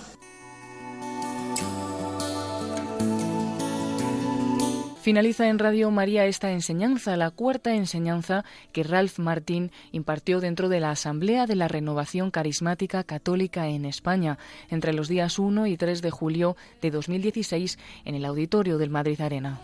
Finaliza 5.02 5.48
en 5.48 5.58
Radio 5.58 5.90
María 5.90 6.24
esta 6.24 6.50
enseñanza, 6.50 7.18
la 7.18 7.30
cuarta 7.30 7.74
enseñanza 7.74 8.42
que 8.72 8.84
Ralph 8.84 9.18
Martín 9.18 9.70
impartió 9.92 10.40
dentro 10.40 10.70
de 10.70 10.80
la 10.80 10.92
Asamblea 10.92 11.44
de 11.44 11.56
la 11.56 11.68
Renovación 11.68 12.30
Carismática 12.30 13.04
Católica 13.04 13.68
en 13.68 13.84
España 13.84 14.38
entre 14.70 14.94
los 14.94 15.08
días 15.08 15.38
1 15.38 15.66
y 15.66 15.76
3 15.76 16.00
de 16.00 16.10
julio 16.10 16.56
de 16.80 16.90
2016 16.90 17.78
en 18.06 18.14
el 18.14 18.24
auditorio 18.24 18.78
del 18.78 18.88
Madrid 18.88 19.20
Arena. 19.20 19.60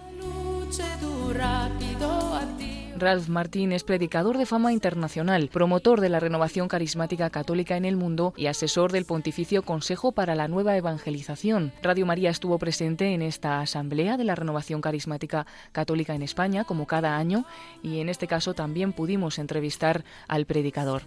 Ralph 3.00 3.28
Martín 3.28 3.72
es 3.72 3.82
predicador 3.82 4.36
de 4.36 4.44
fama 4.44 4.74
internacional, 4.74 5.48
promotor 5.48 6.02
de 6.02 6.10
la 6.10 6.20
renovación 6.20 6.68
carismática 6.68 7.30
católica 7.30 7.78
en 7.78 7.86
el 7.86 7.96
mundo 7.96 8.34
y 8.36 8.46
asesor 8.46 8.92
del 8.92 9.06
Pontificio 9.06 9.62
Consejo 9.62 10.12
para 10.12 10.34
la 10.34 10.48
Nueva 10.48 10.76
Evangelización. 10.76 11.72
Radio 11.82 12.04
María 12.04 12.28
estuvo 12.28 12.58
presente 12.58 13.14
en 13.14 13.22
esta 13.22 13.60
asamblea 13.60 14.18
de 14.18 14.24
la 14.24 14.34
renovación 14.34 14.82
carismática 14.82 15.46
católica 15.72 16.14
en 16.14 16.22
España, 16.22 16.64
como 16.64 16.86
cada 16.86 17.16
año, 17.16 17.46
y 17.82 18.00
en 18.00 18.10
este 18.10 18.26
caso 18.26 18.52
también 18.52 18.92
pudimos 18.92 19.38
entrevistar 19.38 20.04
al 20.28 20.44
predicador. 20.44 21.00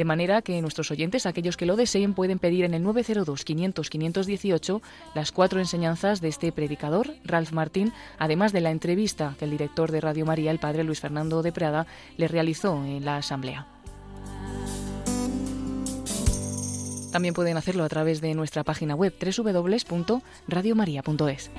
De 0.00 0.06
manera 0.06 0.40
que 0.40 0.62
nuestros 0.62 0.90
oyentes, 0.90 1.26
aquellos 1.26 1.58
que 1.58 1.66
lo 1.66 1.76
deseen, 1.76 2.14
pueden 2.14 2.38
pedir 2.38 2.64
en 2.64 2.72
el 2.72 2.82
902-500-518 2.86 4.80
las 5.14 5.30
cuatro 5.30 5.60
enseñanzas 5.60 6.22
de 6.22 6.28
este 6.28 6.52
predicador, 6.52 7.12
Ralph 7.22 7.52
Martín, 7.52 7.92
además 8.18 8.54
de 8.54 8.62
la 8.62 8.70
entrevista 8.70 9.34
que 9.38 9.44
el 9.44 9.50
director 9.50 9.92
de 9.92 10.00
Radio 10.00 10.24
María, 10.24 10.52
el 10.52 10.58
padre 10.58 10.84
Luis 10.84 11.00
Fernando 11.00 11.42
de 11.42 11.52
Prada, 11.52 11.86
le 12.16 12.28
realizó 12.28 12.82
en 12.82 13.04
la 13.04 13.18
asamblea. 13.18 13.66
También 17.12 17.34
pueden 17.34 17.58
hacerlo 17.58 17.84
a 17.84 17.88
través 17.90 18.22
de 18.22 18.32
nuestra 18.32 18.64
página 18.64 18.94
web 18.94 19.12
www.radiomaria.es. 19.20 21.50